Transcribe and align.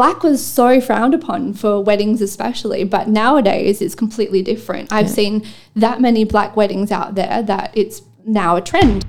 black 0.00 0.22
was 0.22 0.42
so 0.42 0.80
frowned 0.80 1.12
upon 1.12 1.52
for 1.52 1.78
weddings, 1.84 2.22
especially, 2.22 2.84
but 2.84 3.06
nowadays 3.06 3.82
it's 3.82 3.94
completely 3.94 4.40
different. 4.40 4.90
I've 4.90 5.10
seen 5.10 5.46
that 5.76 6.00
many 6.00 6.24
black 6.24 6.56
weddings 6.56 6.90
out 6.90 7.16
there 7.16 7.42
that 7.42 7.70
it's 7.74 8.00
now 8.24 8.56
a 8.56 8.62
trend. 8.62 9.04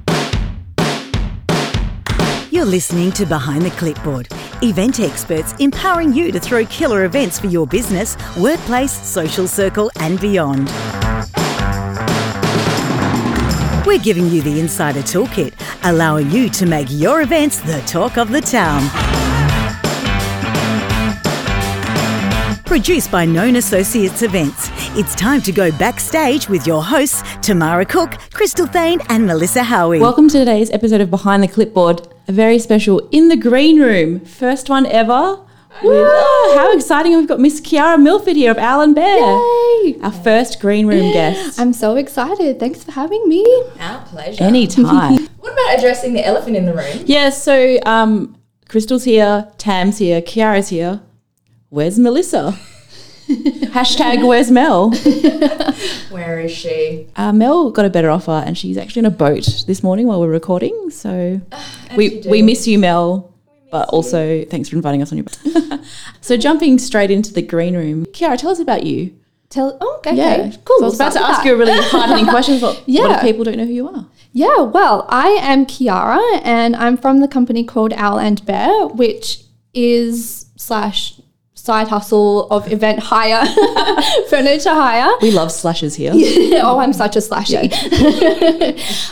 You're 2.49 2.65
listening 2.65 3.13
to 3.13 3.25
Behind 3.25 3.61
the 3.61 3.71
Clipboard, 3.77 4.27
event 4.61 4.99
experts 4.99 5.53
empowering 5.59 6.11
you 6.11 6.29
to 6.29 6.41
throw 6.41 6.65
killer 6.65 7.05
events 7.05 7.39
for 7.39 7.47
your 7.47 7.65
business, 7.65 8.17
workplace, 8.37 8.91
social 8.91 9.47
circle, 9.47 9.89
and 10.01 10.19
beyond. 10.19 10.67
We're 13.87 14.03
giving 14.03 14.27
you 14.27 14.41
the 14.41 14.59
insider 14.59 14.99
toolkit, 14.99 15.53
allowing 15.89 16.29
you 16.31 16.49
to 16.49 16.65
make 16.65 16.87
your 16.89 17.21
events 17.21 17.59
the 17.59 17.79
talk 17.87 18.17
of 18.17 18.29
the 18.29 18.41
town. 18.41 19.20
Produced 22.71 23.11
by 23.11 23.25
Known 23.25 23.57
Associates 23.57 24.21
Events, 24.21 24.69
it's 24.97 25.13
time 25.13 25.41
to 25.41 25.51
go 25.51 25.73
backstage 25.77 26.47
with 26.47 26.65
your 26.65 26.81
hosts, 26.81 27.21
Tamara 27.41 27.85
Cook, 27.85 28.11
Crystal 28.31 28.65
Thane, 28.65 29.01
and 29.09 29.25
Melissa 29.27 29.61
Howie. 29.61 29.99
Welcome 29.99 30.29
to 30.29 30.39
today's 30.39 30.71
episode 30.71 31.01
of 31.01 31.09
Behind 31.09 31.43
the 31.43 31.49
Clipboard, 31.49 32.07
a 32.29 32.31
very 32.31 32.57
special 32.59 32.99
in 33.11 33.27
the 33.27 33.35
green 33.35 33.81
room, 33.81 34.21
first 34.21 34.69
one 34.69 34.85
ever. 34.85 35.41
With, 35.83 36.07
oh, 36.07 36.53
how 36.57 36.71
exciting! 36.71 37.17
We've 37.17 37.27
got 37.27 37.41
Miss 37.41 37.59
Kiara 37.59 38.01
Milford 38.01 38.37
here 38.37 38.51
of 38.51 38.57
Owl 38.57 38.79
and 38.79 38.95
Bear, 38.95 39.17
Yay! 39.17 39.99
our 40.01 40.13
first 40.13 40.61
green 40.61 40.87
room 40.87 41.11
guest. 41.11 41.59
I'm 41.59 41.73
so 41.73 41.97
excited. 41.97 42.57
Thanks 42.57 42.85
for 42.85 42.93
having 42.93 43.27
me. 43.27 43.43
Our 43.81 44.01
pleasure. 44.05 44.45
Anytime. 44.45 45.27
What 45.41 45.51
about 45.51 45.77
addressing 45.77 46.13
the 46.13 46.25
elephant 46.25 46.55
in 46.55 46.65
the 46.65 46.73
room? 46.73 47.03
yeah, 47.05 47.31
so 47.31 47.79
um, 47.85 48.37
Crystal's 48.69 49.03
here, 49.03 49.51
Tam's 49.57 49.97
here, 49.97 50.21
Kiara's 50.21 50.69
here. 50.69 51.01
Where's 51.71 51.97
Melissa? 51.97 52.59
Hashtag 53.29 54.27
Where's 54.27 54.51
Mel? 54.51 54.91
Where 56.11 56.41
is 56.41 56.51
she? 56.51 57.07
Uh, 57.15 57.31
Mel 57.31 57.71
got 57.71 57.85
a 57.85 57.89
better 57.89 58.09
offer, 58.09 58.43
and 58.45 58.57
she's 58.57 58.75
actually 58.77 59.03
on 59.03 59.05
a 59.05 59.15
boat 59.15 59.63
this 59.67 59.81
morning 59.81 60.05
while 60.05 60.19
we're 60.19 60.27
recording. 60.27 60.89
So 60.89 61.39
we 61.95 62.21
we 62.27 62.41
miss 62.41 62.67
you, 62.67 62.77
Mel. 62.77 63.33
But 63.71 63.87
also, 63.87 64.43
thanks 64.43 64.67
for 64.67 64.75
inviting 64.75 65.01
us 65.01 65.13
on 65.13 65.17
your 65.19 65.23
boat. 65.23 65.79
so, 66.21 66.35
jumping 66.35 66.77
straight 66.77 67.09
into 67.09 67.31
the 67.31 67.41
green 67.41 67.73
room, 67.73 68.05
Kiara, 68.07 68.37
tell 68.37 68.49
us 68.51 68.59
about 68.59 68.85
you. 68.85 69.15
Tell. 69.49 69.77
Oh, 69.79 69.95
okay. 69.99 70.13
Yeah, 70.17 70.51
Cool. 70.65 70.79
So 70.79 70.83
I 70.83 70.87
was 70.87 70.95
about 70.95 71.13
to 71.13 71.21
ask 71.21 71.43
that. 71.43 71.45
you 71.45 71.53
a 71.53 71.57
really 71.57 71.81
hardening 71.81 72.25
question. 72.25 72.59
But 72.59 72.75
what 72.79 72.83
Yeah. 72.89 73.15
if 73.15 73.21
people 73.21 73.45
don't 73.45 73.55
know 73.55 73.65
who 73.65 73.71
you 73.71 73.87
are? 73.87 74.07
Yeah, 74.33 74.59
well, 74.63 75.05
I 75.07 75.29
am 75.41 75.65
Kiara 75.65 76.41
and 76.43 76.75
I'm 76.75 76.97
from 76.97 77.21
the 77.21 77.29
company 77.29 77.63
called 77.63 77.93
Owl 77.93 78.19
and 78.19 78.45
Bear, 78.45 78.87
which 78.87 79.43
is 79.73 80.47
slash 80.57 81.21
side 81.63 81.87
hustle 81.89 82.47
of 82.49 82.71
event 82.71 82.99
hire, 82.99 83.45
furniture 84.29 84.73
hire. 84.73 85.11
We 85.21 85.29
love 85.29 85.51
slashes 85.51 85.93
here. 85.93 86.11
oh, 86.63 86.79
I'm 86.79 86.91
such 86.91 87.15
a 87.15 87.19
slashy. 87.19 87.71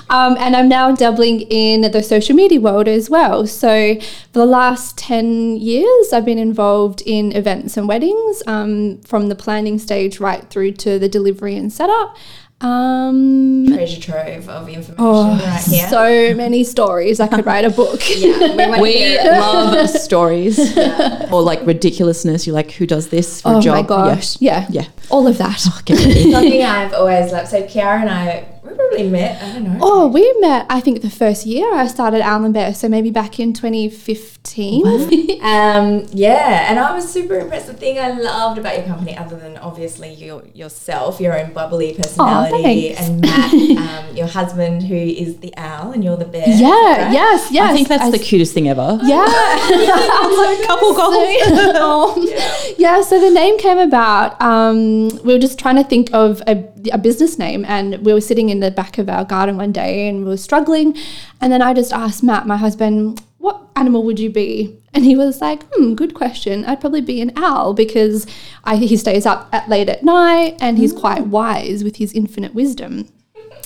um, 0.09 0.36
and 0.39 0.56
I'm 0.56 0.67
now 0.67 0.95
dabbling 0.95 1.41
in 1.41 1.81
the 1.81 2.02
social 2.02 2.36
media 2.36 2.59
world 2.59 2.88
as 2.88 3.08
well. 3.08 3.45
So 3.45 4.00
for 4.00 4.39
the 4.39 4.47
last 4.47 4.97
10 4.97 5.58
years, 5.58 6.11
I've 6.11 6.25
been 6.25 6.39
involved 6.39 7.03
in 7.06 7.31
events 7.33 7.78
and 7.78 7.88
weddings 7.88 8.41
um, 8.47 9.00
from 9.02 9.30
the 9.30 9.36
planning 9.36 9.78
stage 9.78 10.19
right 10.19 10.50
through 10.50 10.72
to 10.72 10.97
the 10.97 11.08
delivery 11.08 11.56
and 11.56 11.72
setup. 11.72 12.17
Um, 12.62 13.66
Treasure 13.68 14.02
trove 14.02 14.50
of 14.50 14.68
information 14.68 14.96
Oh, 15.00 15.30
right 15.38 15.64
here. 15.64 15.88
so 15.90 16.34
many 16.36 16.64
stories. 16.66 17.20
I 17.20 17.28
could 17.28 17.46
write 17.46 17.64
a 17.66 17.70
book. 17.70 18.02
yeah, 18.18 18.76
we 18.76 18.82
We 18.82 18.94
to 18.94 18.98
hear 19.00 19.22
it. 19.22 19.40
love 19.40 19.90
stories 20.08 20.60
or 21.32 21.42
like 21.42 21.66
ridiculousness. 21.66 22.46
You're 22.46 22.54
like, 22.56 22.72
who 22.72 22.86
does 22.86 23.08
this 23.10 23.42
for 23.42 23.54
Oh 23.54 23.58
a 23.60 23.62
job? 23.62 23.90
Oh 23.92 23.98
my 23.98 24.14
gosh. 24.14 24.42
Yeah. 24.42 24.66
Yeah. 24.70 24.88
All 25.10 25.26
of 25.28 25.38
that. 25.38 25.66
Get 25.86 26.00
ready. 26.00 26.32
Something 26.32 26.64
I've 26.64 26.94
always 26.94 27.32
loved. 27.32 27.48
So 27.50 27.64
Kiara 27.64 28.02
and 28.02 28.10
I, 28.10 28.46
we 28.70 28.75
probably 28.75 29.09
met. 29.09 29.42
I 29.42 29.53
don't 29.53 29.64
know. 29.66 29.80
Oh, 29.81 30.07
we 30.07 30.31
met, 30.40 30.66
I 30.69 30.80
think, 30.80 31.02
the 31.02 31.09
first 31.09 31.46
year 31.46 31.74
I 31.74 31.88
started 31.88 32.22
Owl 32.22 32.44
and 32.46 32.53
Bear. 32.53 32.74
So 32.74 32.88
maybe 32.90 33.12
back 33.12 33.40
in 33.40 33.53
2015. 33.53 35.30
Um, 35.40 36.06
yeah, 36.12 36.69
and 36.69 36.78
I 36.80 36.94
was 36.94 37.09
super 37.09 37.35
impressed. 37.40 37.68
The 37.68 37.74
thing 37.74 37.97
I 37.97 38.09
loved 38.12 38.57
about 38.57 38.75
your 38.78 38.85
company, 38.85 39.16
other 39.18 39.38
than 39.38 39.56
obviously 39.57 40.13
your 40.13 40.44
yourself, 40.53 41.22
your 41.22 41.38
own 41.40 41.53
bubbly 41.53 41.94
personality, 41.94 42.94
thanks. 42.94 43.02
and 43.09 43.22
Matt, 43.22 43.53
um, 44.09 44.18
your 44.18 44.28
husband, 44.28 44.84
who 44.84 44.96
is 44.96 45.38
the 45.38 45.53
owl 45.56 45.94
and 45.94 46.03
you're 46.03 46.18
the 46.18 46.25
bear. 46.25 46.44
yeah. 46.46 46.68
right? 46.68 47.13
Yes. 47.13 47.51
Yes. 47.51 47.72
I 47.72 47.74
think 47.74 47.88
that's 47.88 48.03
I- 48.03 48.12
the 48.12 48.19
cutest 48.19 48.53
thing 48.53 48.68
ever. 48.68 49.00
Yeah. 49.01 49.25
Couple 50.68 50.94
goals. 50.94 51.16
Oh. 51.81 52.75
yeah, 52.78 53.01
so 53.01 53.19
the 53.19 53.31
name 53.31 53.57
came 53.59 53.78
about. 53.78 54.40
Um, 54.41 55.07
we 55.24 55.34
were 55.34 55.40
just 55.40 55.57
trying 55.57 55.78
to 55.78 55.84
think 55.86 56.13
of 56.13 56.41
a, 56.47 56.56
a 56.91 56.97
business 56.97 57.38
name, 57.38 57.66
and 57.66 58.06
we 58.06 58.13
were 58.13 58.22
sitting 58.22 58.50
in 58.50 58.59
the 58.59 58.72
back 58.72 58.97
of 58.97 59.09
our 59.09 59.25
garden 59.25 59.57
one 59.57 59.72
day 59.72 60.07
and 60.07 60.19
we 60.23 60.29
were 60.29 60.38
struggling. 60.38 60.95
And 61.41 61.51
then 61.51 61.62
I 61.62 61.73
just 61.73 61.94
asked 61.94 62.23
Matt, 62.23 62.47
my 62.47 62.57
husband, 62.57 63.22
what 63.38 63.62
animal 63.75 64.03
would 64.03 64.19
you 64.19 64.29
be? 64.29 64.75
And 64.94 65.06
he 65.06 65.16
was 65.16 65.39
like, 65.41 65.63
hmm, 65.72 65.94
good 65.94 66.13
question. 66.13 66.66
I'd 66.66 66.81
probably 66.81 67.01
be 67.01 67.22
an 67.22 67.31
owl 67.35 67.73
because 67.73 68.25
I, 68.63 68.75
he 68.78 68.97
stays 68.97 69.25
up 69.25 69.47
at 69.53 69.69
late 69.69 69.88
at 69.89 70.03
night 70.03 70.57
and 70.59 70.78
he's 70.78 70.94
quite 70.94 71.28
wise 71.28 71.84
with 71.84 71.97
his 71.97 72.12
infinite 72.13 72.53
wisdom. 72.53 73.07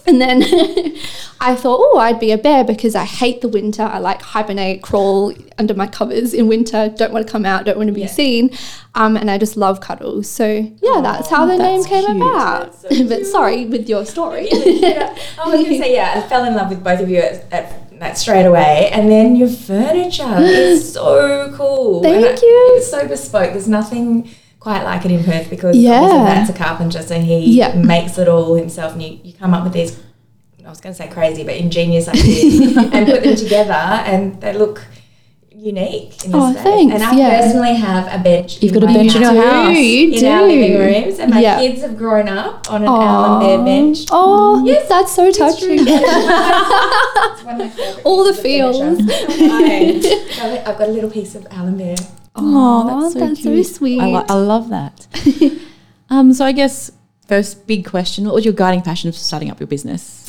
And 0.06 0.20
then 0.20 0.44
I 1.40 1.56
thought, 1.56 1.80
oh, 1.82 1.98
I'd 1.98 2.20
be 2.20 2.32
a 2.32 2.38
bear 2.38 2.64
because 2.64 2.94
I 2.96 3.06
hate 3.06 3.42
the 3.42 3.48
winter. 3.48 3.84
I 3.84 4.00
like 4.00 4.22
hibernate, 4.22 4.82
crawl 4.82 5.34
under 5.58 5.74
my 5.74 5.88
covers 5.88 6.34
in 6.34 6.48
winter, 6.48 6.90
don't 6.96 7.14
want 7.14 7.26
to 7.26 7.32
come 7.32 7.46
out, 7.46 7.66
don't 7.66 7.78
want 7.78 7.88
to 7.88 7.94
be 7.94 8.02
Yeah. 8.02 8.08
seen. 8.08 8.50
Um, 8.96 9.16
and 9.18 9.30
I 9.32 9.38
just 9.38 9.56
love 9.58 9.80
cuddles. 9.82 10.30
So, 10.30 10.46
yeah, 10.82 11.00
that's 11.02 11.30
how 11.30 11.46
the 11.46 11.58
name 11.58 11.84
came 11.86 12.06
cute. 12.06 12.18
about. 12.18 12.76
So 12.76 12.90
but 13.08 13.26
sorry 13.26 13.66
with 13.66 13.88
your 13.90 14.06
story. 14.06 14.50
Yeah. 14.52 15.16
I 15.42 15.48
was 15.50 15.64
gonna 15.64 15.78
say 15.78 15.94
yeah. 15.96 16.14
I 16.16 16.22
fell 16.28 16.44
in 16.46 16.54
love 16.56 16.70
with 16.70 16.84
both 16.84 17.00
of 17.00 17.10
you 17.10 17.20
at, 17.20 17.52
at, 17.54 17.74
at 18.02 18.18
straight 18.18 18.46
away, 18.46 18.90
and 18.92 19.10
then 19.10 19.36
your 19.36 19.48
furniture 19.50 20.36
is 20.40 20.94
so 20.94 21.54
cool. 21.56 22.04
Thank 22.04 22.18
And 22.18 22.26
I- 22.38 22.42
you. 22.42 22.74
It's 22.78 22.92
so 22.92 23.08
bespoke. 23.08 23.52
There's 23.54 23.68
nothing 23.70 24.30
quite 24.64 24.84
like 24.84 25.04
it 25.06 25.12
in 25.12 25.24
Perth 25.26 25.50
because 25.50 25.76
Yeah. 25.76 26.00
Matt's 26.24 26.50
a 26.50 26.54
carpenter, 26.54 27.02
so 27.02 27.20
he 27.20 27.38
Yeah. 27.60 27.76
makes 27.76 28.18
it 28.18 28.28
all 28.30 28.56
himself, 28.56 28.94
and 28.94 29.02
you, 29.04 29.20
you 29.24 29.34
come 29.34 29.54
up 29.54 29.64
with 29.66 29.74
these. 29.74 30.00
I 30.66 30.70
was 30.70 30.80
going 30.80 30.96
to 30.96 30.98
say 31.04 31.10
crazy, 31.10 31.44
but 31.44 31.56
ingenious 31.56 32.08
ideas, 32.16 32.78
and 32.78 33.06
put 33.06 33.22
them 33.24 33.36
together, 33.36 33.74
and 33.74 34.40
they 34.40 34.54
look 34.54 34.78
unique 35.54 36.24
in 36.26 36.32
this 36.32 36.42
Oh, 36.42 36.52
space. 36.52 36.64
thanks, 36.64 36.94
And 36.96 37.04
I 37.04 37.12
yeah. 37.18 37.42
personally 37.42 37.74
have 37.76 38.06
a 38.20 38.24
bench. 38.24 38.62
You've 38.62 38.74
in 38.74 38.80
got 38.80 38.90
a 38.90 38.94
bench 38.94 39.16
in 39.16 39.22
your 39.22 39.44
house. 39.46 39.78
You 39.78 40.12
in 40.14 40.26
our 40.26 40.44
living 40.48 40.78
rooms, 40.80 41.20
and 41.20 41.32
my 41.32 41.42
Yeah. 41.42 41.60
kids 41.60 41.82
have 41.82 41.98
grown 41.98 42.30
up 42.30 42.72
on 42.72 42.82
an 42.84 42.88
owl 42.88 43.42
and 43.42 43.42
bear 43.46 43.58
bench. 43.66 44.06
Oh, 44.12 44.64
yes, 44.66 44.88
that's 44.88 45.12
so 45.14 45.30
touching. 45.32 45.80
It's 45.88 47.44
one 47.44 47.62
of 47.62 47.78
my 47.78 47.96
All 48.06 48.24
the 48.24 48.34
feels. 48.34 48.80
I've 48.82 50.68
I've 50.68 50.78
got 50.80 50.88
a 50.88 50.92
little 50.92 51.10
piece 51.10 51.36
of 51.36 51.46
Owl 51.52 51.68
and 51.68 51.78
Bear. 51.78 51.96
Oh, 52.36 53.12
that's, 53.14 53.14
so, 53.14 53.36
cute. 53.36 53.66
sweet. 53.68 54.00
I, 54.00 54.08
li- 54.08 54.26
I 54.28 54.34
love 54.34 54.70
that. 54.70 55.08
um, 56.10 56.34
so 56.34 56.46
I 56.46 56.52
guess 56.52 56.92
first 57.28 57.68
big 57.68 57.86
question: 57.86 58.26
What 58.26 58.34
was 58.34 58.46
your 58.46 58.54
guiding 58.54 58.82
passion 58.82 59.12
for 59.12 59.18
starting 59.18 59.52
up 59.52 59.60
your 59.60 59.68
business? 59.68 60.23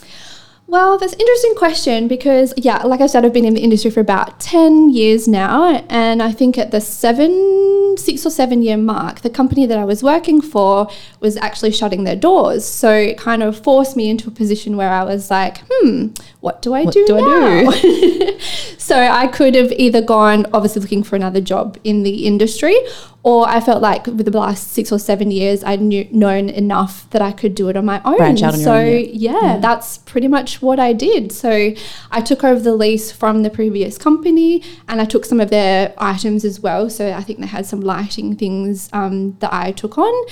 Well, 0.67 0.99
that's 0.99 1.13
an 1.13 1.21
interesting 1.21 1.55
question 1.57 2.09
because, 2.09 2.55
yeah, 2.57 2.79
like 2.79 3.01
I 3.01 3.07
said, 3.07 3.25
I've 3.25 3.35
been 3.35 3.45
in 3.45 3.55
the 3.55 3.61
industry 3.61 3.91
for 3.91 4.01
about 4.01 4.41
10 4.41 4.91
years 4.91 5.29
now. 5.29 5.85
And 5.91 6.23
I 6.23 6.33
think 6.33 6.57
at 6.57 6.71
the 6.71 6.81
seven, 6.81 7.97
six 7.99 8.25
or 8.25 8.31
seven 8.31 8.63
year 8.63 8.79
mark, 8.79 9.21
the 9.21 9.31
company 9.31 9.67
that 9.67 9.79
I 9.79 9.85
was 9.85 10.03
working 10.03 10.41
for 10.41 10.89
was 11.21 11.37
actually 11.37 11.71
shutting 11.71 12.05
their 12.05 12.17
doors. 12.17 12.65
So 12.65 12.91
it 12.93 13.19
kind 13.19 13.43
of 13.43 13.63
forced 13.63 13.95
me 13.95 14.09
into 14.09 14.29
a 14.29 14.33
position 14.33 14.77
where 14.77 14.91
I 14.91 15.05
was 15.05 15.31
like, 15.31 15.63
hmm, 15.71 16.09
what 16.41 16.63
do 16.63 16.73
I 16.73 16.85
What 16.85 16.95
do 16.95 17.07
do 17.07 17.19
I 17.19 17.63
now? 17.63 17.71
so 18.79 18.99
I 18.99 19.27
could 19.27 19.55
have 19.55 19.71
either 19.73 20.01
gone, 20.01 20.47
obviously, 20.53 20.81
looking 20.81 21.05
for 21.05 21.15
another 21.15 21.43
job 21.43 21.79
in 21.85 22.05
the 22.05 22.27
industry, 22.27 22.77
or 23.25 23.49
I 23.49 23.59
felt 23.59 23.81
like 23.81 24.06
with 24.06 24.26
the 24.26 24.38
last 24.38 24.71
six 24.73 24.93
or 24.93 24.99
seven 24.99 25.31
years, 25.31 25.65
I'd 25.65 25.81
knew, 25.81 26.06
known 26.11 26.50
enough 26.50 27.09
that 27.09 27.23
I 27.23 27.32
could 27.32 27.55
do 27.55 27.71
it 27.71 27.76
on 27.76 27.87
my 27.87 28.03
own. 28.05 28.19
Branch 28.19 28.43
out 28.43 28.53
on 28.53 28.61
your 28.61 28.65
so 28.67 28.75
own, 28.75 29.06
yeah, 29.12 29.56
that's 29.62 29.97
pretty 29.97 30.29
much 30.29 30.61
what 30.61 30.79
I 30.79 30.93
did. 30.93 31.32
So 31.32 31.73
I 32.11 32.21
took 32.21 32.44
over 32.44 32.61
the 32.61 32.75
lease 32.75 33.11
from 33.11 33.43
the 33.43 33.49
previous 33.49 33.97
company, 33.97 34.62
and 34.88 35.00
I 35.00 35.06
took 35.06 35.25
some 35.25 35.41
of 35.41 35.49
their 35.49 35.94
items 35.97 36.44
as 36.44 36.61
well. 36.61 36.91
So 36.91 37.12
I 37.12 37.23
think 37.23 37.41
they 37.41 37.47
had 37.47 37.65
some 37.65 37.81
lighting 37.81 38.37
things 38.37 38.91
um, 38.93 39.38
that 39.41 39.55
I 39.55 39.73
took 39.73 39.97
on. 39.97 40.26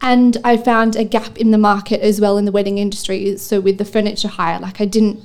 And 0.00 0.38
I 0.42 0.56
found 0.56 0.96
a 0.96 1.04
gap 1.04 1.36
in 1.36 1.50
the 1.50 1.58
market 1.58 2.00
as 2.00 2.18
well 2.18 2.38
in 2.38 2.46
the 2.46 2.52
wedding 2.52 2.78
industry. 2.78 3.36
So 3.36 3.60
with 3.60 3.76
the 3.76 3.84
furniture 3.84 4.28
hire, 4.28 4.58
like 4.58 4.80
I 4.80 4.86
didn't 4.86 5.22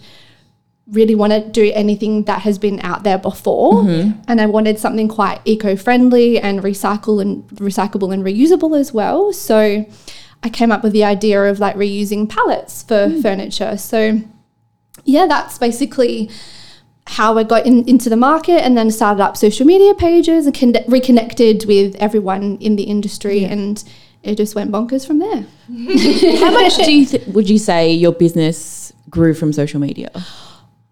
really 0.87 1.15
want 1.15 1.31
to 1.31 1.47
do 1.49 1.71
anything 1.73 2.23
that 2.23 2.41
has 2.41 2.57
been 2.57 2.79
out 2.81 3.03
there 3.03 3.17
before. 3.17 3.83
Mm-hmm. 3.83 4.21
And 4.27 4.41
I 4.41 4.47
wanted 4.47 4.79
something 4.79 5.07
quite 5.07 5.39
eco-friendly 5.45 6.39
and 6.39 6.61
recycle 6.61 7.21
and 7.21 7.47
recyclable 7.51 8.13
and 8.13 8.23
reusable 8.23 8.77
as 8.77 8.93
well. 8.93 9.31
So 9.31 9.85
I 10.43 10.49
came 10.49 10.71
up 10.71 10.83
with 10.83 10.91
the 10.91 11.05
idea 11.05 11.43
of 11.45 11.59
like 11.59 11.75
reusing 11.75 12.27
pallets 12.27 12.83
for 12.83 13.07
hmm. 13.07 13.21
furniture. 13.21 13.77
So 13.77 14.21
yeah 15.05 15.25
that's 15.25 15.57
basically 15.57 16.29
how 17.05 17.37
I 17.37 17.43
got 17.43 17.65
in, 17.65 17.87
into 17.87 18.09
the 18.09 18.15
market 18.15 18.63
and 18.63 18.77
then 18.77 18.89
started 18.89 19.21
up 19.21 19.35
social 19.35 19.65
media 19.65 19.93
pages 19.93 20.45
and 20.45 20.57
con- 20.57 20.75
reconnected 20.87 21.65
with 21.65 21.95
everyone 21.95 22.57
in 22.61 22.77
the 22.77 22.83
industry 22.83 23.43
and 23.43 23.83
it 24.21 24.37
just 24.37 24.55
went 24.55 24.71
bonkers 24.71 25.05
from 25.05 25.19
there. 25.19 25.45
How 26.39 26.51
much 26.51 26.75
do 26.85 26.93
you 26.93 27.05
th- 27.05 27.27
would 27.27 27.49
you 27.49 27.57
say 27.57 27.91
your 27.91 28.13
business 28.13 28.93
grew 29.09 29.33
from 29.33 29.51
social 29.51 29.81
media? 29.81 30.11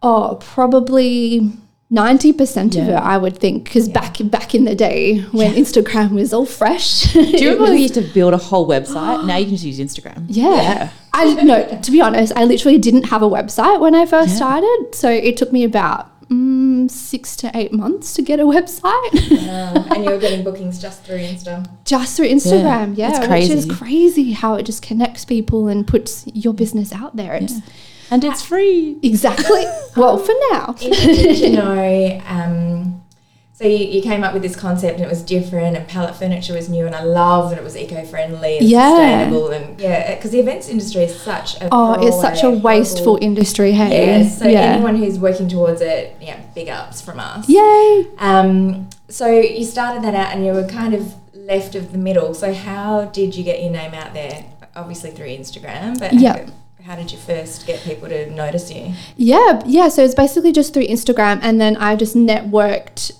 Oh, 0.02 0.38
probably. 0.42 1.52
90% 1.92 2.82
of 2.82 2.88
it, 2.88 2.94
I 2.94 3.18
would 3.18 3.38
think, 3.38 3.66
because 3.66 3.90
back 3.90 4.16
back 4.24 4.56
in 4.56 4.64
the 4.64 4.74
day 4.76 5.20
when 5.34 5.54
Instagram 5.56 6.12
was 6.12 6.32
all 6.32 6.46
fresh. 6.46 7.02
Do 7.14 7.20
you 7.20 7.34
remember 7.50 7.64
when 7.64 7.74
we 7.74 7.82
used 7.82 7.96
to 7.96 8.02
build 8.02 8.34
a 8.34 8.38
whole 8.38 8.66
website? 8.66 9.26
now 9.26 9.36
you 9.36 9.44
can 9.46 9.58
just 9.58 9.66
use 9.66 9.78
Instagram. 9.78 10.24
Yeah. 10.30 10.90
I 11.14 11.34
no, 11.44 11.68
to 11.82 11.92
be 11.92 12.00
honest, 12.00 12.32
I 12.38 12.46
literally 12.46 12.78
didn't 12.78 13.04
have 13.10 13.22
a 13.22 13.30
website 13.30 13.82
when 13.82 13.94
I 13.94 14.06
first 14.06 14.38
started. 14.38 14.92
So 14.94 15.10
it 15.10 15.36
took 15.36 15.52
me 15.52 15.66
about 15.66 16.08
mm, 16.30 16.90
six 16.90 17.36
to 17.36 17.52
eight 17.54 17.74
months 17.74 18.14
to 18.14 18.22
get 18.22 18.40
a 18.40 18.44
website 18.44 19.32
Um, 19.50 19.86
and 19.92 20.06
you 20.06 20.12
were 20.12 20.18
getting 20.18 20.46
bookings 20.46 20.82
just 20.82 21.04
through 21.04 21.18
Insta. 21.18 21.70
just 21.84 22.16
through 22.16 22.30
Instagram. 22.30 22.98
Yeah, 22.98 23.12
that's 23.12 23.28
which 23.28 23.50
is 23.50 23.66
crazy. 23.66 23.70
crazy 23.78 24.32
how 24.32 24.56
it 24.56 24.64
just 24.64 24.82
connects 24.82 25.26
people 25.26 25.68
and 25.68 25.86
puts 25.86 26.26
your 26.28 26.54
business 26.54 26.94
out 26.94 27.18
there. 27.18 27.34
It's 27.34 27.60
And 28.12 28.24
it's 28.24 28.42
free. 28.44 28.98
exactly 29.02 29.64
well 29.96 30.18
for 30.18 30.34
now. 30.52 30.76
Interested 30.82 31.36
to 31.38 31.50
know. 31.52 32.22
Um, 32.28 33.04
so 33.54 33.68
you, 33.68 33.78
you 33.78 34.02
came 34.02 34.24
up 34.24 34.34
with 34.34 34.42
this 34.42 34.56
concept 34.56 34.96
and 34.96 35.06
it 35.06 35.10
was 35.10 35.22
different, 35.22 35.78
and 35.78 35.88
pallet 35.88 36.16
furniture 36.16 36.54
was 36.56 36.68
new, 36.68 36.86
and 36.88 36.96
I 36.96 37.04
love 37.04 37.52
that 37.52 37.60
it 37.60 37.64
was 37.64 37.78
eco-friendly 37.78 38.58
and 38.58 38.68
Yeah. 38.68 38.90
sustainable, 38.90 39.52
and 39.52 39.80
yeah, 39.80 40.16
because 40.16 40.32
the 40.32 40.40
events 40.40 40.68
industry 40.68 41.04
is 41.04 41.20
such 41.22 41.62
a 41.62 41.70
Oh, 41.72 41.94
it's 42.06 42.20
such 42.20 42.44
a 42.44 42.50
wasteful 42.50 43.04
horrible- 43.06 43.24
industry. 43.26 43.72
Hey, 43.74 44.24
Yeah. 44.24 44.28
So 44.30 44.46
anyone 44.48 44.96
who's 44.96 45.20
working 45.20 45.48
towards 45.48 45.80
it, 45.82 46.16
yeah, 46.20 46.38
big 46.56 46.70
ups 46.70 47.02
from 47.02 47.20
us. 47.20 47.48
Yay! 47.48 48.08
Um, 48.18 48.90
so 49.10 49.28
you 49.30 49.64
started 49.64 50.04
that 50.04 50.16
out 50.16 50.34
and 50.34 50.44
you 50.46 50.54
were 50.54 50.68
kind 50.68 50.94
of 50.96 51.14
left 51.36 51.76
of 51.76 51.92
the 51.92 51.98
middle. 52.00 52.34
So 52.34 52.54
how 52.54 53.06
did 53.06 53.36
you 53.36 53.44
get 53.44 53.62
your 53.62 53.72
name 53.72 53.94
out 53.94 54.14
there? 54.16 54.44
Obviously 54.76 55.12
through 55.12 55.28
Instagram, 55.28 56.00
but 56.00 56.14
Yeah. 56.14 56.48
How 56.92 56.98
did 56.98 57.10
you 57.10 57.18
first 57.18 57.66
get 57.66 57.80
people 57.84 58.10
to 58.10 58.30
notice 58.32 58.70
you? 58.70 58.92
Yeah, 59.16 59.62
yeah. 59.66 59.88
So 59.88 60.04
it's 60.04 60.14
basically 60.14 60.52
just 60.52 60.74
through 60.74 60.88
Instagram, 60.88 61.40
and 61.42 61.60
then 61.62 61.78
I 61.78 61.96
just 61.96 62.18
networked 62.18 63.14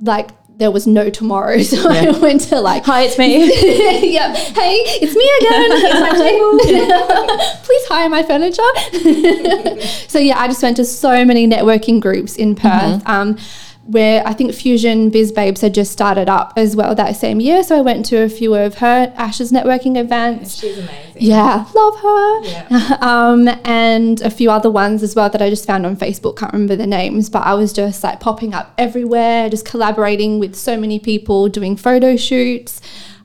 like 0.00 0.30
there 0.56 0.70
was 0.70 0.86
no 0.86 1.10
tomorrow. 1.10 1.58
So 1.62 1.90
I 1.90 2.18
went 2.18 2.40
to 2.48 2.58
like, 2.58 2.86
Hi, 2.86 3.02
it's 3.02 3.18
me. 3.18 3.44
yeah, 4.14 4.34
hey, 4.34 4.76
it's 5.02 5.14
me 5.14 5.28
again. 5.40 5.70
Here's 5.82 6.00
my 6.00 6.12
table. 6.16 7.64
Please 7.64 7.86
hire 7.86 8.08
my 8.08 8.22
furniture. 8.22 10.08
so 10.08 10.18
yeah, 10.18 10.38
I 10.38 10.48
just 10.48 10.62
went 10.62 10.78
to 10.78 10.84
so 10.86 11.22
many 11.26 11.46
networking 11.46 12.00
groups 12.00 12.34
in 12.36 12.54
Perth. 12.54 13.02
Um, 13.06 13.36
where 13.86 14.26
I 14.26 14.32
think 14.32 14.52
Fusion 14.52 15.10
Biz 15.10 15.32
Babes 15.32 15.60
had 15.60 15.72
just 15.72 15.92
started 15.92 16.28
up 16.28 16.52
as 16.56 16.74
well 16.74 16.94
that 16.94 17.14
same 17.16 17.40
year. 17.40 17.62
So 17.62 17.78
I 17.78 17.80
went 17.82 18.04
to 18.06 18.22
a 18.22 18.28
few 18.28 18.54
of 18.54 18.76
her 18.76 19.12
Ash's 19.16 19.52
networking 19.52 19.96
events. 19.96 20.56
She's 20.56 20.78
amazing. 20.78 21.22
Yeah, 21.22 21.64
love 21.74 22.00
her. 22.00 22.44
Yeah. 22.44 22.98
um, 23.00 23.48
and 23.64 24.20
a 24.22 24.30
few 24.30 24.50
other 24.50 24.70
ones 24.70 25.02
as 25.02 25.14
well 25.14 25.30
that 25.30 25.40
I 25.40 25.48
just 25.50 25.66
found 25.66 25.86
on 25.86 25.96
Facebook. 25.96 26.36
Can't 26.36 26.52
remember 26.52 26.74
the 26.74 26.86
names, 26.86 27.30
but 27.30 27.44
I 27.44 27.54
was 27.54 27.72
just 27.72 28.02
like 28.02 28.18
popping 28.18 28.54
up 28.54 28.74
everywhere, 28.76 29.48
just 29.48 29.64
collaborating 29.64 30.40
with 30.40 30.56
so 30.56 30.76
many 30.76 30.98
people, 30.98 31.48
doing 31.48 31.76
photo 31.76 32.16
shoots. 32.16 32.80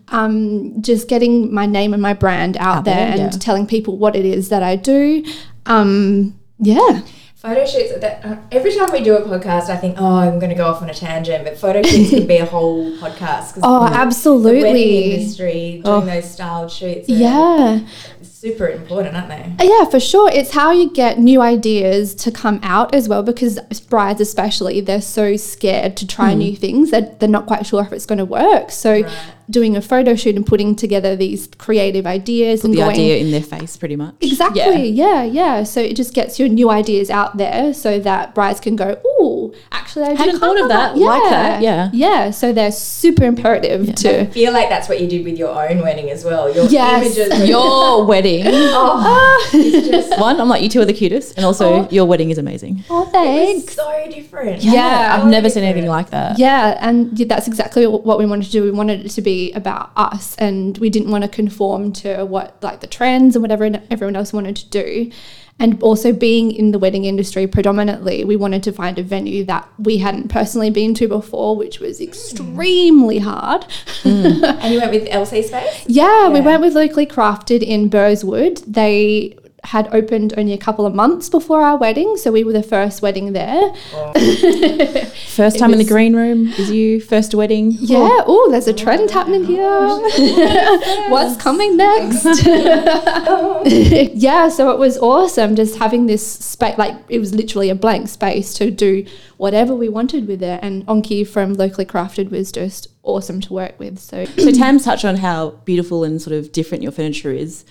Um, 0.09 0.81
just 0.81 1.07
getting 1.07 1.53
my 1.53 1.65
name 1.65 1.93
and 1.93 2.01
my 2.01 2.13
brand 2.13 2.57
out, 2.57 2.79
Out 2.79 2.85
there, 2.85 2.95
there, 2.95 3.07
and 3.11 3.33
yeah. 3.33 3.39
telling 3.39 3.65
people 3.65 3.97
what 3.97 4.15
it 4.15 4.25
is 4.25 4.49
that 4.49 4.61
I 4.61 4.75
do. 4.75 5.23
Um, 5.65 6.37
yeah. 6.59 7.01
Photo 7.41 7.65
shoots. 7.65 7.99
That, 8.01 8.23
uh, 8.23 8.35
every 8.51 8.71
time 8.75 8.91
we 8.91 9.01
do 9.01 9.15
a 9.15 9.21
podcast, 9.23 9.69
I 9.69 9.75
think, 9.75 9.95
oh, 9.99 10.05
I'm 10.17 10.37
going 10.37 10.51
to 10.51 10.55
go 10.55 10.67
off 10.67 10.83
on 10.83 10.89
a 10.91 10.93
tangent, 10.93 11.43
but 11.43 11.57
photo 11.57 11.81
shoots 11.81 12.11
could 12.11 12.27
be 12.27 12.37
a 12.37 12.45
whole 12.45 12.91
podcast. 12.99 13.53
'cause 13.55 13.59
Oh, 13.63 13.89
the- 13.89 13.95
The 14.37 14.49
wedding 14.67 15.11
industry, 15.21 15.81
doing 15.83 16.05
those 16.05 16.29
styled 16.29 16.69
shoots, 16.71 17.09
Yeah. 17.09 17.79
super 18.21 18.67
important, 18.67 19.15
aren't 19.15 19.29
they? 19.57 19.65
Yeah, 19.67 19.85
for 19.85 19.99
sure. 19.99 20.29
It's 20.31 20.51
how 20.51 20.71
you 20.71 20.91
get 20.93 21.17
new 21.17 21.41
ideas 21.41 22.13
to 22.15 22.31
come 22.31 22.59
out 22.61 22.93
as 22.93 23.09
well 23.09 23.23
because 23.23 23.59
brides, 23.89 24.21
especially, 24.21 24.79
they're 24.81 25.01
so 25.01 25.35
scared 25.35 25.97
to 25.97 26.05
try 26.05 26.35
new 26.35 26.55
things 26.55 26.91
that 26.91 27.19
they're 27.19 27.27
not 27.29 27.47
quite 27.47 27.65
sure 27.65 27.81
if 27.81 27.91
it's 27.91 28.05
going 28.05 28.19
to 28.19 28.25
work. 28.25 28.69
So, 28.71 29.01
Right. 29.01 29.05
Doing 29.51 29.75
a 29.75 29.81
photo 29.81 30.15
shoot 30.15 30.35
and 30.35 30.45
putting 30.45 30.75
together 30.75 31.15
these 31.15 31.47
creative 31.57 32.07
ideas 32.07 32.63
and 32.63 32.73
the 32.73 32.77
going. 32.77 32.91
idea 32.91 33.17
in 33.17 33.31
their 33.31 33.41
face, 33.43 33.77
pretty 33.77 33.95
much. 33.95 34.15
Exactly. 34.21 34.87
Yeah. 34.89 35.23
yeah, 35.23 35.23
yeah 35.23 35.63
So 35.63 35.81
it 35.81 35.95
just 35.95 36.13
gets 36.13 36.39
your 36.39 36.47
new 36.47 36.69
ideas 36.71 37.09
out 37.09 37.37
there 37.37 37.73
so 37.73 37.99
that 37.99 38.33
brides 38.33 38.59
can 38.59 38.75
go, 38.75 38.99
oh, 39.05 39.53
actually, 39.71 40.05
I 40.05 40.09
Hadn't 40.09 40.25
didn't 40.25 40.39
thought 40.39 40.55
know 40.55 40.63
of 40.63 40.69
that. 40.69 40.97
Like 40.97 41.23
that, 41.29 41.61
yeah. 41.61 41.89
Yeah. 41.93 42.31
So 42.31 42.53
they're 42.53 42.71
super 42.71 43.25
imperative 43.25 43.93
to. 43.95 44.21
I 44.21 44.25
feel 44.27 44.53
like 44.53 44.69
that's 44.69 44.87
what 44.89 45.01
you 45.01 45.07
did 45.07 45.25
with 45.25 45.37
your 45.37 45.49
own 45.69 45.81
wedding 45.81 46.09
as 46.09 46.23
well. 46.23 46.53
Your 46.53 46.65
Yes. 46.65 47.17
images. 47.17 47.49
Your 47.49 48.05
wedding. 48.05 48.43
oh, 48.47 48.93
ah. 49.03 49.49
it's 49.53 49.87
just 49.87 50.19
One, 50.19 50.39
I'm 50.39 50.47
like, 50.47 50.61
you 50.63 50.69
two 50.69 50.79
are 50.81 50.85
the 50.85 50.93
cutest. 50.93 51.35
And 51.37 51.45
also, 51.45 51.61
Oh. 51.71 51.87
your 51.91 52.05
wedding 52.05 52.29
is 52.31 52.37
amazing. 52.37 52.83
Oh, 52.89 53.03
it's 53.03 53.11
thanks. 53.11 53.75
so 53.75 54.07
different. 54.09 54.63
Yeah. 54.63 55.15
I've 55.15 55.23
So 55.23 55.27
never 55.29 55.49
seen 55.49 55.63
anything 55.63 55.89
like 55.89 56.09
that. 56.11 56.39
Yeah, 56.39 56.77
and 56.81 57.17
that's 57.17 57.47
exactly 57.47 57.85
what 57.87 58.17
we 58.17 58.25
wanted 58.25 58.45
to 58.45 58.51
do. 58.51 58.63
We 58.63 58.71
wanted 58.71 59.05
it 59.05 59.09
to 59.11 59.21
be 59.21 59.40
about 59.51 59.91
us, 59.95 60.35
and 60.35 60.77
we 60.77 60.91
didn't 60.91 61.09
want 61.09 61.23
to 61.23 61.29
conform 61.29 61.91
to 61.93 62.23
what 62.25 62.61
like 62.61 62.81
the 62.81 62.87
trends 62.87 63.35
and 63.35 63.41
whatever 63.41 63.71
everyone 63.89 64.15
else 64.15 64.31
wanted 64.31 64.55
to 64.57 64.69
do. 64.69 65.11
And 65.59 65.81
also 65.83 66.11
being 66.11 66.51
in 66.51 66.71
the 66.71 66.79
wedding 66.79 67.05
industry 67.05 67.45
predominantly, 67.45 68.23
we 68.23 68.35
wanted 68.35 68.63
to 68.63 68.71
find 68.71 68.97
a 68.97 69.03
venue 69.03 69.43
that 69.45 69.67
we 69.77 69.97
hadn't 69.97 70.29
personally 70.29 70.71
been 70.71 70.95
to 70.95 71.07
before, 71.07 71.55
which 71.55 71.79
was 71.79 71.99
mm. 71.99 72.07
extremely 72.07 73.19
hard. 73.19 73.65
Mm. 74.03 74.41
And 74.61 74.73
you 74.73 74.79
went 74.79 74.91
with 74.91 75.07
LC 75.07 75.43
Space? 75.43 75.85
Yeah, 75.87 76.29
we 76.29 76.41
went 76.41 76.61
with 76.61 76.73
Locally 76.73 77.05
Crafted 77.05 77.61
in 77.61 77.89
Burswood. 77.89 78.63
They 78.65 79.37
had 79.65 79.93
opened 79.93 80.33
only 80.37 80.53
a 80.53 80.57
couple 80.57 80.85
of 80.85 80.95
months 80.95 81.29
before 81.29 81.61
our 81.61 81.77
wedding, 81.77 82.17
so 82.17 82.31
we 82.31 82.43
were 82.43 82.53
the 82.53 82.63
first 82.63 83.01
wedding 83.01 83.33
there. 83.33 83.73
Oh. 83.93 84.13
First 85.31 85.59
time 85.59 85.71
in 85.71 85.77
the 85.77 85.85
green 85.85 86.13
room 86.13 86.47
is 86.57 86.69
you, 86.69 86.99
first 86.99 87.33
wedding. 87.33 87.71
Yeah. 87.79 88.21
Oh, 88.27 88.49
there's 88.51 88.67
a 88.67 88.73
trend 88.73 89.09
oh, 89.09 89.13
happening 89.13 89.45
here. 89.45 89.65
Oh, 89.65 91.07
What's 91.09 91.41
coming 91.41 91.77
next? 91.77 92.45
yeah. 94.13 94.49
So 94.49 94.71
it 94.71 94.77
was 94.77 94.97
awesome 94.97 95.55
just 95.55 95.77
having 95.77 96.07
this 96.07 96.25
space. 96.27 96.77
Like 96.77 96.97
it 97.07 97.19
was 97.19 97.33
literally 97.33 97.69
a 97.69 97.75
blank 97.75 98.09
space 98.09 98.53
to 98.55 98.69
do 98.71 99.05
whatever 99.37 99.73
we 99.73 99.87
wanted 99.87 100.27
with 100.27 100.43
it. 100.43 100.59
And 100.61 100.85
Onki 100.85 101.25
from 101.25 101.53
Locally 101.53 101.85
Crafted 101.85 102.29
was 102.29 102.51
just 102.51 102.89
awesome 103.03 103.39
to 103.41 103.53
work 103.53 103.79
with. 103.79 103.99
So 103.99 104.25
So 104.25 104.51
Tam's 104.53 104.83
touched 104.83 105.05
on 105.05 105.15
how 105.15 105.51
beautiful 105.63 106.03
and 106.03 106.21
sort 106.21 106.35
of 106.35 106.51
different 106.51 106.83
your 106.83 106.91
furniture 106.91 107.31
is. 107.31 107.63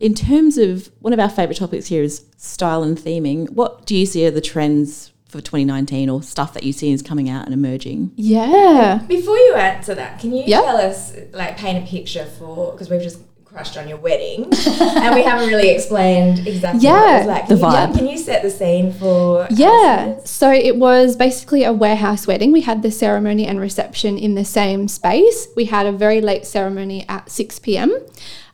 In 0.00 0.14
terms 0.14 0.58
of 0.58 0.90
one 1.00 1.12
of 1.12 1.18
our 1.18 1.28
favourite 1.28 1.56
topics 1.58 1.86
here 1.86 2.02
is 2.02 2.24
style 2.36 2.82
and 2.84 2.96
theming. 2.96 3.50
What 3.50 3.84
do 3.84 3.96
you 3.96 4.06
see 4.06 4.24
are 4.26 4.30
the 4.30 4.40
trends 4.40 5.12
for 5.28 5.40
2019 5.40 6.08
or 6.08 6.22
stuff 6.22 6.54
that 6.54 6.62
you 6.62 6.72
see 6.72 6.92
is 6.92 7.02
coming 7.02 7.28
out 7.28 7.44
and 7.44 7.52
emerging? 7.52 8.12
yeah. 8.16 9.00
Before 9.08 9.36
you 9.36 9.54
answer 9.54 9.94
that, 9.94 10.20
can 10.20 10.32
you 10.32 10.44
Yeah. 10.46 10.60
tell 10.62 10.76
us, 10.78 11.12
like, 11.32 11.56
paint 11.58 11.84
a 11.84 11.86
picture 11.90 12.24
for, 12.38 12.72
because 12.72 12.88
we've 12.88 13.02
just 13.02 13.18
crushed 13.44 13.76
on 13.76 13.88
your 13.88 13.98
wedding 13.98 14.44
and 14.66 15.14
we 15.14 15.22
haven't 15.22 15.48
really 15.48 15.70
explained 15.70 16.46
exactly 16.46 16.78
what 16.88 16.94
it 16.96 17.08
Yeah. 17.08 17.18
was 17.18 17.26
like. 17.26 17.48
The 17.48 17.56
Can 17.56 17.64
you- 17.64 17.76
vibe. 17.78 17.94
Can 17.98 18.06
you 18.08 18.18
set 18.18 18.42
the 18.42 18.50
scene 18.50 18.92
for 18.92 19.48
Yeah, 19.50 20.04
listeners? 20.16 20.30
so 20.30 20.52
it 20.52 20.76
was 20.76 21.16
basically 21.16 21.64
a 21.64 21.72
warehouse 21.72 22.26
wedding. 22.26 22.52
We 22.52 22.60
had 22.60 22.82
the 22.82 22.90
ceremony 22.92 23.46
and 23.46 23.58
reception 23.60 24.16
in 24.16 24.34
the 24.36 24.44
same 24.44 24.86
space. 24.86 25.48
We 25.56 25.64
had 25.64 25.86
a 25.86 25.92
very 25.92 26.20
late 26.20 26.46
ceremony 26.46 27.04
at 27.08 27.30
6 27.30 27.58
p.m. 27.58 27.92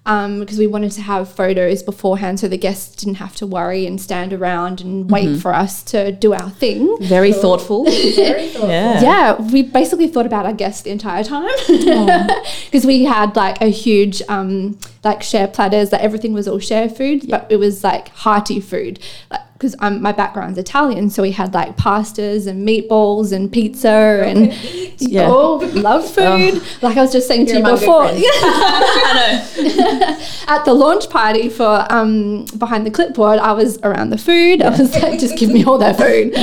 Um, 0.07 0.41
because 0.41 0.59
we 0.59 0.67
wanted 0.67 0.93
to 0.93 1.01
have 1.01 1.33
photos 1.33 1.83
beforehand 1.83 2.39
so 2.39 2.47
the 2.47 2.59
guests 2.59 2.95
didn't 2.95 3.15
have 3.15 3.35
to 3.37 3.47
worry 3.47 3.87
and 3.87 3.99
stand 3.99 4.35
around 4.35 4.83
and 4.83 5.11
wait 5.11 5.41
for 5.41 5.55
us 5.55 5.83
to 5.85 6.13
do 6.13 6.35
our 6.35 6.51
thing. 6.51 6.95
Very 7.01 7.33
thoughtful. 7.33 7.85
Very 8.15 8.49
thoughtful. 8.51 8.69
Yeah. 8.69 9.01
Yeah, 9.01 9.51
we 9.51 9.63
basically 9.63 10.09
thought 10.09 10.27
about 10.27 10.45
our 10.45 10.53
guests 10.53 10.83
the 10.83 10.91
entire 10.91 11.25
time 11.25 11.49
because 11.67 12.85
we 12.93 13.05
had 13.05 13.35
like 13.35 13.63
a 13.63 13.69
huge 13.69 14.21
um, 14.29 14.79
like 15.03 15.23
share 15.23 15.49
platters 15.49 15.89
that 15.89 16.03
everything 16.03 16.35
was 16.35 16.47
all 16.47 16.59
share 16.59 16.91
food, 16.91 17.27
but 17.31 17.47
it 17.51 17.57
was 17.57 17.83
like 17.83 18.09
hearty 18.11 18.61
food. 18.61 19.01
Because 19.65 19.77
um, 19.81 20.03
my 20.03 20.13
background's 20.13 20.59
Italian, 20.59 21.09
so 21.09 21.23
we 21.23 21.31
had 21.31 21.55
like 21.55 21.75
pastas 21.79 22.47
and 22.47 22.69
meatballs 22.69 23.33
and 23.33 23.51
pizza 23.51 23.89
and 23.89 24.53
Yeah. 24.99 25.29
oh, 25.31 25.57
love 25.73 26.07
food. 26.07 26.63
Like 26.83 26.99
I 26.99 27.01
was 27.01 27.13
just 27.13 27.27
saying 27.27 27.47
to 27.47 27.53
You're 27.53 27.61
you 27.61 27.67
among 27.67 27.79
good 27.79 27.87
before, 27.87 28.05
at 30.49 30.65
the 30.67 30.75
launch 30.75 31.09
party 31.09 31.49
for 31.49 31.87
um, 31.91 32.45
behind 32.59 32.85
the 32.87 32.91
clipboard, 32.91 33.39
I 33.39 33.53
was 33.53 33.79
around 33.83 34.11
the 34.11 34.19
food. 34.19 34.61
I 34.61 34.69
was 34.69 34.95
like, 35.03 35.19
just 35.19 35.39
give 35.39 35.49
me 35.51 35.65
all 35.65 35.79
that 35.79 35.97
food. 35.97 36.35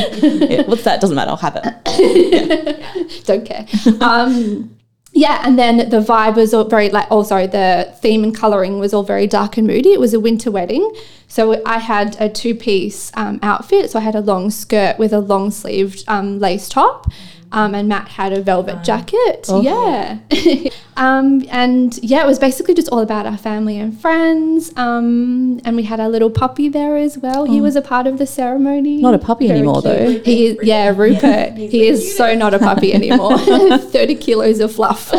Yeah, 0.49 0.63
What's 0.63 0.83
that? 0.85 0.99
Doesn't 0.99 1.15
matter. 1.15 1.29
I'll 1.29 1.37
have 1.37 1.59
it. 1.63 3.25
don't 3.25 3.45
care. 3.45 3.67
Um, 4.01 4.75
yeah, 5.13 5.41
and 5.45 5.59
then 5.59 5.89
the 5.89 5.99
vibe 5.99 6.35
was 6.35 6.53
all 6.53 6.63
very 6.63 6.89
like 6.89 7.07
oh 7.11 7.23
sorry, 7.23 7.47
the 7.47 7.93
theme 7.99 8.23
and 8.23 8.35
coloring 8.35 8.79
was 8.79 8.93
all 8.93 9.03
very 9.03 9.27
dark 9.27 9.57
and 9.57 9.67
moody. 9.67 9.89
It 9.89 9.99
was 9.99 10.13
a 10.13 10.19
winter 10.19 10.49
wedding, 10.49 10.89
so 11.27 11.61
I 11.65 11.79
had 11.79 12.15
a 12.19 12.29
two 12.29 12.55
piece 12.55 13.11
um, 13.15 13.39
outfit. 13.43 13.91
So 13.91 13.99
I 13.99 14.03
had 14.03 14.15
a 14.15 14.21
long 14.21 14.49
skirt 14.49 14.97
with 14.97 15.11
a 15.11 15.19
long 15.19 15.51
sleeved 15.51 16.05
um, 16.07 16.39
lace 16.39 16.69
top. 16.69 17.11
Um, 17.53 17.75
and 17.75 17.89
Matt 17.89 18.07
had 18.07 18.31
a 18.31 18.41
velvet 18.41 18.81
jacket. 18.83 19.45
Yeah. 19.49 20.19
um, 20.97 21.43
and 21.49 21.97
yeah, 22.01 22.23
it 22.23 22.25
was 22.25 22.39
basically 22.39 22.73
just 22.73 22.87
all 22.89 22.99
about 22.99 23.25
our 23.25 23.37
family 23.37 23.77
and 23.77 23.99
friends. 23.99 24.71
Um, 24.77 25.59
and 25.65 25.75
we 25.75 25.83
had 25.83 25.99
our 25.99 26.07
little 26.07 26.29
puppy 26.29 26.69
there 26.69 26.95
as 26.95 27.17
well. 27.17 27.43
He 27.45 27.59
was 27.59 27.75
a 27.75 27.81
part 27.81 28.07
of 28.07 28.17
the 28.19 28.25
ceremony. 28.25 29.01
Not 29.01 29.15
a 29.15 29.19
puppy 29.19 29.47
Very 29.47 29.59
anymore, 29.59 29.81
though. 29.81 29.97
cute. 30.11 30.25
He 30.25 30.45
is, 30.47 30.57
yeah, 30.63 30.93
Rupert. 30.95 31.53
He's 31.57 31.71
he 31.71 31.79
the 31.81 31.87
is 31.87 32.15
so 32.15 32.35
not 32.35 32.53
a 32.53 32.59
puppy 32.59 32.93
anymore. 32.99 33.37
30 33.77 34.15
kilos 34.15 34.59
of 34.61 34.71
fluff. 34.73 35.09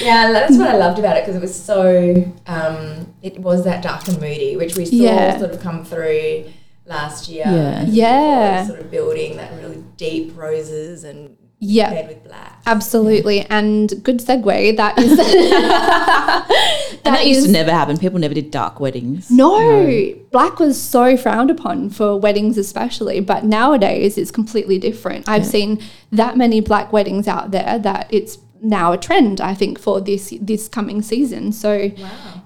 Yeah, 0.00 0.32
that's 0.32 0.56
what 0.58 0.68
I 0.68 0.76
loved 0.76 0.98
about 0.98 1.16
it 1.16 1.22
because 1.24 1.36
it 1.36 1.42
was 1.42 1.54
so. 1.54 2.32
Um, 2.46 3.12
it 3.22 3.38
was 3.38 3.64
that 3.64 3.82
dark 3.82 4.08
and 4.08 4.20
moody, 4.20 4.56
which 4.56 4.76
we 4.76 4.84
saw 4.86 4.94
Yeah. 4.94 5.38
sort 5.38 5.52
of 5.52 5.60
come 5.60 5.84
through 5.84 6.44
last 6.86 7.28
year. 7.28 7.44
Yeah. 7.46 7.84
Yeah. 7.88 8.66
Sort 8.66 8.80
of 8.80 8.90
building 8.90 9.36
that 9.36 9.52
really 9.62 9.82
deep 9.96 10.36
roses 10.36 11.04
and 11.04 11.36
Yeah. 11.60 12.06
with 12.08 12.24
black. 12.24 12.60
Absolutely, 12.66 13.40
and 13.48 13.92
good 14.02 14.18
segue. 14.20 14.76
That 14.76 14.98
is 14.98 15.12
And 17.04 17.14
that 17.16 17.26
used 17.26 17.40
is- 17.40 17.46
to 17.46 17.52
never 17.52 17.70
happen. 17.72 17.98
People 17.98 18.18
never 18.18 18.34
did 18.34 18.50
dark 18.50 18.80
weddings. 18.80 19.30
no, 19.30 20.14
black 20.30 20.58
was 20.58 20.80
so 20.80 21.16
frowned 21.16 21.50
upon 21.50 21.90
for 21.90 22.16
weddings, 22.18 22.56
especially. 22.58 23.20
But 23.20 23.44
nowadays, 23.44 24.16
it's 24.18 24.30
completely 24.30 24.78
different. 24.78 25.28
I've 25.28 25.46
seen 25.46 25.80
that 26.12 26.36
many 26.36 26.60
black 26.60 26.92
weddings 26.92 27.26
out 27.28 27.50
there 27.50 27.78
that 27.80 28.06
it's 28.10 28.38
now 28.60 28.92
a 28.92 28.98
trend. 28.98 29.40
I 29.40 29.54
think 29.54 29.78
for 29.78 30.00
this 30.00 30.32
this 30.40 30.68
coming 30.68 31.02
season. 31.02 31.50
So, 31.52 31.90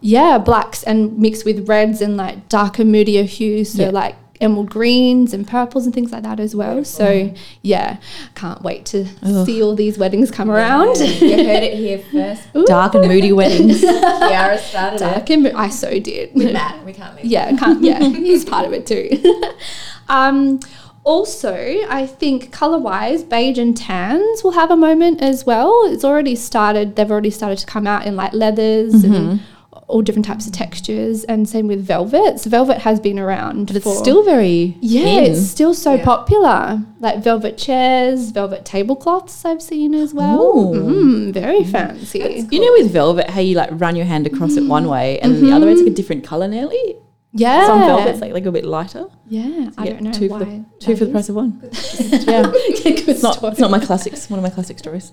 yeah, 0.00 0.38
blacks 0.38 0.82
and 0.82 1.18
mixed 1.18 1.44
with 1.44 1.68
reds 1.68 2.00
and 2.00 2.16
like 2.16 2.48
darker, 2.48 2.84
moodier 2.84 3.24
hues. 3.24 3.72
So 3.72 3.82
Yeah. 3.84 3.90
like 3.90 4.14
emerald 4.40 4.70
greens 4.70 5.32
and 5.32 5.46
purples 5.46 5.84
and 5.86 5.94
things 5.94 6.12
like 6.12 6.22
that 6.22 6.38
as 6.40 6.54
well. 6.54 6.84
So 6.84 7.34
yeah, 7.62 7.98
can't 8.34 8.62
wait 8.62 8.84
to 8.86 9.06
see 9.44 9.62
all 9.62 9.74
these 9.74 9.98
weddings 9.98 10.30
come 10.30 10.50
around. 10.50 10.96
you 11.00 11.36
heard 11.44 11.62
it 11.62 11.74
here 11.74 11.98
first. 12.12 12.66
Dark 12.66 12.94
and 12.94 13.08
moody 13.08 13.32
weddings. 13.32 13.80
Kiara 13.82 14.58
started 14.58 14.96
it 14.96 14.98
Dark 15.00 15.30
and 15.30 15.42
mo- 15.44 15.52
I 15.54 15.68
so 15.68 15.98
did. 15.98 16.34
with 16.34 16.52
Matt. 16.52 16.84
We 16.84 16.92
can't 16.92 17.16
leave. 17.16 17.24
yeah, 17.26 17.56
can't, 17.56 17.82
yeah, 17.82 17.98
he's 18.08 18.44
part 18.44 18.66
of 18.66 18.72
it 18.72 18.86
too. 18.86 19.22
um, 20.08 20.60
also, 21.04 21.54
I 21.88 22.06
think 22.06 22.50
color 22.52 22.78
wise, 22.78 23.22
beige 23.22 23.58
and 23.58 23.76
tans 23.76 24.42
will 24.42 24.52
have 24.52 24.70
a 24.72 24.76
moment 24.76 25.22
as 25.22 25.46
well. 25.46 25.84
It's 25.86 26.04
already 26.04 26.34
started, 26.34 26.96
they've 26.96 27.10
already 27.10 27.30
started 27.30 27.58
to 27.58 27.66
come 27.66 27.86
out 27.86 28.06
in 28.06 28.16
like 28.16 28.32
leathers 28.32 28.92
Mm-hmm. 28.92 29.14
and 29.14 29.40
all 29.88 30.02
different 30.02 30.26
types 30.26 30.46
of 30.46 30.52
textures, 30.52 31.24
and 31.24 31.48
same 31.48 31.68
with 31.68 31.84
velvets. 31.86 32.44
Velvet 32.44 32.78
has 32.78 32.98
been 32.98 33.18
around, 33.18 33.66
But 33.68 33.76
it's 33.76 33.98
still 33.98 34.24
very 34.24 34.76
yeah, 34.80 35.02
in. 35.02 35.32
it's 35.32 35.46
still 35.48 35.74
so 35.74 35.94
Yeah. 35.94 36.04
popular. 36.04 36.82
Like 37.00 37.22
velvet 37.22 37.56
chairs, 37.56 38.30
velvet 38.30 38.64
tablecloths, 38.64 39.44
I've 39.44 39.62
seen 39.62 39.94
as 39.94 40.12
well. 40.12 40.40
Ooh. 40.40 40.74
Mm, 40.74 41.32
very 41.32 41.60
mm-hmm. 41.60 41.70
fancy. 41.70 42.46
You 42.50 42.60
know, 42.60 42.72
with 42.72 42.90
velvet, 42.90 43.30
how 43.30 43.40
you 43.40 43.54
like 43.54 43.70
run 43.72 43.94
your 43.94 44.06
hand 44.06 44.26
across 44.26 44.56
it 44.56 44.64
one 44.66 44.84
mm-hmm. 44.84 44.92
way 44.92 45.18
and 45.20 45.36
the 45.36 45.52
other 45.52 45.66
way 45.66 45.72
it's 45.72 45.82
like 45.82 45.92
a 45.92 45.94
different 45.94 46.24
color 46.24 46.48
nearly. 46.48 46.96
Yeah, 47.32 47.66
Some 47.66 47.80
velvet's 47.80 48.20
like, 48.20 48.32
like 48.32 48.46
a 48.46 48.52
bit 48.52 48.64
lighter. 48.64 49.06
yeah. 49.28 49.70
I 49.76 49.90
don't 49.90 50.00
know 50.00 50.12
two 50.12 50.28
why. 50.28 50.38
for 50.38 50.44
the, 50.46 50.64
two 50.80 50.96
for 50.96 51.04
the 51.04 51.10
price 51.12 51.28
of 51.28 51.34
one. 51.36 51.60
yeah, 52.00 52.42
Good 52.50 53.08
it's 53.08 53.22
not, 53.22 53.42
it's 53.44 53.60
not 53.60 53.70
my 53.70 53.78
classics. 53.84 54.30
One 54.30 54.38
of 54.38 54.42
my 54.42 54.50
classic 54.50 54.78
stories. 54.78 55.12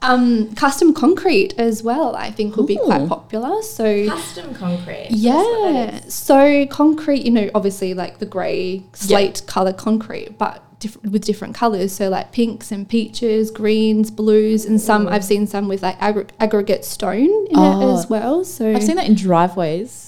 Um, 0.00 0.54
custom 0.54 0.94
concrete 0.94 1.54
as 1.58 1.82
well, 1.82 2.14
I 2.14 2.30
think 2.30 2.56
will 2.56 2.66
be 2.66 2.76
quite 2.76 3.08
popular. 3.08 3.62
So 3.62 4.06
Custom 4.08 4.54
concrete. 4.54 5.08
That's 5.10 5.22
what 5.22 5.72
that 5.72 5.94
yeah, 5.94 6.00
so 6.08 6.66
concrete, 6.66 7.24
you 7.24 7.32
know, 7.32 7.50
obviously 7.54 7.94
like 7.94 8.18
the 8.18 8.26
grey 8.26 8.84
slate 8.92 9.42
color 9.46 9.72
concrete, 9.72 10.38
but 10.38 10.62
diff- 10.78 11.02
with 11.02 11.24
different 11.24 11.56
colors. 11.56 11.92
So 11.92 12.08
like 12.08 12.30
pinks 12.30 12.70
and 12.70 12.88
peaches, 12.88 13.50
greens, 13.50 14.10
blues, 14.12 14.64
and 14.64 14.80
some 14.80 15.08
I've 15.08 15.24
seen 15.24 15.48
some 15.48 15.66
with 15.66 15.82
like 15.82 15.98
aggr- 15.98 16.28
aggregate 16.38 16.84
stone 16.84 17.24
in 17.46 17.56
Oh. 17.56 17.90
it 17.90 17.98
as 17.98 18.08
well. 18.08 18.44
So 18.44 18.70
I've 18.72 18.84
seen 18.84 18.96
that 18.96 19.06
in 19.08 19.14
driveways. 19.14 20.07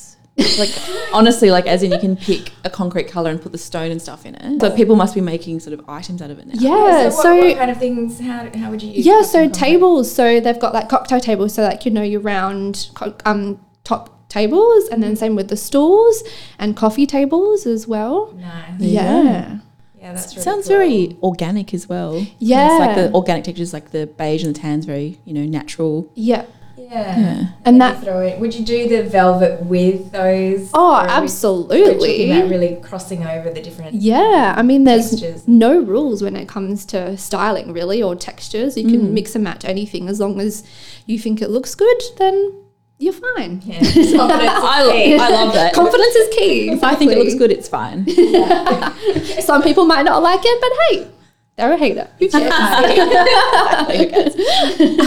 Like 0.59 0.71
honestly, 1.13 1.51
like 1.51 1.67
as 1.67 1.83
in 1.83 1.91
you 1.93 1.99
can 1.99 2.17
pick 2.17 2.53
a 2.65 2.71
concrete 2.71 3.09
color 3.09 3.31
and 3.31 3.41
put 3.43 3.53
the 3.53 3.59
stone 3.59 3.91
and 3.91 4.01
stuff 4.01 4.25
in 4.25 4.35
it. 4.35 4.61
So 4.61 4.71
people 4.75 4.97
must 4.97 5.15
be 5.15 5.21
making 5.21 5.61
sort 5.61 5.79
of 5.79 5.85
items 5.89 6.23
out 6.23 6.31
of 6.31 6.39
it 6.39 6.47
now. 6.47 6.55
yeah, 6.57 7.11
So, 7.11 7.17
what, 7.17 7.23
so 7.23 7.37
what 7.37 7.57
kind 7.59 7.71
of 7.71 7.79
things? 7.79 8.21
How, 8.21 8.49
how 8.59 8.71
would 8.71 8.83
you 8.83 8.91
use? 8.93 9.05
Yeah, 9.07 9.23
so 9.23 9.41
concrete? 9.43 9.59
tables. 9.59 10.15
So 10.15 10.41
they've 10.41 10.59
got 10.59 10.73
like 10.73 10.89
cocktail 10.89 11.21
tables. 11.21 11.55
So 11.55 11.63
like 11.63 11.85
you 11.85 11.91
know 11.91 12.03
your 12.03 12.21
round 12.21 12.91
um 13.27 13.61
top 13.85 14.29
tables, 14.29 14.89
and 14.89 15.03
then 15.03 15.17
same 15.17 15.35
with 15.35 15.49
the 15.49 15.57
stools 15.57 16.23
and 16.59 16.77
coffee 16.77 17.07
tables 17.07 17.67
as 17.67 17.87
well. 17.89 18.33
Nice. 18.39 18.81
Yeah, 18.81 19.59
Yeah, 19.99 20.13
that's 20.15 20.33
really 20.35 20.45
Sounds 20.45 20.69
cool. 20.69 20.77
very 20.79 21.17
organic 21.23 21.75
as 21.75 21.89
well. 21.89 22.25
Yeah. 22.39 22.71
It's 22.71 22.81
like 22.87 22.97
the 22.97 23.13
organic 23.15 23.45
textures, 23.45 23.73
like 23.73 23.91
the 23.91 24.07
beige 24.07 24.45
and 24.45 24.55
the 24.55 24.59
tan's 24.61 24.87
very, 24.87 25.19
you 25.25 25.35
know, 25.35 25.45
natural. 25.45 26.11
yeah, 26.15 26.45
Yeah. 26.91 27.19
Yeah. 27.21 27.47
and 27.65 27.81
that. 27.81 28.03
throw 28.03 28.21
in. 28.27 28.41
Would 28.41 28.53
you 28.55 28.65
do 28.65 28.89
the 28.89 29.05
velvet 29.05 29.65
with 29.65 30.11
those? 30.11 30.71
Oh, 30.75 30.81
Or 30.81 30.95
are 30.95 31.03
we- 31.03 31.07
we're 31.07 31.07
talking 31.07 31.23
absolutely. 31.23 32.31
about 32.33 32.51
really 32.51 32.79
crossing 32.83 33.25
over 33.25 33.49
the 33.51 33.61
different. 33.63 33.95
Yeah, 33.95 34.55
I 34.57 34.63
mean, 34.63 34.83
there's 34.85 35.11
Textures. 35.11 35.47
no 35.47 35.79
rules 35.79 36.21
when 36.23 36.35
it 36.35 36.49
comes 36.49 36.85
to 36.87 37.17
styling, 37.17 37.73
really, 37.73 38.03
or 38.03 38.17
textures. 38.17 38.77
You 38.77 38.85
can 38.89 39.01
mm. 39.03 39.11
mix 39.13 39.35
and 39.37 39.45
match 39.45 39.65
anything 39.65 40.09
as 40.09 40.19
long 40.19 40.41
as 40.41 40.65
you 41.07 41.19
think 41.19 41.41
it 41.41 41.49
looks 41.51 41.77
good. 41.77 42.03
Then 42.19 42.55
you're 42.99 43.13
fine. 43.13 43.63
Yeah. 43.65 43.79
Confidence 43.79 43.97
is 43.97 44.15
I, 44.15 44.89
key. 44.93 45.17
I 45.17 45.29
love 45.31 45.55
that. 45.55 45.75
Confidence 45.75 46.15
is 46.17 46.35
key. 46.35 46.71
If 46.71 46.83
I 46.83 46.95
think 46.97 47.13
it 47.13 47.19
looks 47.19 47.35
good, 47.35 47.53
it's 47.53 47.69
fine. 47.69 48.05
Some 49.41 49.63
people 49.63 49.85
might 49.87 50.03
not 50.03 50.23
like 50.23 50.41
it, 50.43 50.61
but 50.61 50.73
hey, 50.91 51.11
they're 51.57 51.73
a 51.73 51.77
hater. 51.77 52.09
Who 52.19 52.29
cares? 52.29 52.53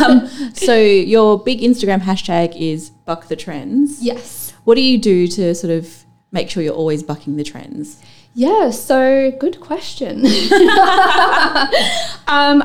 um, 0.03 0.27
so 0.53 0.75
your 0.75 1.39
big 1.43 1.61
Instagram 1.61 2.01
hashtag 2.01 2.55
is 2.59 2.89
buck 2.89 3.27
the 3.27 3.35
trends. 3.35 4.03
yes. 4.03 4.53
What 4.63 4.75
do 4.75 4.81
you 4.81 4.97
do 4.97 5.27
to 5.27 5.53
sort 5.55 5.71
of 5.71 6.05
make 6.31 6.49
sure 6.49 6.63
you're 6.63 6.73
always 6.73 7.03
bucking 7.03 7.35
the 7.35 7.43
trends? 7.43 8.01
Yeah, 8.35 8.71
so 8.71 9.31
good 9.39 9.59
question. 9.59 10.25
um, 10.25 10.31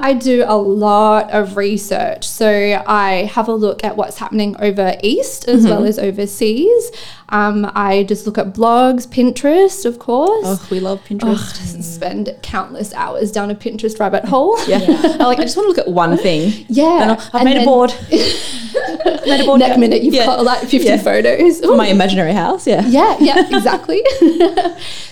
I 0.01 0.17
do 0.19 0.45
a 0.47 0.57
lot 0.57 1.31
of 1.31 1.59
research. 1.59 2.27
So 2.27 2.83
I 2.87 3.31
have 3.35 3.49
a 3.49 3.55
look 3.55 3.85
at 3.85 3.95
what's 3.97 4.17
happening 4.19 4.57
over 4.61 4.97
east 5.03 5.47
as 5.47 5.67
well 5.67 5.85
as 5.85 5.99
overseas. 5.99 6.91
Um, 7.31 7.71
I 7.75 8.05
just 8.05 8.25
look 8.25 8.39
at 8.39 8.55
blogs, 8.55 9.07
Pinterest, 9.07 9.85
of 9.85 9.99
course. 9.99 10.45
Oh, 10.47 10.67
we 10.71 10.81
love 10.81 11.05
Pinterest. 11.05 11.83
Spend 11.83 12.35
countless 12.43 12.95
hours 12.95 13.31
down 13.31 13.51
a 13.51 13.55
Pinterest 13.55 14.01
rabbit 14.01 14.25
hole. 14.25 14.57
Yeah. 14.69 14.79
I 14.81 15.25
like. 15.25 15.39
I 15.39 15.43
just 15.43 15.57
want 15.57 15.67
to 15.67 15.69
look 15.69 15.79
at 15.87 15.93
one 15.93 16.17
thing. 16.17 16.65
Yeah, 16.69 17.17
I've 17.19 17.35
and 17.35 17.45
made 17.45 17.57
a 17.57 17.59
then 17.61 17.65
board. 17.67 17.95
made 18.11 19.41
a 19.41 19.45
board. 19.45 19.61
Next 19.61 19.79
minute, 19.79 20.03
you've 20.03 20.15
Yeah. 20.15 20.27
got 20.27 20.45
like 20.45 20.61
50 20.61 20.79
Yeah. 20.79 20.97
photos. 20.99 21.61
For 21.61 21.77
my 21.77 21.89
imaginary 21.89 22.33
house. 22.33 22.67
Yeah. 22.67 22.83
Yeah, 22.87 23.17
yeah, 23.21 23.47
exactly. 23.55 24.03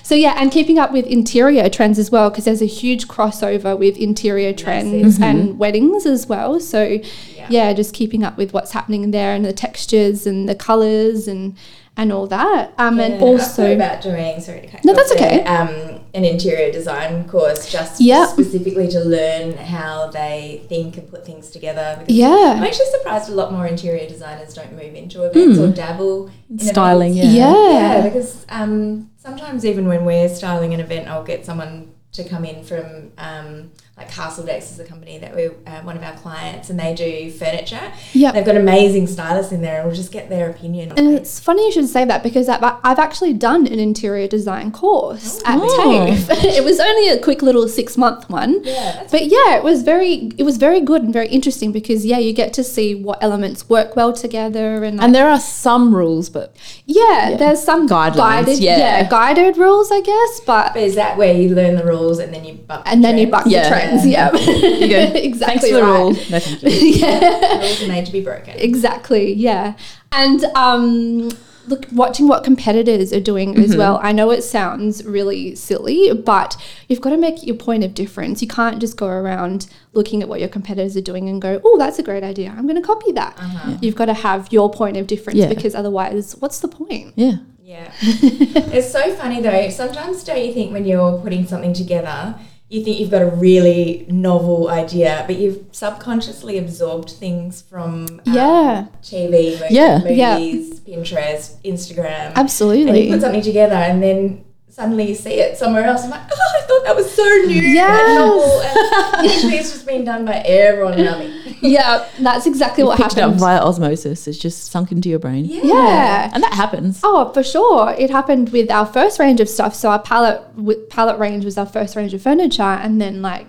so 0.02 0.14
yeah, 0.14 0.34
and 0.46 0.52
keeping 0.52 0.78
up 0.78 0.92
with 0.92 1.06
interior 1.06 1.68
trends 1.68 1.98
as 1.98 2.10
well, 2.10 2.30
because 2.30 2.44
there's 2.44 2.62
a 2.62 2.66
huge 2.66 3.08
crossover 3.08 3.76
with 3.76 3.96
interior 3.96 4.52
trends 4.52 5.18
and 5.20 5.58
weddings 5.58 6.06
as 6.06 6.28
well. 6.28 6.60
So 6.60 7.00
yeah. 7.48 7.72
just 7.72 7.92
keeping 7.94 8.22
up 8.22 8.36
with 8.36 8.52
what's 8.52 8.70
happening 8.70 9.10
there 9.10 9.34
and 9.34 9.44
the 9.44 9.52
textures 9.52 10.26
and 10.26 10.48
the 10.48 10.54
colours 10.54 11.26
and 11.26 11.56
and 11.96 12.12
all 12.12 12.26
that. 12.28 12.72
Um, 12.78 12.98
Yeah, 12.98 13.06
and 13.06 13.22
also 13.22 13.74
about 13.74 14.02
doing. 14.02 14.40
Sorry 14.40 14.60
to 14.60 14.66
cut 14.68 14.84
No, 14.84 14.92
you 14.92 14.98
off 14.98 15.08
that's 15.08 15.12
okay. 15.20 15.42
there, 15.42 15.94
Um, 15.95 15.95
an 16.16 16.24
interior 16.24 16.72
design 16.72 17.28
course, 17.28 17.70
just 17.70 18.00
Yep. 18.00 18.30
specifically 18.30 18.88
to 18.88 19.00
learn 19.00 19.52
how 19.74 20.08
they 20.10 20.62
think 20.68 20.96
and 20.96 21.08
put 21.10 21.26
things 21.26 21.50
together. 21.50 21.96
because 22.00 22.14
Yeah. 22.14 22.54
I'm 22.56 22.62
actually 22.64 22.90
surprised 22.96 23.28
a 23.28 23.34
lot 23.34 23.52
more 23.52 23.66
interior 23.66 24.06
designers 24.08 24.54
don't 24.54 24.72
move 24.72 24.94
into 24.94 25.22
events 25.24 25.58
or 25.58 25.68
dabble 25.68 26.30
in 26.50 26.58
Styling, 26.58 27.12
events. 27.18 27.34
yeah. 27.34 27.52
Yeah. 27.54 27.72
Yeah, 27.96 28.00
because 28.08 28.46
um, 28.48 29.10
sometimes 29.18 29.64
even 29.66 29.86
when 29.88 30.04
we're 30.06 30.28
styling 30.30 30.72
an 30.74 30.80
event, 30.80 31.06
I'll 31.08 31.24
get 31.32 31.44
someone 31.44 31.88
to 32.12 32.24
come 32.24 32.44
in 32.46 32.64
from 32.64 32.86
um, 33.18 33.70
like 33.96 34.10
Castle 34.10 34.44
Decks 34.44 34.70
is 34.70 34.78
a 34.78 34.84
company 34.84 35.16
that 35.18 35.34
we 35.34 35.46
uh, 35.66 35.80
one 35.82 35.96
of 35.96 36.02
our 36.02 36.12
clients, 36.16 36.68
and 36.68 36.78
they 36.78 36.94
do 36.94 37.30
furniture. 37.30 37.80
Yeah, 38.12 38.30
they've 38.32 38.44
got 38.44 38.56
amazing 38.56 39.06
stylists 39.06 39.52
in 39.52 39.62
there, 39.62 39.78
and 39.78 39.86
we'll 39.86 39.96
just 39.96 40.12
get 40.12 40.28
their 40.28 40.50
opinion. 40.50 40.92
And 40.98 41.08
it. 41.12 41.14
it's 41.14 41.40
funny 41.40 41.64
you 41.66 41.72
should 41.72 41.88
say 41.88 42.04
that 42.04 42.22
because 42.22 42.46
I've, 42.50 42.62
I've 42.84 42.98
actually 42.98 43.32
done 43.32 43.66
an 43.66 43.78
interior 43.78 44.28
design 44.28 44.70
course 44.70 45.40
at 45.46 45.58
Oh. 45.62 46.06
TAFE. 46.10 46.28
it 46.44 46.62
was 46.64 46.78
only 46.78 47.08
a 47.08 47.18
quick 47.18 47.40
little 47.40 47.68
six 47.68 47.96
month 47.96 48.28
one. 48.28 48.62
Yeah, 48.64 49.06
But 49.10 49.26
yeah, 49.26 49.56
it 49.56 49.64
was 49.64 49.82
very 49.82 50.30
it 50.36 50.42
was 50.42 50.58
very 50.58 50.82
good 50.82 51.02
and 51.02 51.12
very 51.12 51.28
interesting 51.28 51.72
because 51.72 52.04
yeah, 52.04 52.18
you 52.18 52.34
get 52.34 52.52
to 52.54 52.64
see 52.64 52.94
what 52.94 53.22
elements 53.22 53.66
work 53.70 53.96
well 53.96 54.12
together 54.12 54.84
and, 54.84 54.98
like, 54.98 55.04
And 55.06 55.14
there 55.14 55.28
are 55.30 55.40
some 55.40 55.94
rules, 55.94 56.28
but 56.28 56.54
yeah, 56.84 57.36
there's 57.38 57.62
some 57.62 57.88
Guidelines, 57.88 58.16
guided 58.16 58.58
yeah. 58.58 59.08
guided 59.08 59.56
rules 59.56 59.90
I 59.90 60.02
guess, 60.02 60.40
but 60.44 60.74
But 60.74 60.82
is 60.82 60.96
that 60.96 61.16
where 61.16 61.32
you 61.32 61.54
learn 61.54 61.76
the 61.76 61.84
rules 61.84 62.18
and 62.18 62.34
then 62.34 62.44
you 62.44 62.54
buck 62.54 62.82
and 62.84 63.02
then 63.02 63.16
you 63.16 63.26
trends? 63.28 63.44
buck 63.44 63.50
Yeah. 63.50 63.62
the 63.62 63.68
trends. 63.68 63.85
Friends. 63.88 64.06
Yeah, 64.06 64.32
You 64.34 64.88
go. 64.88 65.12
exactly 65.18 65.46
Thanks 65.46 65.68
for 65.68 65.74
the 65.76 65.82
rule. 65.84 66.10
No, 66.12 66.38
thank 66.40 66.62
you. 66.62 66.70
yeah. 67.00 67.58
Rules 67.58 67.82
are 67.82 67.88
made 67.88 68.06
to 68.06 68.12
be 68.12 68.20
broken. 68.20 68.54
Exactly, 68.58 69.32
yeah. 69.32 69.74
And 70.12 70.44
um, 70.54 71.30
look, 71.66 71.86
watching 71.92 72.28
what 72.28 72.44
competitors 72.44 73.12
are 73.12 73.20
doing 73.20 73.58
as 73.58 73.76
well. 73.76 73.98
I 74.02 74.12
know 74.12 74.30
it 74.30 74.42
sounds 74.42 75.04
really 75.04 75.54
silly, 75.54 76.12
but 76.14 76.56
you've 76.88 77.00
got 77.00 77.10
to 77.10 77.16
make 77.16 77.42
your 77.44 77.56
point 77.56 77.84
of 77.84 77.92
difference. 77.94 78.40
You 78.40 78.48
can't 78.48 78.78
just 78.80 78.96
go 78.96 79.06
around 79.08 79.66
looking 79.92 80.22
at 80.22 80.28
what 80.28 80.40
your 80.40 80.48
competitors 80.48 80.96
are 80.96 81.00
doing 81.02 81.28
and 81.28 81.42
go, 81.42 81.60
oh, 81.64 81.76
that's 81.78 81.98
a 81.98 82.02
great 82.02 82.22
idea. 82.22 82.54
I'm 82.56 82.66
going 82.66 82.80
to 82.80 82.86
copy 82.86 83.12
that. 83.12 83.38
You've 83.82 83.96
got 83.96 84.06
to 84.06 84.14
have 84.14 84.52
your 84.52 84.70
point 84.70 84.96
of 84.96 85.06
difference 85.06 85.38
Yeah. 85.38 85.48
because 85.48 85.74
otherwise, 85.74 86.36
what's 86.36 86.60
the 86.60 86.68
point? 86.68 87.12
Yeah. 87.16 87.36
Yeah. 87.62 87.90
it's 88.00 88.92
so 88.92 89.12
funny 89.16 89.40
though. 89.40 89.68
Sometimes 89.70 90.22
don't 90.22 90.44
you 90.44 90.52
think 90.54 90.72
when 90.72 90.84
you're 90.86 91.18
putting 91.18 91.48
something 91.48 91.72
together, 91.74 92.36
you 92.68 92.82
think 92.82 92.98
you've 92.98 93.10
got 93.10 93.22
a 93.22 93.26
really 93.26 94.06
novel 94.08 94.68
idea, 94.68 95.22
but 95.26 95.36
you've 95.38 95.64
subconsciously 95.72 96.58
absorbed 96.58 97.10
things 97.10 97.62
from 97.62 98.06
um, 98.06 98.20
Yeah. 98.24 98.86
TV, 99.02 99.58
mo- 99.60 99.66
Yeah. 99.70 100.02
Yeah. 100.08 100.38
Pinterest, 100.38 101.60
Instagram. 101.64 102.32
Absolutely, 102.34 102.88
and 103.02 103.08
you 103.08 103.14
put 103.14 103.20
something 103.22 103.42
together 103.42 103.74
and 103.76 104.02
then 104.02 104.44
suddenly 104.76 105.08
you 105.08 105.14
see 105.14 105.40
it 105.40 105.56
somewhere 105.56 105.84
else. 105.84 106.04
I'm 106.04 106.10
like, 106.10 106.20
oh, 106.30 106.58
I 106.62 106.66
thought 106.66 106.84
that 106.84 106.94
was 106.94 107.10
so 107.10 107.22
new 107.46 107.62
Yes. 107.62 107.98
and 108.08 108.18
novel. 108.18 109.20
And 109.20 109.32
usually 109.32 109.54
it's 109.56 109.72
just 109.72 109.86
been 109.86 110.04
done 110.04 110.26
by 110.26 110.34
everyone 110.34 111.00
around 111.00 111.20
me. 111.20 111.56
yeah, 111.62 112.06
that's 112.18 112.44
exactly 112.46 112.84
what 112.84 112.98
Picked 112.98 113.16
it 113.16 113.20
up 113.20 113.36
via 113.36 113.58
osmosis. 113.58 114.28
It's 114.28 114.36
just 114.36 114.70
sunk 114.70 114.92
into 114.92 115.08
your 115.08 115.18
brain. 115.18 115.46
yeah. 115.46 116.30
And 116.30 116.42
that 116.42 116.52
happens. 116.52 117.00
Oh, 117.02 117.32
for 117.32 117.42
sure. 117.42 117.94
It 117.98 118.10
happened 118.10 118.50
with 118.50 118.70
our 118.70 118.84
first 118.84 119.18
range 119.18 119.40
of 119.40 119.48
stuff. 119.48 119.74
So 119.74 119.88
our 119.90 119.98
pallet 119.98 120.42
with 120.56 120.90
pallet 120.90 121.18
range 121.18 121.46
was 121.46 121.56
our 121.56 121.64
first 121.64 121.96
range 121.96 122.12
of 122.12 122.20
furniture, 122.20 122.62
and 122.62 123.00
then 123.00 123.22
like 123.22 123.46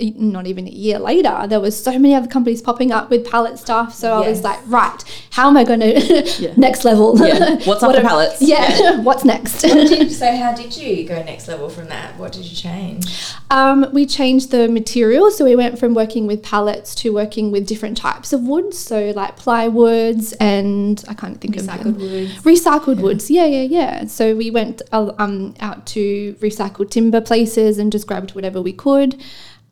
not 0.00 0.46
even 0.46 0.66
a 0.66 0.70
year 0.70 0.98
later, 0.98 1.46
there 1.46 1.60
was 1.60 1.82
so 1.82 1.92
many 1.92 2.14
other 2.14 2.26
companies 2.26 2.62
popping 2.62 2.92
up 2.92 3.10
with 3.10 3.30
pallet 3.30 3.58
stuff. 3.58 3.94
So 3.94 4.22
I 4.22 4.28
was 4.28 4.42
like, 4.42 4.58
right, 4.66 4.96
how 5.30 5.48
am 5.48 5.56
I 5.58 5.64
going 5.64 5.80
to 5.80 6.54
next 6.56 6.84
level? 6.86 7.18
Yeah. 7.18 7.56
What's 7.64 7.66
What 7.66 7.84
after 7.84 7.98
am- 7.98 8.06
pallets? 8.06 8.40
Yeah, 8.40 9.00
what's 9.02 9.24
next? 9.24 9.60
Did- 9.60 10.10
so 10.10 10.34
how 10.34 10.54
did 10.54 10.74
you 10.76 11.04
go 11.06 11.22
next 11.22 11.46
level 11.46 11.68
from 11.68 11.88
that? 11.88 12.16
What 12.18 12.32
did 12.32 12.44
you 12.46 12.56
change? 12.56 13.04
Um, 13.50 13.86
we 13.92 14.06
changed 14.06 14.50
the 14.50 14.66
material, 14.66 15.30
so 15.30 15.44
we 15.44 15.56
went 15.56 15.78
from 15.78 15.92
working 15.94 16.26
with 16.26 16.42
pallets 16.42 16.94
to 16.96 17.12
working 17.12 17.50
with 17.52 17.66
different 17.66 17.98
types 17.98 18.32
of 18.32 18.40
woods, 18.42 18.78
so 18.78 19.10
like 19.10 19.36
plywoods 19.38 20.34
and 20.40 21.04
I 21.06 21.12
can't 21.14 21.38
think 21.38 21.56
of 21.56 21.64
Recycled 21.64 21.98
woods. 21.98 22.32
Recycled 22.42 23.00
woods, 23.02 23.30
yeah, 23.30 23.44
yeah, 23.44 23.62
yeah. 23.62 24.06
So 24.06 24.34
we 24.34 24.50
went 24.50 24.80
uh, 24.90 25.12
um, 25.18 25.54
out 25.60 25.84
to 25.88 26.34
recycled 26.40 26.88
timber 26.90 27.20
places 27.20 27.76
and 27.78 27.92
just 27.92 28.06
grabbed 28.06 28.34
whatever 28.34 28.62
we 28.62 28.72
could. 28.72 29.22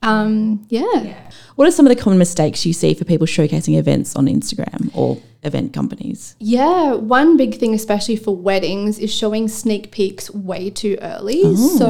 Um, 0.02 0.64
yeah. 0.68 0.84
Yeah. 1.02 1.30
What 1.56 1.68
are 1.68 1.70
some 1.72 1.86
of 1.86 1.94
the 1.94 2.02
common 2.02 2.18
mistakes 2.18 2.64
you 2.64 2.72
see 2.72 2.94
for 2.94 3.04
people 3.04 3.26
showcasing 3.26 3.76
events 3.78 4.16
on 4.16 4.26
Instagram 4.26 4.90
or 4.96 5.20
event 5.42 5.74
companies? 5.74 6.36
Yeah, 6.38 6.94
one 6.94 7.36
big 7.36 7.58
thing, 7.58 7.74
especially 7.74 8.16
for 8.16 8.34
weddings, 8.34 8.98
is 8.98 9.12
showing 9.14 9.46
sneak 9.48 9.90
peeks 9.90 10.30
way 10.30 10.70
too 10.70 10.96
early. 11.02 11.54
So 11.56 11.86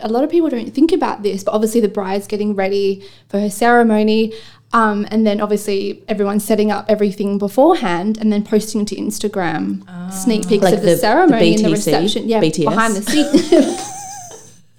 a 0.00 0.08
lot 0.08 0.22
of 0.22 0.30
people 0.30 0.48
don't 0.48 0.72
think 0.72 0.92
about 0.92 1.24
this, 1.24 1.42
but 1.42 1.52
obviously 1.52 1.80
the 1.80 1.88
bride's 1.88 2.28
getting 2.28 2.54
ready 2.54 3.04
for 3.28 3.40
her 3.40 3.50
ceremony. 3.50 4.32
Um, 4.72 5.04
and 5.10 5.26
then 5.26 5.40
obviously 5.40 6.04
everyone's 6.06 6.44
setting 6.44 6.70
up 6.70 6.86
everything 6.88 7.38
beforehand 7.38 8.16
and 8.18 8.32
then 8.32 8.44
posting 8.44 8.84
to 8.86 8.94
Instagram 8.94 9.82
sneak 10.12 10.46
peeks 10.46 10.62
Like 10.62 10.74
of 10.74 10.80
the, 10.82 10.86
the- 10.86 10.92
the 10.94 10.98
ceremony 10.98 11.56
and 11.56 11.64
the 11.64 11.70
reception. 11.70 12.28
Yeah, 12.28 12.40
BTS. 12.40 12.64
behind 12.64 12.94
the 12.94 13.02
scenes. 13.02 13.80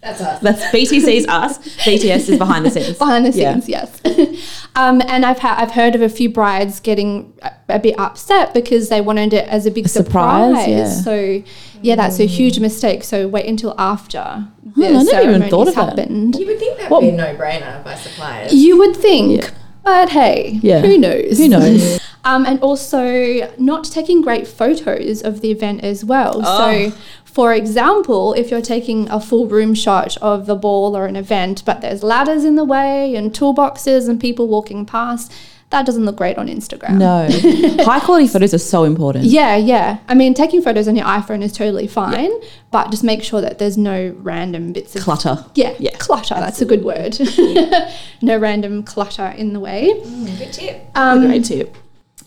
That's 0.02 0.20
us. 0.22 0.40
That's 0.42 0.64
BTC's 0.74 1.28
us. 1.28 1.60
BTS 1.86 2.30
is 2.30 2.38
behind 2.40 2.66
the 2.66 2.72
scenes. 2.72 2.98
behind 2.98 3.26
the 3.26 3.32
Yeah. 3.32 3.54
scenes, 3.60 3.70
yes. 3.70 4.02
um, 4.76 5.02
and 5.08 5.24
I've 5.26 5.40
ha- 5.40 5.56
I've 5.60 5.72
heard 5.72 5.94
of 5.94 6.02
a 6.02 6.10
few 6.10 6.30
brides 6.30 6.80
getting 6.80 7.34
a, 7.44 7.52
a 7.70 7.80
bit 7.80 8.00
upset 8.00 8.54
because 8.54 8.90
they 8.90 9.00
wanted 9.02 9.32
it 9.34 9.48
as 9.48 9.66
a 9.68 9.72
big 9.72 9.88
surprise, 9.88 10.56
surprise. 10.64 10.68
yeah. 10.68 10.88
So 10.90 11.44
yeah, 11.84 11.96
that's 11.96 12.20
a 12.20 12.26
huge 12.26 12.60
mistake. 12.60 13.04
So 13.04 13.28
wait 13.28 13.46
until 13.46 13.76
after 13.78 14.48
the 14.76 14.88
I 14.88 15.04
never 15.04 15.30
even 15.36 15.50
thought 15.50 15.68
of 15.68 15.76
that. 15.76 15.98
happened. 16.00 16.36
You 16.36 16.48
would 16.48 16.58
think 16.60 16.78
that'd 16.78 16.92
What- 16.92 17.02
be 17.02 17.10
a 17.10 17.12
no-brainer 17.12 17.84
by 17.84 17.94
suppliers. 17.96 18.54
You 18.54 18.78
would 18.80 18.96
think, 18.96 19.52
but 19.84 20.10
hey, 20.10 20.60
Yeah. 20.62 20.80
who 20.82 20.98
knows? 20.98 21.38
Who 21.38 21.48
knows? 21.48 22.00
Um, 22.24 22.46
and 22.46 22.60
also 22.60 23.52
not 23.58 23.84
taking 23.86 24.22
great 24.22 24.48
photos 24.48 25.24
of 25.24 25.42
the 25.42 25.50
event 25.50 25.84
as 25.84 26.06
well. 26.06 26.42
Oh. 26.46 26.90
So, 26.90 26.96
for 27.26 27.52
example, 27.52 28.34
if 28.34 28.52
you're 28.52 28.62
taking 28.62 29.10
a 29.10 29.20
full 29.20 29.48
room 29.48 29.74
shot 29.74 30.18
of 30.18 30.46
the 30.46 30.54
ball 30.54 30.96
or 30.96 31.08
an 31.08 31.16
event, 31.16 31.64
but 31.66 31.82
there's 31.82 32.04
ladders 32.04 32.44
in 32.46 32.54
the 32.54 32.64
way 32.64 33.16
and 33.16 33.34
toolboxes 33.34 34.08
and 34.08 34.22
people 34.22 34.48
walking 34.48 34.86
past, 34.86 35.34
that 35.72 35.86
doesn't 35.86 36.06
look 36.06 36.18
great 36.18 36.38
on 36.38 36.48
Instagram. 36.48 36.98
No. 36.98 37.84
High 37.84 38.00
quality 38.02 38.28
photos 38.28 38.54
are 38.54 38.60
so 38.60 38.84
important. 38.84 39.26
Yeah, 39.26 39.56
yeah. 39.56 40.00
I 40.08 40.14
mean, 40.14 40.34
taking 40.34 40.62
photos 40.62 40.88
on 40.88 40.96
your 40.96 41.06
iPhone 41.06 41.42
is 41.42 41.54
totally 41.54 41.88
fine, 41.88 42.32
but 42.72 42.92
just 42.92 43.04
make 43.04 43.24
sure 43.24 43.42
that 43.42 43.58
there's 43.58 43.78
no 43.78 44.14
random 44.20 44.74
bits 44.74 44.96
of 44.96 45.02
Clutter. 45.02 45.46
Yeah, 45.56 45.74
Yeah, 45.80 45.96
clutter. 45.98 46.36
That's 46.36 46.62
a 46.62 46.66
good 46.66 46.84
word. 46.84 47.18
no 48.22 48.38
random 48.38 48.84
clutter 48.84 49.28
in 49.28 49.54
the 49.54 49.60
way. 49.60 49.94
Mm, 49.96 50.38
good 50.38 50.54
tip. 50.54 50.92
Um, 50.94 51.26
Great 51.26 51.46
tip. 51.46 51.76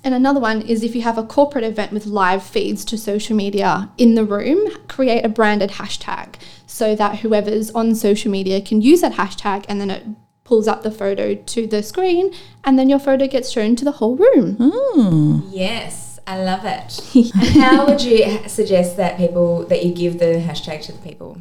And 0.02 0.14
another 0.14 0.40
one 0.40 0.61
is 0.61 0.83
if 0.83 0.94
you 0.94 1.02
have 1.02 1.16
a 1.16 1.22
corporate 1.22 1.64
event 1.64 1.92
with 1.92 2.04
live 2.04 2.42
feeds 2.42 2.85
to 2.87 2.98
social 2.98 3.35
media 3.35 3.90
in 3.96 4.14
the 4.14 4.24
room, 4.24 4.68
create 4.87 5.24
a 5.24 5.30
branded 5.30 5.70
hashtag 5.70 6.35
so 6.66 6.94
that 6.94 7.20
whoever's 7.20 7.70
on 7.70 7.94
social 7.94 8.30
media 8.30 8.61
can 8.61 8.83
use 8.83 9.00
that 9.00 9.12
hashtag 9.12 9.64
and 9.68 9.80
then 9.80 9.90
it 9.90 10.04
pulls 10.44 10.68
up 10.68 10.83
the 10.83 10.90
photo 10.90 11.35
to 11.35 11.66
the 11.66 11.83
screen 11.83 12.33
and 12.64 12.78
then 12.78 12.88
your 12.88 12.98
photo 12.98 13.26
gets 13.26 13.50
shown 13.50 13.74
to 13.76 13.85
the 13.85 13.92
whole 13.92 14.14
room. 14.16 15.48
Yes, 15.50 16.18
I 16.26 16.42
love 16.42 16.64
it. 16.64 17.00
and 17.35 17.62
how 17.62 17.87
would 17.87 18.02
you 18.02 18.46
suggest 18.48 18.96
that 18.98 19.16
people 19.16 19.64
that 19.66 19.85
you 19.85 19.94
give 19.94 20.18
the 20.18 20.42
hashtag 20.46 20.83
to 20.87 20.92
the 20.92 20.98
people? 20.98 21.38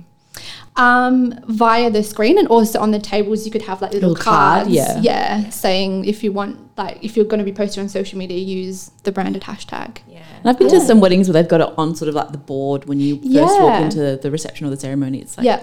Um, 0.76 1.36
via 1.48 1.92
the 1.92 2.02
screen 2.02 2.40
and 2.40 2.48
also 2.48 2.80
on 2.80 2.90
the 2.90 2.98
tables 3.00 3.46
you 3.46 3.52
could 3.52 3.62
have 3.62 3.80
like 3.80 3.94
little, 3.94 4.10
Little 4.10 4.24
card, 4.24 4.62
cards. 4.64 4.72
yeah. 4.72 5.00
yeah. 5.02 5.50
Saying 5.50 6.06
if 6.06 6.24
you 6.24 6.32
want 6.32 6.58
like 6.78 6.98
if 7.04 7.16
you're 7.16 7.26
gonna 7.26 7.44
be 7.44 7.52
posted 7.54 7.84
on 7.84 7.90
social 7.90 8.18
media, 8.18 8.40
use 8.40 8.90
the 9.04 9.12
branded 9.12 9.44
hashtag. 9.44 10.00
Yeah. 10.08 10.24
And 10.40 10.50
I've 10.50 10.58
been 10.58 10.70
to 10.70 10.80
some 10.82 11.00
weddings 11.00 11.28
where 11.28 11.34
they've 11.34 11.48
got 11.48 11.62
it 11.62 11.72
on 11.78 11.96
sort 11.96 12.10
of 12.10 12.16
like 12.16 12.32
the 12.32 12.40
board 12.40 12.86
when 12.86 13.00
you 13.00 13.18
first 13.18 13.62
walk 13.62 13.82
into 13.84 14.18
the 14.18 14.32
reception 14.32 14.66
or 14.66 14.72
the 14.72 14.78
ceremony. 14.78 15.20
It's 15.22 15.38
like 15.38 15.46
Yeah. 15.46 15.62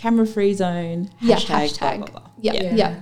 Camera 0.00 0.26
free 0.26 0.54
zone, 0.54 1.10
hashtag, 1.22 1.78
Yeah, 1.80 1.96
blah, 1.96 2.06
blah, 2.06 2.06
blah. 2.06 2.30
Yeah, 2.40 2.52
Yeah. 2.54 2.74
yeah. 2.74 3.00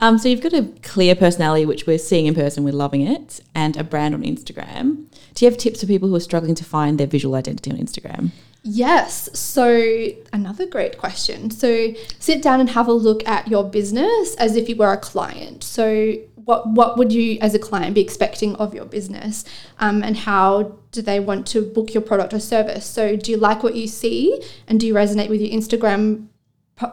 Um, 0.00 0.18
so 0.18 0.28
you've 0.28 0.40
got 0.40 0.52
a 0.52 0.64
clear 0.82 1.14
personality, 1.14 1.64
which 1.64 1.86
we're 1.86 1.98
seeing 1.98 2.26
in 2.26 2.34
person, 2.34 2.64
we're 2.64 2.72
loving 2.72 3.02
it, 3.02 3.40
and 3.54 3.76
a 3.76 3.84
brand 3.84 4.14
on 4.14 4.22
Instagram. 4.22 5.06
Do 5.34 5.44
you 5.44 5.50
have 5.50 5.58
tips 5.58 5.80
for 5.80 5.86
people 5.86 6.08
who 6.08 6.14
are 6.16 6.20
struggling 6.20 6.54
to 6.56 6.64
find 6.64 6.98
their 6.98 7.06
visual 7.06 7.34
identity 7.36 7.70
on 7.70 7.76
Instagram? 7.78 8.30
Yes. 8.64 9.28
So, 9.32 10.08
another 10.32 10.66
great 10.66 10.98
question. 10.98 11.50
So, 11.50 11.94
sit 12.18 12.42
down 12.42 12.60
and 12.60 12.70
have 12.70 12.88
a 12.88 12.92
look 12.92 13.26
at 13.28 13.46
your 13.48 13.64
business 13.64 14.34
as 14.36 14.56
if 14.56 14.68
you 14.68 14.76
were 14.76 14.92
a 14.92 14.96
client. 14.98 15.62
So, 15.64 16.14
what, 16.48 16.66
what 16.66 16.96
would 16.96 17.12
you, 17.12 17.36
as 17.42 17.54
a 17.54 17.58
client, 17.58 17.94
be 17.94 18.00
expecting 18.00 18.56
of 18.56 18.72
your 18.74 18.86
business? 18.86 19.44
Um, 19.80 20.02
and 20.02 20.16
how 20.16 20.78
do 20.92 21.02
they 21.02 21.20
want 21.20 21.46
to 21.48 21.60
book 21.60 21.92
your 21.92 22.00
product 22.00 22.32
or 22.32 22.40
service? 22.40 22.86
So, 22.86 23.16
do 23.16 23.30
you 23.30 23.36
like 23.36 23.62
what 23.62 23.76
you 23.76 23.86
see? 23.86 24.42
And 24.66 24.80
do 24.80 24.86
you 24.86 24.94
resonate 24.94 25.28
with 25.28 25.42
your 25.42 25.50
Instagram 25.50 26.28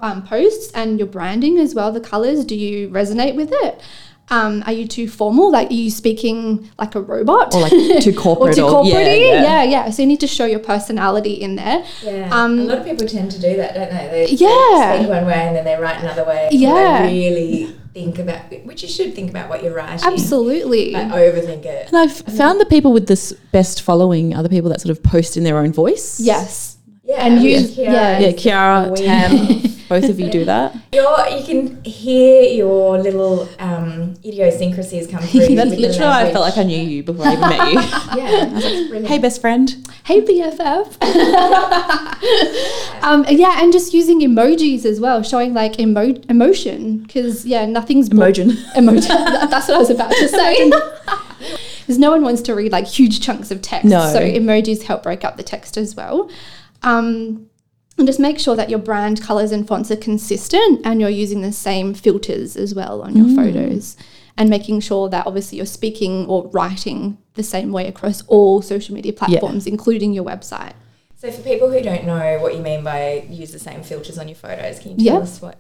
um, 0.02 0.24
posts 0.24 0.74
and 0.74 1.00
your 1.00 1.08
branding 1.08 1.58
as 1.58 1.74
well? 1.74 1.94
The 1.94 2.02
colors, 2.02 2.44
do 2.44 2.54
you 2.54 2.90
resonate 2.90 3.36
with 3.36 3.50
it? 3.54 3.82
Um, 4.30 4.62
are 4.66 4.74
you 4.74 4.90
too 4.90 5.08
formal? 5.08 5.52
Like, 5.52 5.70
are 5.70 5.74
you 5.74 5.90
speaking 5.90 6.70
like 6.78 6.96
a 6.96 7.02
robot? 7.02 7.56
Or 7.56 7.62
like 7.62 7.72
too 8.02 8.10
or 8.10 8.14
corporate? 8.14 8.56
too 8.56 8.62
corporate 8.64 9.06
yeah, 9.06 9.42
yeah, 9.42 9.64
yeah, 9.64 9.90
So 9.90 10.02
you 10.02 10.08
need 10.08 10.20
to 10.20 10.28
show 10.28 10.46
your 10.46 10.60
personality 10.60 11.36
in 11.36 11.56
there. 11.56 11.86
Yeah. 12.04 12.28
Um, 12.30 12.60
a 12.60 12.64
lot 12.64 12.80
of 12.80 12.86
people 12.86 13.08
tend 13.08 13.32
to 13.32 13.40
do 13.40 13.56
that, 13.56 13.74
don't 13.74 13.90
they? 13.90 14.10
They, 14.10 14.32
Yeah. 14.32 14.96
they 14.98 15.04
speak 15.04 15.10
one 15.10 15.26
way 15.26 15.48
and 15.48 15.56
then 15.56 15.64
they 15.64 15.76
write 15.82 16.02
another 16.02 16.26
way. 16.26 16.50
Yeah. 16.52 17.04
They 17.04 17.30
really 17.30 17.75
think 17.96 18.20
about, 18.20 18.52
which 18.66 18.84
you 18.84 18.90
should 18.90 19.16
think 19.16 19.30
about 19.30 19.50
what 19.50 19.64
you're 19.64 19.74
writing. 19.74 20.06
Absolutely. 20.06 20.92
Like 20.92 21.08
overthink 21.14 21.64
it. 21.66 21.88
And 21.88 21.96
I've 21.98 22.12
found 22.38 22.60
the 22.60 22.66
people 22.66 22.92
with 22.92 23.08
this 23.08 23.32
best 23.54 23.82
following 23.82 24.36
are 24.36 24.44
the 24.44 24.50
people 24.50 24.70
that 24.72 24.82
sort 24.82 24.92
of 24.92 25.02
post 25.02 25.38
in 25.38 25.46
their 25.46 25.58
own 25.58 25.72
voice. 25.72 26.20
yes. 26.20 26.74
Yeah. 27.06 27.26
And 27.26 27.42
you- 27.42 27.56
with 27.58 27.76
Kiara, 27.78 27.86
yeah. 27.94 28.20
Yeah, 28.20 28.32
Kiara, 28.32 28.96
Tam, 28.98 29.32
both 29.90 30.06
of 30.06 30.20
you 30.20 30.30
do 30.30 30.46
that. 30.46 30.76
Your, 30.94 31.28
you 31.30 31.44
can 31.44 31.84
hear 31.84 32.44
your 32.44 32.98
little 32.98 33.48
um, 33.60 34.16
idiosyncracies 34.24 35.10
come 35.10 35.22
through. 35.22 35.48
That's 35.56 35.72
literally 35.72 35.98
how 35.98 36.12
I 36.12 36.32
felt 36.32 36.44
like 36.44 36.58
I 36.58 36.64
knew 36.64 36.80
you 36.82 37.04
before 37.04 37.26
I 37.26 37.34
even 37.34 37.50
met 37.50 37.72
you. 37.74 37.80
Yeah, 38.16 38.90
like, 38.94 39.06
hey, 39.06 39.20
best 39.20 39.42
friend. 39.42 39.76
Hey 40.06 40.22
BFF. 40.22 41.02
um, 43.04 43.26
yeah, 43.30 43.62
and 43.62 43.74
just 43.74 43.94
using 43.94 44.22
emojis 44.22 44.86
as 44.86 45.00
well, 45.00 45.22
showing 45.24 45.54
like 45.54 45.80
emo- 45.80 46.22
emotion 46.30 47.00
because 47.00 47.46
yeah, 47.46 47.66
nothing's 47.66 48.10
bo- 48.10 48.18
Emojin. 48.18 48.52
Emoji. 48.76 49.08
That's 49.08 49.68
what 49.68 49.76
I 49.76 49.80
was 49.80 49.90
about 49.90 50.12
to 50.12 50.28
say. 50.30 50.72
Because 51.82 52.00
no 52.00 52.10
one 52.12 52.24
wants 52.24 52.42
to 52.44 52.56
read 52.56 52.72
like 52.72 52.88
huge 52.88 53.22
chunks 53.22 53.52
of 53.52 53.62
text. 53.62 53.86
No. 53.86 54.12
So 54.12 54.20
emojis 54.20 54.84
help 54.84 55.04
break 55.04 55.24
up 55.24 55.38
the 55.38 55.44
text 55.44 55.78
as 55.78 55.96
well. 55.96 56.30
Um, 56.82 57.48
And 57.98 58.08
just 58.08 58.20
make 58.20 58.40
sure 58.40 58.56
that 58.56 58.70
your 58.70 58.80
brand 58.80 59.22
colors 59.22 59.52
and 59.52 59.66
fonts 59.66 59.90
are 59.90 59.96
consistent 59.96 60.82
and 60.84 61.00
you're 61.00 61.10
using 61.10 61.42
the 61.42 61.54
same 61.54 61.94
filters 61.94 62.58
as 62.58 62.76
well 62.76 63.02
on 63.02 63.16
your 63.16 63.28
mm. 63.28 63.36
photos. 63.36 63.96
And 64.38 64.50
making 64.50 64.82
sure 64.82 65.08
that 65.10 65.26
obviously 65.26 65.58
you're 65.58 65.66
speaking 65.66 66.26
or 66.26 66.48
writing 66.50 67.18
the 67.36 67.44
same 67.44 67.72
way 67.72 67.88
across 67.88 68.22
all 68.24 68.62
social 68.62 68.94
media 68.94 69.14
platforms, 69.14 69.66
including 69.66 70.12
your 70.12 70.26
website. 70.26 70.74
So 71.16 71.32
for 71.32 71.42
people 71.42 71.72
who 71.72 71.82
don't 71.82 72.06
know 72.06 72.40
what 72.42 72.54
you 72.54 72.62
mean 72.62 72.84
by 72.84 73.26
use 73.30 73.54
the 73.54 73.60
same 73.60 73.82
filters 73.82 74.18
on 74.18 74.28
your 74.28 74.36
photos, 74.36 74.80
can 74.80 74.92
you 74.92 74.98
tell 74.98 75.16
Yeah. 75.16 75.22
us 75.22 75.42
what? 75.42 75.58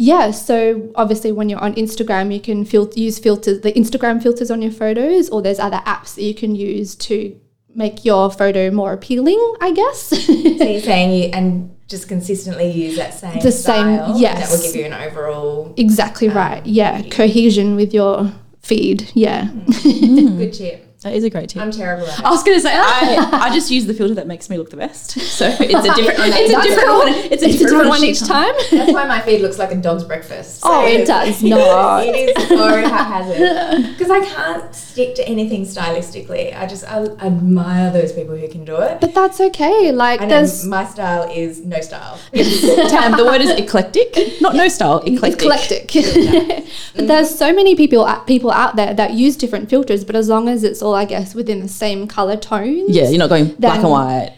Yeah, 0.00 0.30
so 0.30 0.92
obviously 0.94 1.32
when 1.32 1.48
you're 1.48 1.58
on 1.58 1.74
Instagram, 1.74 2.32
you 2.32 2.40
can 2.40 2.64
fil- 2.64 2.92
use 2.94 3.18
filters, 3.18 3.62
the 3.62 3.72
Instagram 3.72 4.22
filters 4.22 4.50
on 4.50 4.62
your 4.62 4.70
photos, 4.70 5.28
or 5.30 5.42
there's 5.42 5.58
other 5.58 5.82
apps 5.86 6.14
that 6.14 6.22
you 6.22 6.34
can 6.34 6.54
use 6.54 6.94
to 6.96 7.34
make 7.74 8.04
your 8.04 8.30
photo 8.30 8.70
more 8.70 8.92
appealing, 8.92 9.38
I 9.60 9.72
guess. 9.72 10.00
So 10.26 10.32
you're 10.32 10.80
saying 10.80 11.22
you 11.22 11.30
and 11.32 11.74
just 11.88 12.08
consistently 12.08 12.70
use 12.70 12.96
that 12.96 13.14
same 13.14 13.40
The 13.40 13.50
same- 13.52 13.96
style, 13.96 14.04
and 14.06 14.14
that 14.16 14.20
yes. 14.20 14.50
will 14.56 14.62
give 14.62 14.76
you 14.76 14.84
an 14.84 14.92
overall 14.92 15.72
exactly 15.76 16.28
um, 16.28 16.36
right. 16.36 16.66
Yeah, 16.66 17.02
cohesion 17.02 17.76
with 17.76 17.94
your 17.94 18.32
feed. 18.60 19.10
Yeah. 19.14 19.48
Mm. 19.48 20.38
good 20.38 20.52
tip. 20.52 20.87
That 21.08 21.16
is 21.16 21.24
a 21.24 21.30
great 21.30 21.48
tip. 21.48 21.62
I'm 21.62 21.70
terrible 21.70 22.06
at 22.06 22.18
it. 22.18 22.24
I 22.24 22.30
was 22.30 22.42
going 22.42 22.58
to 22.58 22.60
say 22.60 22.70
I, 22.74 23.28
I 23.48 23.54
just 23.54 23.70
use 23.70 23.86
the 23.86 23.94
filter 23.94 24.12
that 24.16 24.26
makes 24.26 24.50
me 24.50 24.58
look 24.58 24.68
the 24.68 24.76
best. 24.76 25.12
So 25.12 25.46
it's 25.48 25.60
a 25.60 25.94
different 25.94 26.18
it's 26.20 26.52
a 26.52 26.62
different 26.62 26.88
cool. 26.88 26.98
one. 26.98 27.08
It's 27.08 27.24
a 27.24 27.32
It's 27.32 27.42
a 27.42 27.46
different, 27.46 27.58
different 27.70 27.88
one 27.88 28.04
each 28.04 28.20
time. 28.20 28.52
That's 28.70 28.92
why 28.92 29.06
my 29.06 29.20
feed 29.22 29.40
looks 29.40 29.58
like 29.58 29.72
a 29.72 29.76
dog's 29.76 30.04
breakfast. 30.04 30.60
Oh, 30.64 30.86
it 30.86 31.06
does 31.06 31.42
not. 31.54 32.04
it 32.06 32.36
is 32.36 32.48
so 32.48 32.56
haphazard 32.58 33.88
because 33.98 34.10
I 34.10 34.22
can't 34.22 34.74
stick 34.74 35.14
to 35.14 35.26
anything 35.26 35.62
stylistically. 35.62 36.54
I 36.54 36.66
just 36.66 36.84
I 36.84 37.04
admire 37.24 37.90
those 37.90 38.12
people 38.12 38.36
who 38.36 38.46
can 38.48 38.66
do 38.66 38.76
it. 38.76 39.00
But 39.00 39.14
that's 39.14 39.40
okay. 39.40 39.90
Like 39.92 40.20
And 40.20 40.30
there's 40.30 40.60
then 40.60 40.70
my 40.70 40.84
style 40.84 41.30
is 41.34 41.64
no 41.64 41.80
style. 41.80 42.18
Tam, 42.34 43.16
the 43.16 43.24
word 43.24 43.40
is 43.40 43.50
eclectic, 43.50 44.14
not 44.42 44.54
no 44.54 44.68
style, 44.68 44.98
eclectic. 45.06 45.94
eclectic. 45.94 46.66
but 46.94 47.06
there's 47.06 47.34
so 47.34 47.54
many 47.54 47.74
people 47.74 48.06
people 48.26 48.50
out 48.50 48.76
there 48.76 48.92
that 48.94 49.12
use 49.14 49.36
different 49.36 49.70
filters, 49.70 50.04
but 50.04 50.14
as 50.16 50.28
long 50.28 50.48
as 50.48 50.64
it's 50.64 50.82
all, 50.82 50.94
I 50.98 51.04
guess, 51.04 51.34
within 51.34 51.60
the 51.60 51.68
same 51.68 52.06
color 52.06 52.36
tones. 52.36 52.90
Yeah, 52.90 53.08
you're 53.08 53.18
not 53.18 53.28
going 53.30 53.54
black 53.54 53.78
and 53.80 53.90
white, 53.90 54.32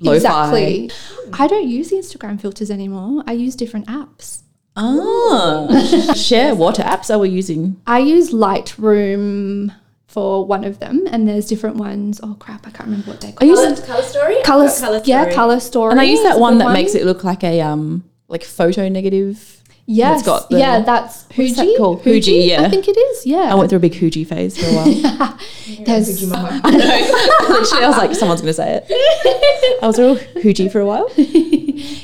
lo-fi. 0.00 0.16
Exactly. 0.16 0.90
I 1.32 1.46
don't 1.46 1.68
use 1.68 1.90
the 1.90 1.96
Instagram 1.96 2.40
filters 2.40 2.70
anymore. 2.70 3.22
I 3.26 3.32
use 3.32 3.54
different 3.56 3.86
apps. 3.86 4.42
Ah, 4.76 6.14
share 6.16 6.54
what 6.54 6.76
apps 6.76 7.12
are 7.14 7.18
we 7.18 7.28
using? 7.28 7.80
I 7.86 7.98
use 7.98 8.30
Lightroom 8.32 9.74
for 10.06 10.44
one 10.44 10.64
of 10.64 10.78
them, 10.80 11.04
and 11.10 11.26
there's 11.28 11.46
different 11.46 11.76
ones. 11.76 12.20
Oh 12.22 12.36
crap, 12.38 12.66
I 12.66 12.70
can't 12.70 12.86
remember 12.88 13.10
what 13.10 13.20
they're 13.20 13.32
I 13.40 13.44
use 13.44 13.58
Color, 13.60 13.86
color 13.86 14.02
story. 14.02 14.36
I've 14.38 14.44
Color, 14.44 14.66
got 14.66 14.78
color 14.80 15.02
yeah, 15.04 15.32
color 15.32 15.60
story. 15.60 15.90
and 15.92 16.00
I 16.00 16.04
use 16.04 16.22
that 16.22 16.38
one 16.38 16.54
good 16.54 16.66
that 16.66 16.72
makes 16.72 16.94
it 16.94 17.04
look 17.04 17.24
like 17.24 17.44
a 17.44 17.60
um 17.60 18.04
like 18.28 18.42
photo 18.44 18.88
negative. 18.88 19.59
Yes, 19.92 20.22
got 20.22 20.48
the- 20.50 20.58
yeah, 20.58 20.80
that's 20.80 21.24
What's 21.34 21.56
that 21.56 21.66
Huji. 21.66 21.76
called? 21.76 22.02
Huji, 22.04 22.46
yeah. 22.48 22.62
I 22.62 22.68
think 22.70 22.86
it 22.86 22.96
is. 22.96 23.26
Yeah, 23.26 23.38
I 23.50 23.54
went 23.54 23.70
through 23.70 23.78
a 23.78 23.80
big 23.80 23.92
Huji 23.94 24.26
phase 24.26 24.56
for 24.56 24.66
a 24.66 24.72
while. 24.72 24.84
there's 25.84 26.22
Fujimama. 26.22 26.60
I 26.64 26.70
know. 26.70 27.48
Literally, 27.58 27.84
I 27.84 27.88
was 27.88 27.96
like, 27.98 28.14
someone's 28.14 28.40
going 28.40 28.50
to 28.50 28.54
say 28.54 28.82
it. 28.86 29.82
I 29.82 29.86
was 29.86 29.98
real 29.98 30.16
Huji 30.16 30.70
for 30.70 30.80
a 30.80 30.86
while. 30.86 31.08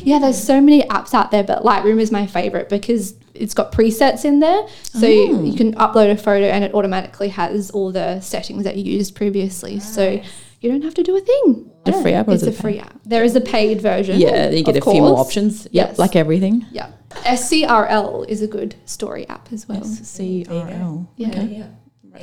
Yeah, 0.07 0.21
there's 0.21 0.41
so 0.41 0.61
many 0.61 0.83
apps 0.85 1.15
out 1.15 1.33
there, 1.33 1.43
but 1.43 1.65
Lightroom 1.65 2.01
is 2.01 2.13
my 2.13 2.29
favorite 2.29 2.69
because 2.69 3.15
it's 3.35 3.55
got 3.55 3.73
presets 3.73 4.25
in 4.25 4.39
there. 4.39 4.67
So 4.85 5.05
Oh. 5.07 5.43
you 5.43 5.55
can 5.57 5.75
upload 5.75 6.13
a 6.13 6.17
photo 6.17 6.47
and 6.47 6.63
it 6.65 6.73
automatically 6.75 7.29
has 7.31 7.71
all 7.73 7.91
the 7.91 8.21
settings 8.21 8.63
that 8.65 8.77
you 8.77 8.85
used 8.85 9.17
previously. 9.17 9.81
So 9.81 10.23
you 10.61 10.71
don't 10.71 10.83
have 10.83 10.95
to 10.95 11.03
do 11.03 11.17
a 11.17 11.21
thing. 11.21 11.71
A 11.87 12.03
free 12.03 12.13
app 12.15 12.27
or 12.29 12.33
It's 12.35 12.43
a 12.43 12.49
it 12.49 12.59
a 12.59 12.63
free 12.63 12.79
app. 12.81 12.99
There 13.05 13.23
is 13.23 13.37
a 13.37 13.41
paid 13.41 13.81
version. 13.81 14.19
Yeah, 14.21 14.51
you 14.51 14.65
get 14.65 14.75
a 14.75 14.79
of 14.79 14.85
few 14.85 15.01
more 15.03 15.19
options. 15.19 15.65
Yep, 15.71 15.89
Yes. 15.91 15.99
like 15.99 16.17
everything. 16.17 16.67
Yeah. 16.73 16.91
SCRL 17.11 18.29
is 18.29 18.43
a 18.43 18.47
good 18.49 18.75
story 18.85 19.27
app 19.29 19.53
as 19.53 19.69
well. 19.69 19.85
C 19.85 20.45
R 20.49 20.69
L. 20.69 21.11
Yeah. 21.17 21.43
Yeah. 21.43 21.67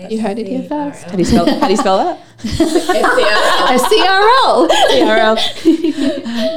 You 0.10 0.20
heard 0.22 0.40
it 0.40 0.48
here 0.48 0.64
first. 0.64 1.04
How 1.04 1.12
do 1.12 1.20
you 1.20 1.26
spell? 1.26 1.46
How 1.60 1.68
do 1.68 1.72
you 1.72 1.78
spell 1.78 1.98
that? 1.98 2.20
SCRL. 3.80 4.70
CRL. 4.92 5.38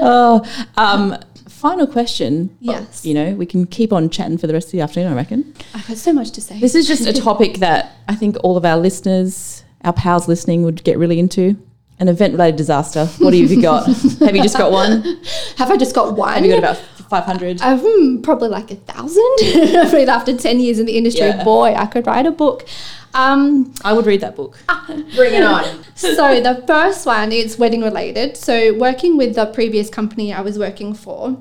oh, 0.02 0.68
um, 0.76 1.16
final 1.48 1.86
question. 1.86 2.56
Yes. 2.60 3.04
You 3.04 3.14
know, 3.14 3.34
we 3.34 3.46
can 3.46 3.66
keep 3.66 3.92
on 3.92 4.10
chatting 4.10 4.38
for 4.38 4.46
the 4.46 4.52
rest 4.54 4.68
of 4.68 4.72
the 4.72 4.80
afternoon. 4.80 5.12
I 5.12 5.16
reckon. 5.16 5.54
I've 5.74 5.86
got 5.86 5.96
so 5.98 6.12
much 6.12 6.30
to 6.32 6.40
say. 6.40 6.58
This 6.60 6.74
is 6.74 6.86
just 6.88 7.06
a 7.06 7.12
topic 7.12 7.58
that 7.58 7.92
I 8.08 8.14
think 8.14 8.36
all 8.42 8.56
of 8.56 8.64
our 8.64 8.78
listeners, 8.78 9.64
our 9.84 9.92
pals 9.92 10.28
listening, 10.28 10.62
would 10.64 10.82
get 10.84 10.98
really 10.98 11.18
into. 11.18 11.56
An 11.98 12.08
event-related 12.08 12.56
disaster. 12.56 13.06
What 13.18 13.32
have 13.32 13.50
you 13.50 13.62
got? 13.62 13.86
have 13.86 14.36
you 14.36 14.42
just 14.42 14.58
got 14.58 14.70
one? 14.70 15.02
Have 15.56 15.70
I 15.70 15.76
just 15.78 15.94
got 15.94 16.14
one? 16.14 16.34
Have 16.34 16.44
you 16.44 16.50
got 16.50 16.58
about 16.58 16.76
five 17.08 17.24
hundred? 17.24 17.62
Uh, 17.62 17.78
hmm, 17.82 18.20
probably 18.20 18.48
like 18.50 18.70
a 18.70 18.76
thousand. 18.76 19.24
After 20.08 20.36
10 20.36 20.60
years 20.60 20.78
in 20.78 20.84
the 20.84 20.96
industry, 20.98 21.26
Yeah. 21.26 21.42
boy, 21.42 21.74
I 21.74 21.86
could 21.86 22.06
write 22.06 22.26
a 22.26 22.30
book. 22.30 22.66
Um, 23.14 23.72
I 23.82 23.94
would 23.94 24.04
read 24.04 24.20
that 24.20 24.36
book. 24.36 24.58
Bring 25.14 25.32
it 25.32 25.42
on. 25.42 25.64
so 25.94 26.38
the 26.42 26.62
first 26.66 27.06
one 27.06 27.32
is 27.32 27.58
wedding 27.58 27.80
related. 27.80 28.36
So 28.36 28.74
working 28.74 29.16
with 29.16 29.34
the 29.34 29.46
previous 29.46 29.88
company 29.88 30.34
I 30.34 30.42
was 30.42 30.58
working 30.58 30.92
for, 30.92 31.38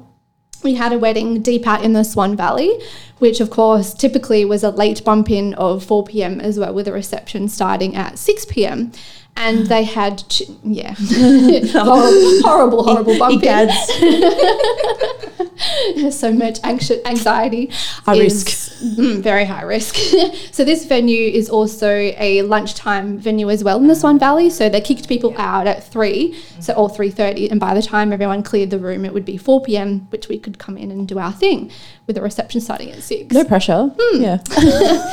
we 0.63 0.75
had 0.75 0.93
a 0.93 0.97
wedding 0.97 1.41
deep 1.41 1.67
out 1.67 1.83
in 1.83 1.91
the 1.91 2.03
Swan 2.03 2.37
Valley, 2.37 2.71
which 3.19 3.41
of 3.41 3.49
course 3.49 3.93
typically 3.93 4.45
was 4.45 4.63
a 4.63 4.69
late 4.69 5.03
bump 5.03 5.29
in 5.29 5.53
of 5.55 5.83
4 5.83 6.05
p.m. 6.05 6.39
as 6.39 6.57
well, 6.57 6.73
with 6.73 6.87
a 6.87 6.93
reception 6.93 7.49
starting 7.49 7.93
at 7.95 8.17
6 8.17 8.45
p.m. 8.45 8.93
And 9.38 9.67
they 9.67 9.84
had, 9.84 10.24
ch- 10.30 10.43
yeah, 10.63 10.93
horrible, 10.98 12.41
horrible, 12.41 12.84
horrible 12.84 13.17
in. 13.17 13.76
So 16.12 16.32
much 16.34 16.60
anxious 16.63 17.00
anxiety. 17.06 17.67
High 18.06 18.19
risk. 18.19 18.48
Mm, 18.48 19.21
very 19.21 19.45
high 19.45 19.63
risk. 19.63 19.95
so 20.52 20.65
this 20.65 20.86
venue 20.86 21.30
is 21.30 21.50
also 21.50 21.89
a 21.89 22.41
lunchtime 22.41 23.17
venue 23.17 23.50
as 23.50 23.63
well 23.63 23.78
in 23.78 23.88
the 23.88 23.95
Swan 23.95 24.19
Valley. 24.19 24.50
So 24.50 24.67
they 24.69 24.82
kicked 24.82 25.08
people 25.08 25.34
out 25.38 25.65
at 25.67 25.84
three, 25.84 26.38
so 26.60 26.74
all 26.74 26.89
three 26.89 27.10
thirty, 27.10 27.50
and 27.50 27.60
by 27.60 27.74
the 27.74 27.82
time 27.82 28.12
everyone 28.12 28.43
cleared 28.43 28.69
the 28.69 28.80
room, 28.80 29.06
it 29.06 29.13
would 29.13 29.26
be 29.26 29.38
four 29.38 29.62
p.m., 29.62 30.08
which 30.10 30.28
we 30.28 30.38
could 30.38 30.60
come 30.60 30.78
in 30.78 30.91
and 30.91 31.08
do 31.08 31.19
our 31.19 31.32
thing, 31.32 31.71
with 32.06 32.17
the 32.17 32.21
reception 32.21 32.60
starting 32.60 32.91
at 32.91 33.02
six. 33.02 33.34
No 33.34 33.45
pressure. 33.45 33.91
Hmm. 33.98 34.21
Yeah. 34.21 35.12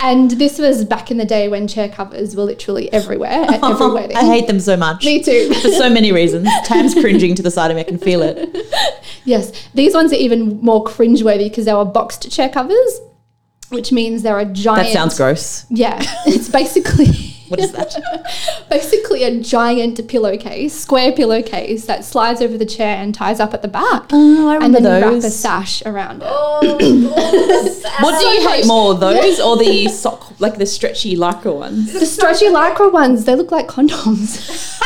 And 0.00 0.30
this 0.32 0.58
was 0.60 0.84
back 0.84 1.10
in 1.10 1.16
the 1.16 1.24
day 1.24 1.48
when 1.48 1.66
chair 1.66 1.88
covers 1.88 2.36
were 2.36 2.44
literally 2.44 2.92
everywhere 2.92 3.44
at 3.62 3.70
every 3.70 3.90
wedding. 3.90 4.16
I 4.16 4.24
hate 4.24 4.46
them 4.46 4.60
so 4.60 4.76
much. 4.76 5.04
Me 5.04 5.22
too. 5.22 5.52
For 5.62 5.70
so 5.70 5.90
many 5.90 6.12
reasons. 6.12 6.48
Tam's 6.64 6.94
cringing 6.94 7.34
to 7.34 7.42
the 7.42 7.50
side 7.50 7.70
of 7.70 7.76
me. 7.76 7.80
I 7.82 7.84
can 7.84 7.98
feel 7.98 8.22
it. 8.22 8.56
Yes, 9.24 9.68
these 9.74 9.94
ones 9.94 10.12
are 10.12 10.16
even 10.16 10.60
more 10.60 10.84
cringeworthy 10.84 11.48
because 11.50 11.66
they 11.66 11.74
were 11.74 11.84
boxed 11.84 12.30
chair 12.30 12.48
covers, 12.48 13.00
which 13.68 13.92
means 13.92 14.22
they're 14.22 14.38
a 14.38 14.44
giant. 14.44 14.86
That 14.86 14.92
sounds 14.92 15.16
gross. 15.16 15.66
Yeah, 15.70 15.98
it's 16.26 16.48
basically 16.48 17.37
What 17.58 17.60
is 17.60 17.72
that? 17.72 18.66
basically 18.70 19.24
a 19.24 19.40
giant 19.40 20.06
pillowcase, 20.06 20.78
square 20.78 21.12
pillowcase 21.12 21.86
that 21.86 22.04
slides 22.04 22.42
over 22.42 22.58
the 22.58 22.66
chair 22.66 22.96
and 22.96 23.14
ties 23.14 23.40
up 23.40 23.54
at 23.54 23.62
the 23.62 23.68
back. 23.68 24.04
Oh, 24.12 24.48
I 24.48 24.56
and 24.62 24.74
then 24.74 24.82
you 24.82 24.88
wrap 24.88 25.24
a 25.24 25.30
sash 25.30 25.82
around 25.86 26.22
it. 26.22 26.28
Oh, 26.28 26.60
oh, 26.80 27.92
What 28.00 28.20
do 28.20 28.26
you 28.26 28.48
hate 28.48 28.66
more, 28.66 28.94
those 28.94 29.40
or 29.40 29.56
the 29.56 29.88
sock, 29.88 30.38
like 30.40 30.58
the 30.58 30.66
stretchy 30.66 31.16
lycra 31.16 31.54
ones? 31.54 31.92
The 31.92 32.06
stretchy 32.06 32.46
lycra 32.46 32.92
ones, 32.92 33.24
they 33.24 33.34
look 33.34 33.50
like 33.50 33.66
condoms. 33.66 34.78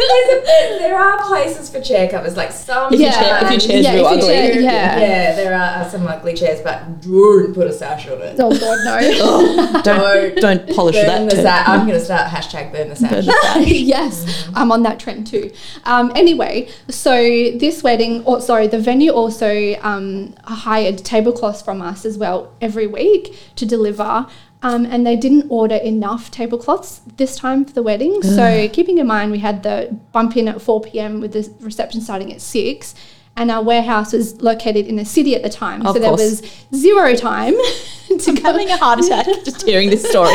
But 0.00 0.06
there's 0.08 0.42
a, 0.76 0.78
there 0.78 0.98
are 0.98 1.22
places 1.26 1.68
for 1.68 1.80
chair 1.80 2.08
covers, 2.08 2.36
like 2.36 2.52
some. 2.52 2.92
If 2.94 3.00
Yeah. 3.00 3.12
chair, 3.12 3.38
if 3.44 3.50
your 3.50 3.60
chair's 3.60 3.84
Yeah, 3.84 3.94
real 3.94 4.06
if 4.06 4.12
ugly. 4.12 4.26
chair- 4.28 4.60
yeah. 4.60 4.98
yeah, 4.98 5.34
there 5.36 5.54
are 5.54 5.88
some 5.90 6.06
ugly 6.06 6.34
chairs, 6.34 6.60
but 6.62 7.00
don't 7.02 7.54
put 7.54 7.66
a 7.66 7.72
sash 7.72 8.08
on 8.08 8.20
it. 8.22 8.36
oh 8.38 8.50
god, 8.58 8.78
no. 8.84 9.80
Don't 9.82 10.36
don't 10.36 10.68
polish 10.74 10.96
burn 10.96 11.06
that. 11.06 11.30
the 11.30 11.36
too. 11.36 11.42
sash. 11.42 11.68
I'm 11.68 11.86
gonna 11.86 12.00
start 12.00 12.30
hashtag 12.30 12.72
burn 12.72 12.88
the 12.88 12.96
sash. 12.96 13.10
Burn 13.10 13.24
the 13.26 13.32
sash. 13.42 13.66
yes, 13.68 14.48
I'm 14.54 14.72
on 14.72 14.82
that 14.84 14.98
trend 14.98 15.26
too. 15.26 15.50
Um, 15.84 16.12
anyway, 16.14 16.68
so 16.88 17.12
this 17.14 17.82
wedding, 17.82 18.24
or 18.24 18.40
sorry, 18.40 18.66
the 18.66 18.78
venue 18.78 19.10
also 19.12 19.74
um, 19.82 20.34
hired 20.44 20.98
tablecloths 20.98 21.62
from 21.62 21.80
us 21.82 22.04
as 22.04 22.16
well 22.18 22.52
every 22.60 22.86
week 22.86 23.36
to 23.56 23.66
deliver. 23.66 24.26
Um, 24.62 24.84
and 24.84 25.06
they 25.06 25.16
didn't 25.16 25.46
order 25.48 25.76
enough 25.76 26.30
tablecloths 26.30 27.00
this 27.16 27.34
time 27.36 27.64
for 27.64 27.72
the 27.72 27.82
wedding. 27.82 28.22
So, 28.22 28.68
keeping 28.68 28.98
in 28.98 29.06
mind, 29.06 29.32
we 29.32 29.38
had 29.38 29.62
the 29.62 29.96
bump 30.12 30.36
in 30.36 30.48
at 30.48 30.60
4 30.60 30.82
p.m. 30.82 31.20
with 31.20 31.32
the 31.32 31.50
reception 31.60 32.02
starting 32.02 32.30
at 32.30 32.42
6, 32.42 32.94
and 33.36 33.50
our 33.50 33.62
warehouse 33.62 34.12
was 34.12 34.42
located 34.42 34.86
in 34.86 34.96
the 34.96 35.04
city 35.06 35.34
at 35.34 35.42
the 35.42 35.48
time. 35.48 35.86
Of 35.86 35.94
so, 35.94 36.00
there 36.00 36.10
was 36.12 36.42
zero 36.74 37.14
time 37.14 37.54
to 38.18 38.32
go. 38.34 38.42
Having 38.42 38.68
a 38.68 38.76
heart 38.76 38.98
attack 39.02 39.24
just 39.44 39.62
hearing 39.62 39.88
this 39.88 40.02
story. 40.06 40.28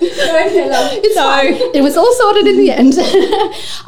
It's 0.00 1.16
No. 1.16 1.22
fine. 1.22 1.54
It 1.74 1.82
was 1.82 1.96
all 1.96 2.12
sorted 2.12 2.46
in 2.46 2.56
the 2.56 2.70
end. 2.70 2.98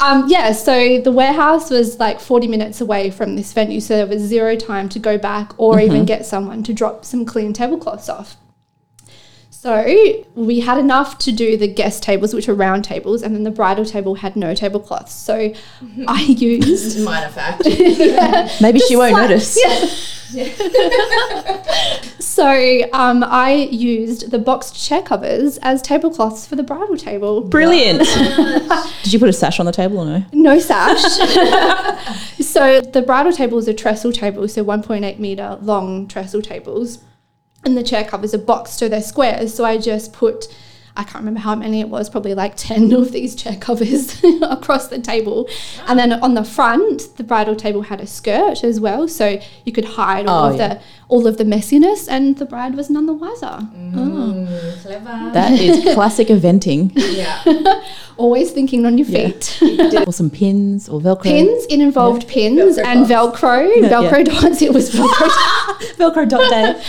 um, 0.00 0.28
yeah, 0.28 0.50
so 0.52 1.00
the 1.00 1.12
warehouse 1.12 1.70
was 1.70 1.98
like 2.00 2.18
40 2.20 2.48
minutes 2.48 2.80
away 2.80 3.10
from 3.10 3.36
this 3.36 3.52
venue, 3.52 3.80
so 3.80 3.94
there 3.96 4.06
was 4.06 4.22
zero 4.22 4.56
time 4.56 4.88
to 4.88 4.98
go 4.98 5.18
back 5.18 5.52
or 5.58 5.78
even 5.80 6.04
get 6.04 6.26
someone 6.26 6.62
to 6.64 6.72
drop 6.74 7.04
some 7.04 7.24
clean 7.24 7.52
tablecloths 7.52 8.08
off. 8.08 8.36
So 9.62 10.24
we 10.34 10.60
had 10.60 10.78
enough 10.78 11.18
to 11.18 11.32
do 11.32 11.58
the 11.58 11.68
guest 11.68 12.02
tables, 12.02 12.32
which 12.32 12.48
were 12.48 12.54
round 12.54 12.82
tables, 12.82 13.22
and 13.22 13.34
then 13.34 13.42
the 13.42 13.50
bridal 13.50 13.84
table 13.84 14.14
had 14.14 14.34
no 14.34 14.54
tablecloths. 14.54 15.12
So 15.12 15.52
I 16.08 16.22
used. 16.22 16.98
Minor 17.04 17.28
fact. 17.28 17.64
Maybe 18.62 18.78
she 18.78 18.96
won't 18.96 19.12
slight- 19.12 19.28
notice. 19.28 19.58
So 22.20 22.46
um, 22.94 23.22
I 23.22 23.52
used 23.70 24.30
the 24.30 24.38
boxed 24.38 24.82
chair 24.82 25.02
covers 25.02 25.58
as 25.58 25.82
tablecloths 25.82 26.46
for 26.46 26.56
the 26.56 26.62
bridal 26.62 26.96
table. 26.96 27.42
Brilliant. 27.42 27.98
Did 29.02 29.12
you 29.12 29.18
put 29.18 29.28
a 29.28 29.32
sash 29.32 29.60
on 29.60 29.66
the 29.66 29.72
table 29.72 29.98
or 29.98 30.06
no? 30.06 30.24
No 30.32 30.58
sash. 30.58 31.02
so 32.38 32.80
the 32.80 33.02
bridal 33.04 33.32
tables 33.32 33.68
are 33.68 33.74
trestle 33.74 34.12
tables, 34.12 34.54
so 34.54 34.64
1.8 34.64 35.18
meter 35.18 35.58
long 35.60 36.08
trestle 36.08 36.40
tables, 36.40 37.00
and 37.64 37.76
the 37.76 37.82
chair 37.82 38.04
covers 38.04 38.34
are 38.34 38.38
boxed, 38.38 38.78
so 38.78 38.88
they're 38.88 39.02
squares. 39.02 39.54
So 39.54 39.64
I 39.64 39.78
just 39.78 40.12
put. 40.12 40.46
I 40.96 41.04
can't 41.04 41.16
remember 41.18 41.40
how 41.40 41.54
many 41.54 41.80
it 41.80 41.88
was, 41.88 42.10
probably 42.10 42.34
like 42.34 42.56
10 42.56 42.92
of 42.92 43.12
these 43.12 43.34
chair 43.36 43.56
covers 43.56 44.22
across 44.42 44.88
the 44.88 44.98
table. 44.98 45.48
And 45.86 45.96
then 45.98 46.12
on 46.12 46.34
the 46.34 46.44
front, 46.44 47.16
the 47.16 47.22
bridal 47.22 47.54
table 47.54 47.82
had 47.82 48.00
a 48.00 48.06
skirt 48.06 48.64
as 48.64 48.80
well, 48.80 49.06
so 49.06 49.40
you 49.64 49.72
could 49.72 49.84
hide 49.84 50.26
all 50.26 50.46
Oh, 50.46 50.50
of 50.52 50.56
yeah. 50.58 50.74
the 50.74 50.80
all 51.10 51.26
of 51.26 51.36
the 51.38 51.44
messiness 51.44 52.08
and 52.08 52.36
the 52.38 52.44
bride 52.46 52.74
was 52.76 52.88
none 52.88 53.06
the 53.06 53.12
wiser. 53.12 53.58
Mm, 53.74 54.46
clever. 54.82 55.30
That 55.34 55.52
is 55.58 55.82
classic 55.94 56.28
eventing. 56.28 56.92
yeah. 56.94 57.42
Always 58.16 58.50
thinking 58.52 58.84
on 58.86 58.96
your 58.98 59.06
feet. 59.06 59.58
or 60.06 60.12
some 60.12 60.30
pins 60.30 60.88
or 60.88 61.00
Velcro. 61.00 61.22
Pins, 61.22 61.64
it 61.70 61.80
involved 61.80 62.28
pins 62.28 62.76
Velcro 62.78 62.84
and 62.86 63.08
dots. 63.08 63.40
Velcro. 63.40 63.70
Velcro 63.90 64.24
dots, 64.24 64.62
it 64.62 64.72
was 64.74 64.90
Velcro 64.94 65.28
Velcro 65.96 66.28
dot 66.28 66.48
day. 66.50 66.82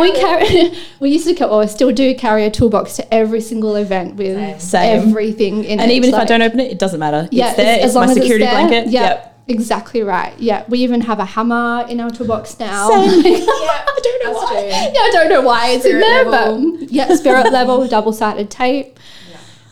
we 0.00 0.12
carry, 0.12 0.72
we 1.00 1.10
used 1.10 1.28
to, 1.28 1.34
ca- 1.34 1.46
or 1.46 1.66
still 1.68 1.92
do 1.92 2.14
carry 2.14 2.44
a 2.46 2.50
toolbox 2.50 2.96
to 2.96 3.14
every 3.14 3.40
single 3.40 3.76
event 3.76 4.16
with 4.16 4.60
Same. 4.60 5.08
everything 5.08 5.64
in 5.64 5.78
it. 5.78 5.82
And 5.82 5.92
even 5.92 6.08
if 6.08 6.14
I 6.16 6.24
don't 6.24 6.42
open 6.42 6.58
it, 6.60 6.72
it 6.72 6.78
doesn't 6.78 6.98
matter. 7.00 7.28
yeah, 7.30 7.48
it's 7.48 7.56
there. 7.56 7.78
as 7.80 7.84
It's 7.86 7.94
long 7.94 8.06
my 8.06 8.12
as 8.12 8.18
security 8.18 8.44
there, 8.46 8.54
blanket. 8.54 8.88
Yeah, 8.90 9.02
Yep. 9.08 9.34
Exactly 9.48 10.02
right. 10.02 10.38
Yeah, 10.38 10.64
we 10.68 10.78
even 10.80 11.00
have 11.02 11.18
a 11.18 11.24
hammer 11.24 11.86
in 11.88 12.00
our 12.00 12.10
toolbox 12.10 12.58
now. 12.58 12.88
Same. 12.88 13.24
Yeah. 13.48 13.84
I 13.98 14.00
don't 14.02 14.24
know 14.24 14.32
why. 14.32 14.90
yeah, 14.94 15.00
I 15.00 15.10
don't 15.12 15.28
know 15.28 15.40
why 15.42 15.70
it's 15.70 15.84
in 15.84 15.98
there, 16.00 16.24
level. 16.24 16.78
but 16.78 16.90
yeah, 16.92 17.14
spirit 17.14 17.52
level, 17.52 17.86
double 17.88 18.12
sided 18.12 18.50
tape. 18.50 18.98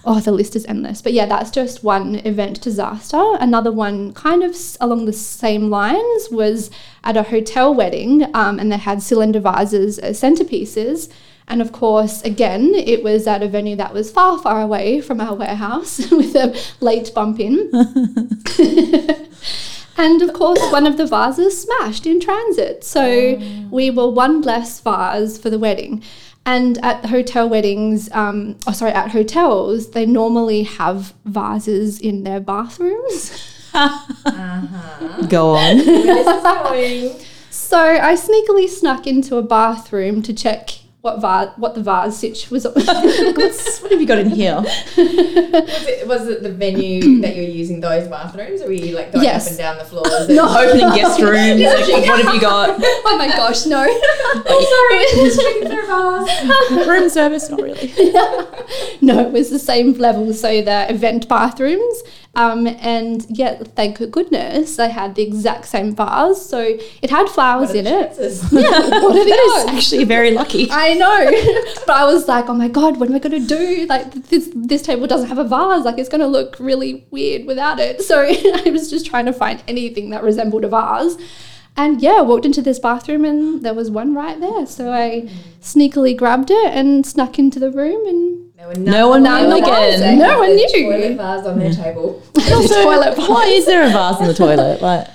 Oh, 0.08 0.20
the 0.20 0.30
list 0.30 0.54
is 0.54 0.64
endless. 0.66 1.02
But 1.02 1.14
yeah, 1.14 1.26
that's 1.26 1.50
just 1.50 1.82
one 1.82 2.16
event 2.16 2.60
disaster. 2.60 3.20
Another 3.40 3.72
one, 3.72 4.12
kind 4.12 4.44
of 4.44 4.56
along 4.80 5.06
the 5.06 5.12
same 5.12 5.68
lines, 5.68 6.28
was 6.30 6.70
at 7.02 7.16
a 7.16 7.24
hotel 7.24 7.74
wedding, 7.74 8.24
um, 8.34 8.60
and 8.60 8.70
they 8.70 8.76
had 8.76 9.02
cylinder 9.02 9.40
vases 9.40 9.98
as 9.98 10.20
centerpieces. 10.20 11.10
And 11.48 11.62
of 11.62 11.70
course, 11.70 12.22
again, 12.22 12.74
it 12.74 13.04
was 13.04 13.26
at 13.26 13.42
a 13.42 13.48
venue 13.48 13.76
that 13.76 13.94
was 13.94 14.10
far, 14.10 14.38
far 14.38 14.60
away 14.60 15.00
from 15.00 15.20
our 15.20 15.34
warehouse 15.34 15.98
with 16.10 16.34
a 16.34 16.58
late 16.80 17.12
bump 17.14 17.38
in. 17.40 17.70
And 19.98 20.20
of 20.22 20.32
course, 20.34 20.60
one 20.70 20.86
of 20.86 20.96
the 20.96 21.06
vases 21.06 21.62
smashed 21.62 22.06
in 22.06 22.20
transit. 22.20 22.84
So 22.84 23.40
we 23.70 23.90
were 23.90 24.10
one 24.10 24.42
less 24.42 24.80
vase 24.80 25.38
for 25.38 25.48
the 25.50 25.58
wedding. 25.58 26.02
And 26.44 26.78
at 26.84 27.02
the 27.02 27.08
hotel 27.08 27.48
weddings, 27.48 28.08
um, 28.12 28.56
oh, 28.66 28.72
sorry, 28.72 28.92
at 28.92 29.10
hotels, 29.10 29.90
they 29.90 30.06
normally 30.06 30.62
have 30.64 31.14
vases 31.24 31.98
in 31.98 32.22
their 32.22 32.40
bathrooms. 32.40 33.30
Go 35.28 35.54
on. 35.54 35.78
This 35.78 36.42
going. 36.42 37.26
So 37.48 37.80
I 37.80 38.14
sneakily 38.14 38.68
snuck 38.68 39.06
into 39.06 39.36
a 39.36 39.42
bathroom 39.42 40.22
to 40.22 40.34
check 40.34 40.70
what 41.06 41.20
va- 41.20 41.52
what 41.56 41.74
the 41.76 41.82
vase 41.82 42.16
sitch 42.16 42.50
was. 42.50 42.64
What's, 42.74 43.80
what 43.80 43.92
have 43.92 44.00
you 44.00 44.06
got 44.06 44.18
in 44.18 44.28
here? 44.30 44.56
Was 44.56 44.66
it, 44.96 46.06
was 46.08 46.26
it 46.26 46.42
the 46.42 46.50
venue 46.52 47.20
that 47.22 47.36
you're 47.36 47.44
using 47.44 47.78
those 47.80 48.08
bathrooms, 48.08 48.60
or 48.60 48.66
were 48.66 48.72
you 48.72 48.96
like 48.96 49.12
going 49.12 49.24
Yes. 49.24 49.44
up 49.46 49.50
and 49.50 49.58
down 49.58 49.78
the 49.78 49.84
floors? 49.84 50.28
No. 50.28 50.44
Opening 50.48 50.90
guest 50.96 51.20
rooms. 51.22 51.60
like, 51.62 52.06
what 52.08 52.24
have 52.24 52.34
you 52.34 52.40
got? 52.40 52.70
oh 52.82 53.14
my 53.16 53.28
gosh, 53.28 53.66
no! 53.66 53.86
Oh 53.88 54.60
sorry. 56.70 56.86
Room 56.88 57.08
service? 57.08 57.48
Not 57.50 57.60
really. 57.62 57.88
no, 59.00 59.20
it 59.20 59.32
was 59.32 59.50
the 59.50 59.58
same 59.58 59.92
level. 59.94 60.32
So 60.32 60.62
the 60.62 60.90
event 60.90 61.28
bathrooms. 61.28 62.02
Um, 62.36 62.66
and 62.66 63.24
yeah, 63.30 63.62
thank 63.76 63.98
goodness 64.10 64.76
they 64.76 64.90
had 64.90 65.14
the 65.14 65.22
exact 65.22 65.64
same 65.64 65.96
vase. 65.96 66.44
So 66.44 66.76
it 67.00 67.08
had 67.08 67.28
flowers 67.28 67.72
in 67.72 67.86
it. 67.86 68.16
Yeah, 68.52 69.02
what 69.02 69.14
That 69.26 69.66
is 69.68 69.74
actually 69.74 70.04
very 70.04 70.32
lucky. 70.32 70.68
I 70.70 70.94
know, 70.94 71.72
but 71.86 71.96
I 71.96 72.04
was 72.04 72.28
like, 72.28 72.48
oh 72.48 72.54
my 72.54 72.68
god, 72.68 72.98
what 72.98 73.08
am 73.08 73.14
I 73.14 73.18
going 73.18 73.40
to 73.40 73.46
do? 73.46 73.86
Like 73.86 74.12
this, 74.28 74.50
this 74.54 74.82
table 74.82 75.06
doesn't 75.06 75.28
have 75.28 75.38
a 75.38 75.44
vase. 75.44 75.84
Like 75.84 75.98
it's 75.98 76.08
going 76.08 76.20
to 76.20 76.26
look 76.26 76.56
really 76.60 77.06
weird 77.10 77.46
without 77.46 77.78
it. 77.80 78.02
So 78.02 78.22
I 78.22 78.70
was 78.70 78.90
just 78.90 79.06
trying 79.06 79.26
to 79.26 79.32
find 79.32 79.62
anything 79.66 80.10
that 80.10 80.22
resembled 80.22 80.64
a 80.64 80.68
vase. 80.68 81.16
And 81.76 82.00
yeah, 82.00 82.14
I 82.18 82.22
walked 82.22 82.44
into 82.46 82.62
this 82.62 82.78
bathroom 82.78 83.24
and 83.24 83.62
there 83.62 83.74
was 83.74 83.90
one 83.90 84.14
right 84.14 84.40
there. 84.40 84.64
So 84.66 84.92
I 84.92 85.28
sneakily 85.60 86.16
grabbed 86.16 86.50
it 86.50 86.68
and 86.72 87.04
snuck 87.06 87.38
into 87.38 87.58
the 87.58 87.70
room 87.70 88.06
and 88.06 88.56
No 88.56 88.68
one, 88.68 88.84
No 88.84 89.08
one 89.10 89.22
knew 89.22 89.56
again. 89.62 90.18
No 90.18 90.38
one 90.38 90.50
the 90.50 90.56
knew. 90.56 90.84
Toilet 90.90 91.16
vase 91.16 91.46
on 91.46 91.58
their 91.58 91.72
table. 91.72 92.22
Also, 92.36 92.82
toilet 92.82 93.18
why 93.18 93.44
is 93.46 93.66
there 93.66 93.84
a 93.84 93.90
vase 93.90 94.20
in 94.20 94.26
the 94.26 94.34
toilet? 94.34 94.80
Like 94.80 95.06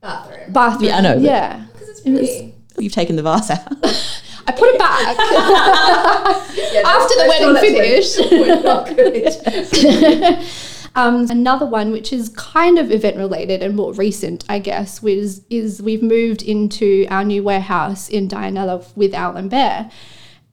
Bathroom. 0.00 0.52
bathroom. 0.52 0.84
Yeah, 0.88 0.96
I 0.96 1.00
know, 1.02 1.16
Yeah. 1.18 1.64
Because 1.72 1.88
it's 1.88 2.00
It 2.00 2.10
was- 2.10 2.20
pretty. 2.20 2.54
you've 2.78 2.92
taken 2.92 3.14
the 3.16 3.22
vase 3.22 3.50
out. 3.50 3.60
I 4.48 4.52
put 4.52 4.68
it 4.74 4.78
back. 4.78 5.16
Yeah, 6.72 6.82
After 6.86 7.14
the 7.14 7.20
those 7.20 7.28
wedding 7.28 8.62
toilets 8.62 9.36
finished. 9.36 10.48
Um, 10.94 11.30
another 11.30 11.66
one, 11.66 11.90
which 11.92 12.12
is 12.12 12.28
kind 12.30 12.78
of 12.78 12.90
event 12.90 13.16
related 13.16 13.62
and 13.62 13.76
more 13.76 13.92
recent, 13.92 14.44
I 14.48 14.58
guess, 14.58 15.02
was 15.02 15.42
is 15.50 15.80
we've 15.82 16.02
moved 16.02 16.42
into 16.42 17.06
our 17.08 17.24
new 17.24 17.42
warehouse 17.42 18.08
in 18.08 18.28
Dianella 18.28 18.84
with 18.96 19.14
Owl 19.14 19.36
and 19.36 19.50
Bear, 19.50 19.90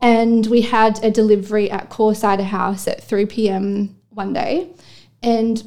and 0.02 0.45
we 0.48 0.62
had 0.62 1.04
a 1.04 1.10
delivery 1.10 1.71
at 1.71 1.89
Corsider 1.89 2.43
House 2.43 2.88
at 2.88 3.04
three 3.04 3.26
pm 3.26 3.95
one 4.10 4.34
day, 4.34 4.69
and 5.24 5.63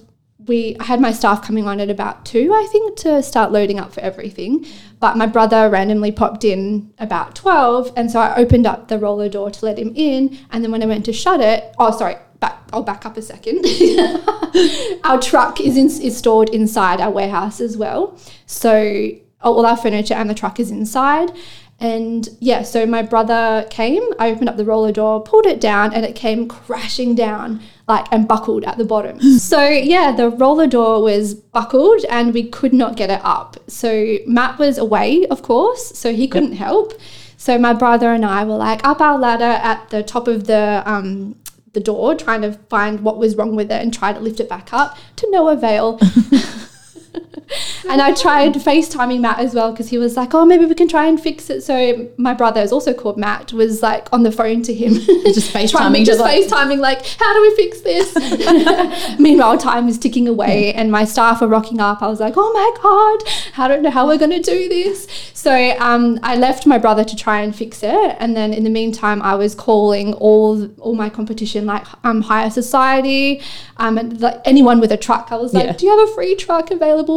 we 0.47 0.77
I 0.81 0.85
had 0.85 1.01
my 1.01 1.13
staff 1.13 1.43
coming 1.43 1.67
on 1.67 1.81
at 1.81 1.91
about 1.91 2.25
two, 2.25 2.53
I 2.55 2.67
think, 2.71 2.97
to 3.01 3.23
start 3.23 3.53
loading 3.53 3.79
up 3.79 3.93
for 3.93 4.01
everything. 4.01 4.65
But 5.01 5.17
my 5.17 5.27
brother 5.27 5.69
randomly 5.69 6.13
popped 6.13 6.45
in 6.45 6.93
about 6.99 7.35
twelve, 7.35 7.93
and 7.97 8.11
so 8.11 8.21
I 8.21 8.37
opened 8.37 8.67
up 8.67 8.89
the 8.89 8.99
roller 8.99 9.29
door 9.29 9.51
to 9.51 9.65
let 9.65 9.79
him 9.79 9.93
in. 9.95 10.39
And 10.51 10.63
then 10.63 10.73
when 10.73 10.83
I 10.83 10.87
went 10.87 11.05
to 11.07 11.13
shut 11.13 11.41
it, 11.41 11.75
oh 11.79 11.97
sorry, 11.97 12.17
back 12.41 12.63
I'll 12.73 12.83
back 12.83 13.07
up 13.07 13.17
a 13.17 13.23
second. 13.23 13.65
our 15.05 15.21
truck 15.21 15.61
is 15.61 15.77
in, 15.77 15.87
is 15.87 16.17
stored 16.17 16.51
inside 16.51 17.01
our 17.01 17.11
warehouse 17.11 17.61
as 17.61 17.77
well, 17.77 18.19
so 18.47 19.11
all 19.41 19.65
our 19.65 19.77
furniture 19.77 20.15
and 20.15 20.29
the 20.29 20.35
truck 20.35 20.59
is 20.59 20.71
inside. 20.71 21.33
And 21.81 22.29
yeah, 22.41 22.63
so 22.63 22.87
my 22.87 23.03
brother 23.03 23.65
came, 23.71 24.03
I 24.19 24.31
opened 24.31 24.49
up 24.49 24.57
the 24.57 24.65
roller 24.65 24.91
door, 24.91 25.23
pulled 25.23 25.47
it 25.47 25.61
down, 25.61 25.95
and 25.95 26.05
it 26.05 26.17
came 26.17 26.49
crashing 26.49 27.15
down, 27.15 27.61
like, 27.87 28.07
and 28.11 28.27
buckled 28.27 28.65
at 28.65 28.79
the 28.79 28.85
bottom. 28.85 29.21
so 29.39 29.65
yeah, 29.69 30.11
the 30.11 30.29
roller 30.29 30.67
door 30.67 31.01
was 31.01 31.35
buckled 31.35 32.05
and 32.11 32.35
we 32.35 32.49
could 32.49 32.73
not 32.73 32.97
get 32.97 33.11
it 33.11 33.21
up. 33.23 33.57
So 33.69 34.19
Matt 34.27 34.59
was 34.59 34.77
away, 34.77 35.27
of 35.27 35.43
course, 35.43 35.97
so 35.97 36.13
he 36.13 36.27
couldn't 36.27 36.55
help. 36.55 36.95
So 37.37 37.57
my 37.57 37.73
brother 37.73 38.13
and 38.13 38.25
I 38.25 38.43
were 38.43 38.57
like 38.57 38.85
up 38.85 39.01
our 39.01 39.17
ladder 39.17 39.45
at 39.45 39.91
the 39.91 40.03
top 40.03 40.27
of 40.27 40.49
the 40.49 40.83
um, 40.85 41.37
the 41.73 41.81
door, 41.81 42.15
trying 42.15 42.43
to 42.43 42.53
find 42.53 43.01
what 43.01 43.19
was 43.19 43.37
wrong 43.37 43.57
with 43.57 43.71
it 43.71 43.83
and 43.83 43.93
try 43.93 44.13
to 44.13 44.21
lift 44.21 44.41
it 44.41 44.49
back 44.49 44.73
up 44.73 44.97
to 45.17 45.31
no 45.31 45.49
avail. 45.49 46.01
and 47.89 48.03
I 48.03 48.13
tried 48.15 48.53
FaceTiming 48.55 49.21
Matt 49.21 49.39
as 49.39 49.55
well 49.55 49.71
because 49.73 49.89
he 49.89 49.99
was 49.99 50.17
like, 50.17 50.35
"Oh, 50.35 50.45
maybe 50.45 50.65
we 50.67 50.75
can 50.75 50.89
try 50.89 51.07
and 51.07 51.21
fix 51.21 51.49
it." 51.51 51.63
So 51.63 52.09
my 52.17 52.35
brother 52.35 52.61
is 52.61 52.73
also 52.73 52.93
called 52.93 53.17
Matt 53.17 53.53
was 53.53 53.83
like 53.83 54.13
on 54.13 54.23
the 54.23 54.33
phone 54.33 54.63
to 54.63 54.75
him, 54.75 54.95
Just 54.95 55.53
FaceTiming, 55.55 56.05
just 56.05 56.19
just 56.19 56.21
like- 56.21 56.45
FaceTiming, 56.45 56.79
like, 56.79 57.05
"How 57.19 57.33
do 57.35 57.41
we 57.43 57.57
fix 57.57 57.81
this?" 57.81 59.19
Meanwhile, 59.19 59.59
time 59.59 59.89
is 59.89 59.99
ticking 59.99 60.29
away, 60.29 60.73
and 60.75 60.91
my 60.93 61.05
staff 61.05 61.41
are 61.43 61.49
rocking 61.49 61.81
up. 61.81 62.03
I 62.03 62.09
was 62.09 62.21
like, 62.21 62.35
"Oh 62.37 62.53
my 62.53 62.71
god, 62.83 63.63
I 63.65 63.69
don't 63.69 63.83
know 63.83 63.91
how 63.91 64.07
we're 64.07 64.19
going 64.19 64.31
to 64.31 64.43
do 64.43 64.69
this." 64.69 65.07
So 65.35 65.53
um, 65.79 66.19
I 66.23 66.37
left 66.37 66.67
my 66.67 66.79
brother 66.79 67.05
to 67.05 67.17
try 67.17 67.41
and 67.41 67.55
fix 67.55 67.83
it, 67.83 68.17
and 68.19 68.37
then 68.37 68.53
in 68.53 68.65
the 68.65 68.71
meantime, 68.71 69.23
I 69.23 69.35
was 69.35 69.55
calling 69.55 70.15
all 70.15 70.69
all 70.79 70.95
my 70.95 71.09
competition, 71.09 71.67
like 71.67 71.87
um, 72.05 72.23
Higher 72.23 72.51
Society, 72.51 73.41
um, 73.79 73.97
and 73.99 74.21
like 74.21 74.41
anyone 74.45 74.81
with 74.81 74.93
a 74.93 74.97
truck. 74.97 75.29
I 75.33 75.37
was 75.37 75.55
like, 75.55 75.65
Yeah. 75.67 75.73
"Do 75.73 75.87
you 75.87 75.99
have 75.99 76.09
a 76.09 76.13
free 76.13 76.35
truck 76.37 76.71
available?" 76.71 77.08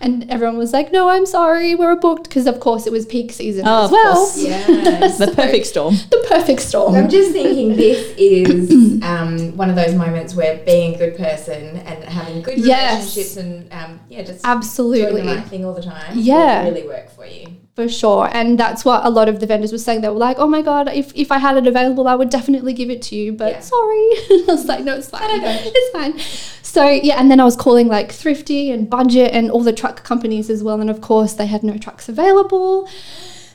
And 0.00 0.30
everyone 0.30 0.58
was 0.58 0.72
like, 0.72 0.92
"No, 0.92 1.08
I'm 1.08 1.26
sorry, 1.26 1.74
we're 1.74 1.96
booked," 1.96 2.24
because 2.24 2.46
of 2.46 2.60
course 2.60 2.86
it 2.86 2.92
was 2.92 3.06
peak 3.06 3.32
season 3.32 3.64
Oh, 3.66 3.84
as 3.84 3.84
of 3.86 3.92
well. 3.92 4.14
course. 4.14 4.38
Yes. 4.42 5.18
The 5.28 5.32
perfect 5.34 5.66
storm. 5.66 5.94
The 6.10 6.24
perfect 6.28 6.60
storm. 6.60 6.94
I'm 6.94 7.08
just 7.08 7.32
thinking 7.32 7.76
this 7.84 8.14
is 8.18 9.02
um, 9.02 9.56
one 9.56 9.70
of 9.70 9.76
those 9.76 9.94
moments 9.94 10.34
where 10.34 10.58
being 10.64 10.94
a 10.94 10.98
good 10.98 11.16
person 11.16 11.76
and 11.78 12.04
having 12.04 12.42
good 12.42 12.58
Yes. 12.58 13.16
relationships 13.16 13.36
and 13.36 13.72
um, 13.72 14.00
yeah, 14.08 14.22
just 14.22 14.42
doing 14.44 14.56
Absolutely. 14.56 15.22
the 15.22 15.28
right 15.28 15.46
thing 15.46 15.64
all 15.64 15.74
the 15.74 15.82
time 15.82 16.12
Yeah. 16.14 16.64
will 16.64 16.72
really 16.72 16.86
work 16.86 17.10
for 17.10 17.24
you. 17.26 17.46
For 17.78 17.88
sure. 17.88 18.28
And 18.32 18.58
that's 18.58 18.84
what 18.84 19.04
a 19.06 19.08
lot 19.08 19.28
of 19.28 19.38
the 19.38 19.46
vendors 19.46 19.70
were 19.70 19.78
saying. 19.78 20.00
They 20.00 20.08
were 20.08 20.16
like, 20.16 20.40
oh 20.40 20.48
my 20.48 20.62
God, 20.62 20.88
if, 20.92 21.12
if 21.14 21.30
I 21.30 21.38
had 21.38 21.56
it 21.56 21.64
available, 21.68 22.08
I 22.08 22.16
would 22.16 22.28
definitely 22.28 22.72
give 22.72 22.90
it 22.90 23.00
to 23.02 23.14
you. 23.14 23.32
But 23.32 23.52
Yeah. 23.52 23.60
sorry. 23.60 23.94
I 24.30 24.44
was 24.48 24.64
like, 24.66 24.82
no, 24.82 24.96
it's 24.96 25.08
fine. 25.08 25.22
It's 25.30 25.92
fine. 25.92 26.18
So, 26.64 26.88
yeah. 26.88 27.20
And 27.20 27.30
then 27.30 27.38
I 27.38 27.44
was 27.44 27.54
calling 27.54 27.86
like 27.86 28.10
Thrifty 28.10 28.72
and 28.72 28.90
Budget 28.90 29.30
and 29.32 29.48
all 29.48 29.62
the 29.62 29.72
truck 29.72 30.02
companies 30.02 30.50
as 30.50 30.64
well. 30.64 30.80
And 30.80 30.90
of 30.90 31.00
course, 31.00 31.34
they 31.34 31.46
had 31.46 31.62
no 31.62 31.78
trucks 31.78 32.08
available. 32.08 32.88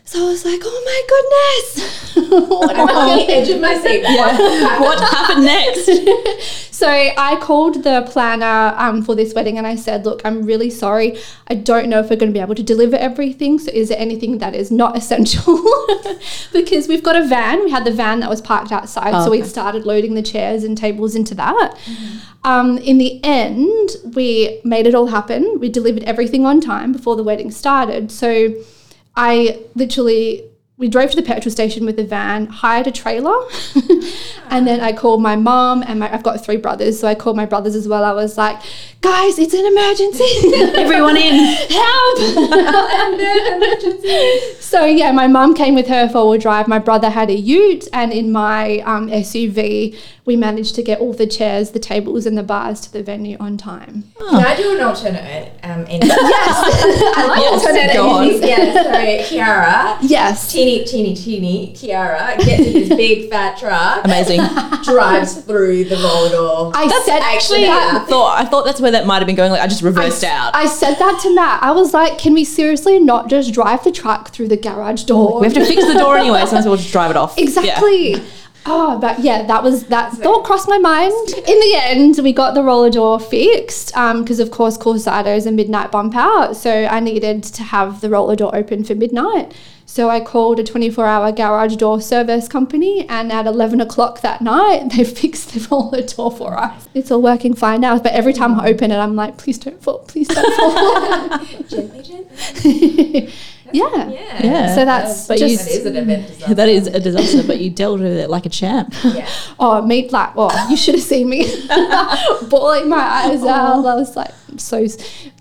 So 0.05 0.19
I 0.27 0.29
was 0.29 0.45
like, 0.45 0.61
oh 0.63 0.83
my 0.85 1.01
goodness. 1.73 1.99
What 2.33 2.75
am 2.75 2.89
I 2.89 2.91
I'm 2.91 2.97
on 2.97 3.17
the 3.17 3.33
edge 3.33 3.49
of 3.49 3.61
my 3.61 3.75
seat. 3.75 4.03
what 4.81 4.99
happened 4.99 5.45
next? 5.45 5.89
So 6.73 6.89
I 6.89 7.37
called 7.39 7.83
the 7.83 8.05
planner 8.09 8.75
um, 8.77 9.03
for 9.03 9.15
this 9.15 9.33
wedding 9.33 9.57
and 9.57 9.65
I 9.65 9.75
said, 9.75 10.05
look, 10.05 10.21
I'm 10.25 10.43
really 10.43 10.69
sorry. 10.69 11.17
I 11.47 11.55
don't 11.55 11.87
know 11.87 11.99
if 11.99 12.09
we're 12.09 12.17
going 12.17 12.31
to 12.31 12.37
be 12.37 12.41
able 12.41 12.55
to 12.55 12.63
deliver 12.63 12.97
everything. 12.97 13.57
So 13.57 13.71
is 13.71 13.87
there 13.87 13.97
anything 13.97 14.39
that 14.39 14.53
is 14.53 14.69
not 14.69 14.97
essential? 14.97 15.63
because 16.51 16.89
we've 16.89 17.03
got 17.03 17.15
a 17.15 17.23
van. 17.25 17.63
We 17.63 17.71
had 17.71 17.85
the 17.85 17.91
van 17.93 18.19
that 18.19 18.29
was 18.29 18.41
parked 18.41 18.73
outside. 18.73 19.13
Oh, 19.13 19.23
so 19.23 19.31
we 19.31 19.43
started 19.43 19.85
loading 19.85 20.15
the 20.15 20.21
chairs 20.23 20.65
and 20.65 20.77
tables 20.77 21.15
into 21.15 21.33
that. 21.35 21.77
Um, 22.43 22.79
in 22.79 22.97
the 22.97 23.23
end, 23.23 23.91
we 24.13 24.59
made 24.65 24.85
it 24.85 24.93
all 24.93 25.07
happen. 25.07 25.59
We 25.59 25.69
delivered 25.69 26.03
everything 26.03 26.45
on 26.45 26.59
time 26.59 26.91
before 26.91 27.15
the 27.15 27.23
wedding 27.23 27.49
started. 27.49 28.11
So 28.11 28.55
I 29.15 29.59
literally 29.75 30.43
we 30.77 30.89
drove 30.89 31.11
to 31.11 31.15
the 31.15 31.21
petrol 31.21 31.51
station 31.51 31.85
with 31.85 31.97
the 31.97 32.03
van, 32.03 32.47
hired 32.47 32.87
a 32.87 32.91
trailer, 32.91 33.35
and 34.49 34.65
then 34.67 34.79
I 34.81 34.91
called 34.91 35.21
my 35.21 35.35
mom 35.35 35.83
and 35.83 35.99
my 35.99 36.11
I've 36.13 36.23
got 36.23 36.43
three 36.43 36.57
brothers, 36.57 36.99
so 36.99 37.07
I 37.07 37.13
called 37.15 37.37
my 37.37 37.45
brothers 37.45 37.75
as 37.75 37.87
well. 37.87 38.03
I 38.03 38.11
was 38.11 38.37
like, 38.39 38.59
guys, 39.01 39.37
it's 39.37 39.53
an 39.53 39.65
emergency. 39.65 40.73
Everyone 40.81 41.15
in. 41.15 41.35
Help! 41.69 42.17
so 44.59 44.83
yeah, 44.85 45.11
my 45.11 45.27
mum 45.27 45.53
came 45.53 45.75
with 45.75 45.87
her 45.87 46.09
four 46.09 46.27
wheel 46.29 46.39
drive. 46.39 46.67
My 46.67 46.79
brother 46.79 47.09
had 47.11 47.29
a 47.29 47.33
Ute, 47.35 47.87
and 47.93 48.11
in 48.11 48.31
my 48.31 48.79
um, 48.79 49.09
SUV, 49.09 49.95
we 50.25 50.35
managed 50.35 50.73
to 50.75 50.81
get 50.83 50.99
all 50.99 51.13
the 51.13 51.27
chairs, 51.27 51.71
the 51.71 51.79
tables, 51.79 52.25
and 52.25 52.35
the 52.37 52.43
bars 52.43 52.81
to 52.81 52.91
the 52.91 53.03
venue 53.03 53.37
on 53.39 53.57
time. 53.57 54.05
Can 54.17 54.43
I 54.45 54.55
do 54.55 54.75
an 54.75 54.81
alternate 54.83 55.53
um, 55.63 55.85
ending? 55.87 56.09
Yes, 56.09 57.13
I 57.15 57.25
like 57.27 57.39
Yes, 57.39 57.65
alternate 57.65 57.95
endings. 57.95 58.41
yeah, 58.41 58.83
so 58.83 58.91
Kiara, 59.35 59.97
Yes. 60.01 60.51
Teeny, 60.63 60.85
teeny, 60.85 61.15
teeny 61.15 61.73
Kiara 61.73 62.37
gets 62.37 62.67
in 62.67 62.73
this 62.73 62.89
big 62.95 63.29
fat 63.29 63.57
truck, 63.57 64.05
Amazing. 64.05 64.41
drives 64.83 65.41
through 65.41 65.85
the 65.85 65.95
roller 65.97 66.29
door. 66.29 66.71
I 66.75 66.87
said 67.05 67.19
actually 67.19 67.61
that. 67.63 68.01
I 68.01 68.09
thought 68.09 68.39
I 68.39 68.45
thought 68.45 68.65
that's 68.65 68.79
where 68.81 68.91
that 68.91 69.05
might 69.05 69.17
have 69.17 69.27
been 69.27 69.35
going. 69.35 69.51
Like 69.51 69.61
I 69.61 69.67
just 69.67 69.83
reversed 69.83 70.23
out. 70.23 70.55
I 70.55 70.65
said 70.67 70.95
that 70.95 71.19
to 71.23 71.35
Matt. 71.35 71.63
I 71.63 71.71
was 71.71 71.93
like, 71.93 72.17
can 72.17 72.33
we 72.33 72.43
seriously 72.43 72.99
not 72.99 73.29
just 73.29 73.53
drive 73.53 73.83
the 73.83 73.91
truck 73.91 74.29
through 74.29 74.47
the 74.47 74.57
garage 74.57 75.03
door? 75.03 75.39
we 75.39 75.47
have 75.47 75.53
to 75.53 75.65
fix 75.65 75.85
the 75.85 75.99
door 75.99 76.17
anyway, 76.17 76.45
so 76.45 76.55
well 76.65 76.77
just 76.77 76.91
drive 76.91 77.11
it 77.11 77.17
off. 77.17 77.35
Yeah. 77.37 77.43
Exactly. 77.43 78.15
Oh, 78.65 78.97
but 78.97 79.19
yeah, 79.19 79.43
that 79.43 79.61
was 79.61 79.87
that 79.87 80.13
thought 80.13 80.45
crossed 80.45 80.69
my 80.69 80.77
mind. 80.77 81.13
In 81.35 81.59
the 81.59 81.75
end, 81.75 82.19
we 82.23 82.31
got 82.31 82.53
the 82.53 82.63
roller 82.63 82.89
door 82.89 83.19
fixed 83.19 83.95
um, 83.97 84.21
because, 84.21 84.39
of 84.39 84.51
course, 84.51 84.77
Corsado 84.77 85.35
is 85.35 85.45
a 85.45 85.51
midnight 85.51 85.91
bump 85.91 86.15
out, 86.15 86.55
so 86.55 86.85
I 86.85 87.01
needed 87.01 87.43
to 87.43 87.63
have 87.63 87.99
the 87.99 88.09
roller 88.09 88.37
door 88.37 88.55
open 88.55 88.85
for 88.85 88.95
midnight. 88.95 89.53
So 89.93 90.09
I 90.09 90.21
called 90.21 90.59
a 90.59 90.63
24-hour 90.63 91.33
garage 91.33 91.75
door 91.75 92.01
service 92.01 92.47
company, 92.47 93.07
and 93.07 93.31
at 93.31 93.45
11 93.45 93.79
o'clock 93.79 94.21
that 94.21 94.41
night, 94.41 94.89
they 94.97 95.03
fixed 95.03 95.53
the 95.53 95.67
roller 95.69 96.01
door 96.01 96.31
for 96.31 96.57
us. 96.57 96.87
It's 96.95 97.11
all 97.11 97.21
working 97.21 97.53
fine 97.53 97.81
now, 97.81 97.99
but 97.99 98.11
every 98.11 98.33
time 98.33 98.59
I 98.59 98.69
open 98.69 98.89
it, 98.89 98.97
I'm 98.97 99.15
like, 99.15 99.37
please 99.37 99.59
don't 99.59 99.79
fall, 99.83 99.99
please 99.99 100.29
don't 100.29 100.55
fall. 100.55 101.37
Gently, 101.67 102.01
gently. 102.01 103.33
yeah. 103.73 104.09
Yeah. 104.09 104.43
Yeah. 104.43 104.75
So 104.75 104.85
that's 104.85 105.27
But 105.27 105.39
That 105.39 105.49
you- 105.49 105.57
just 105.57 105.69
is 105.69 105.85
an 105.85 105.95
event 105.97 106.27
disaster. 106.27 106.53
That 106.55 106.69
is 106.69 106.87
a 106.87 106.99
disaster, 106.99 107.43
but 107.45 107.59
you 107.59 107.69
dealt 107.69 107.99
with 107.99 108.17
it 108.17 108.29
like 108.29 108.45
a 108.45 108.49
champ. 108.49 108.93
Yeah. 109.03 109.27
Oh, 109.59 109.81
me 109.81 110.07
like, 110.09 110.31
oh, 110.37 110.67
you 110.69 110.77
should 110.77 110.95
have 110.95 111.03
seen 111.03 111.29
me 111.29 111.41
bawling 112.49 112.89
my 112.89 112.97
eyes 112.97 113.43
out. 113.43 113.85
I 113.85 113.95
was 113.95 114.15
like 114.15 114.31
so 114.57 114.85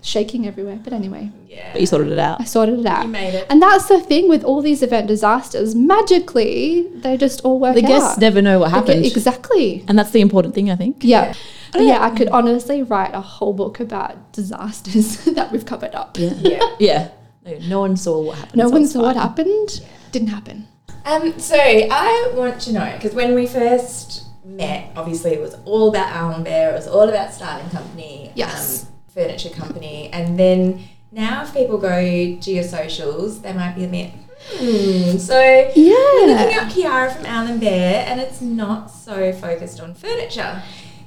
shaking 0.01 0.47
everywhere. 0.47 0.79
But 0.83 0.93
anyway, 0.93 1.31
Yeah. 1.47 1.71
But 1.71 1.81
you 1.81 1.87
sorted 1.87 2.11
it 2.11 2.19
out. 2.19 2.41
I 2.41 2.45
sorted 2.45 2.79
it 2.79 2.85
out. 2.85 3.03
You 3.05 3.09
made 3.11 3.33
it. 3.35 3.45
And 3.49 3.61
that's 3.61 3.87
the 3.87 3.99
thing 3.99 4.27
with 4.29 4.43
all 4.43 4.61
these 4.61 4.81
event 4.83 5.07
disasters. 5.07 5.75
Magically, 5.75 6.87
they 6.95 7.17
just 7.17 7.41
all 7.41 7.59
work 7.59 7.75
The 7.75 7.83
out. 7.83 7.87
guests 7.87 8.17
never 8.19 8.41
know 8.41 8.59
what 8.59 8.67
They 8.69 8.71
get- 8.79 8.87
happened. 8.87 9.05
Exactly. 9.05 9.83
And 9.87 9.97
that's 9.97 10.11
the 10.11 10.21
important 10.21 10.53
thing, 10.55 10.69
I 10.71 10.75
think. 10.75 10.97
Yeah. 11.01 11.33
Yeah, 11.75 12.03
I 12.03 12.11
could 12.11 12.29
honestly 12.29 12.83
write 12.83 13.13
a 13.15 13.21
whole 13.21 13.53
book 13.53 13.79
about 13.79 14.31
disasters 14.31 15.25
that 15.37 15.51
we've 15.51 15.65
covered 15.65 15.95
up. 15.95 16.17
Yeah. 16.19 16.33
Yeah. 16.39 16.59
Yeah. 16.79 17.09
No, 17.45 17.57
no 17.67 17.79
one 17.81 17.97
saw 17.97 18.21
what 18.21 18.37
happened. 18.37 18.57
No 18.57 18.67
so 18.67 18.71
one 18.73 18.83
it's 18.83 18.91
saw 18.93 19.01
what 19.01 19.15
fine. 19.15 19.21
happened. 19.27 19.81
Didn't 20.11 20.29
happen. 20.29 20.67
Um, 21.05 21.37
so 21.39 21.57
I 21.59 22.31
want 22.35 22.61
to 22.61 22.71
know 22.73 22.91
because 22.95 23.13
when 23.13 23.35
we 23.35 23.45
first 23.47 24.23
met, 24.45 24.91
obviously 24.95 25.31
it 25.31 25.41
was 25.41 25.55
all 25.65 25.89
about 25.89 26.07
Owl 26.15 26.31
and 26.35 26.43
Bear. 26.45 26.71
It 26.71 26.75
was 26.75 26.87
all 26.87 27.07
about 27.09 27.33
starting 27.33 27.69
company, 27.69 28.31
Yes. 28.35 28.83
um, 28.85 28.89
furniture 29.13 29.49
company, 29.49 30.09
and 30.13 30.39
then 30.39 30.83
now 31.11 31.43
if 31.43 31.53
people 31.53 31.77
go 31.77 31.99
to 32.39 32.51
your 32.51 32.63
socials, 32.63 33.41
they 33.41 33.51
might 33.53 33.75
be 33.75 33.83
a 33.83 33.87
bit. 33.87 34.11
Hmm. 34.55 35.17
So 35.17 35.35
we're 35.37 36.27
looking 36.27 36.51
Yeah. 36.51 36.61
up 36.61 36.71
Kiara 36.71 37.15
from 37.15 37.25
Owl 37.25 37.47
and 37.47 37.59
Bear, 37.61 38.05
and 38.07 38.19
it's 38.21 38.41
not 38.41 38.89
so 38.91 39.31
focused 39.33 39.79
on 39.81 39.93
furniture. 39.93 40.61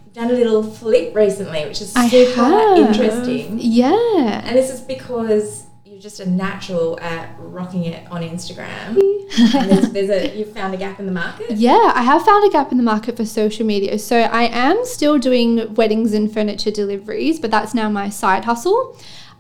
You've 0.05 0.15
done 0.15 0.31
a 0.31 0.35
little 0.35 0.63
flip 0.63 1.15
recently, 1.15 1.65
which 1.67 1.81
is 1.83 1.95
I 1.97 2.09
super 2.09 2.41
have. 2.43 2.79
interesting. 2.79 3.59
Yeah. 3.61 4.43
And 4.45 4.57
this 4.57 4.71
is 4.71 4.81
because 4.81 5.65
you're 5.97 6.03
just 6.03 6.21
a 6.21 6.29
natural 6.29 7.01
at 7.01 7.35
rocking 7.39 7.85
it 7.85 8.07
on 8.11 8.21
Instagram. 8.21 8.99
and 9.55 9.71
there's, 9.71 9.91
there's 9.93 10.11
a 10.11 10.37
you've 10.37 10.53
found 10.53 10.75
a 10.75 10.77
gap 10.77 11.01
in 11.01 11.07
the 11.07 11.13
market. 11.13 11.53
Yeah, 11.53 11.91
I 11.95 12.03
have 12.03 12.23
found 12.23 12.47
a 12.47 12.51
gap 12.51 12.71
in 12.71 12.77
the 12.77 12.85
market 12.85 13.17
for 13.17 13.25
social 13.25 13.65
media. 13.65 13.99
So 13.99 14.19
I 14.19 14.43
am 14.43 14.85
still 14.85 15.17
doing 15.17 15.73
weddings 15.73 16.13
and 16.13 16.31
furniture 16.31 16.71
deliveries, 16.71 17.41
but 17.41 17.51
that's 17.51 17.73
now 17.73 17.89
my 17.89 18.11
side 18.11 18.45
hustle. 18.45 18.95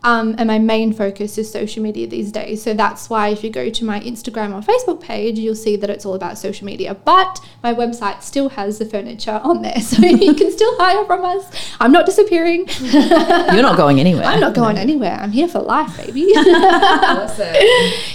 Um, 0.06 0.36
and 0.38 0.46
my 0.46 0.60
main 0.60 0.92
focus 0.92 1.36
is 1.36 1.50
social 1.50 1.82
media 1.82 2.06
these 2.06 2.30
days. 2.30 2.62
So 2.62 2.74
that's 2.74 3.10
why 3.10 3.30
if 3.30 3.42
you 3.42 3.50
go 3.50 3.70
to 3.70 3.84
my 3.84 3.98
Instagram 3.98 4.54
or 4.54 4.60
Facebook 4.62 5.00
page, 5.00 5.36
you'll 5.36 5.56
see 5.56 5.74
that 5.74 5.90
it's 5.90 6.06
all 6.06 6.14
about 6.14 6.38
social 6.38 6.64
media. 6.64 6.94
But 6.94 7.40
my 7.60 7.74
website 7.74 8.22
still 8.22 8.50
has 8.50 8.78
the 8.78 8.86
furniture 8.86 9.40
on 9.42 9.62
there. 9.62 9.80
So 9.86 10.04
you 10.04 10.34
can 10.34 10.50
still 10.50 10.76
hire 10.78 11.04
from 11.06 11.24
us. 11.24 11.44
I'm 11.80 11.90
not 11.90 12.06
disappearing. 12.06 12.68
You're 12.80 13.62
not 13.62 13.76
going 13.76 13.98
anywhere. 13.98 14.24
I'm 14.24 14.40
not 14.40 14.54
going 14.54 14.76
anywhere. 14.76 15.12
I'm 15.12 15.32
here 15.32 15.48
for 15.48 15.60
life, 15.60 15.96
baby. 15.96 16.26
Awesome. 16.36 17.54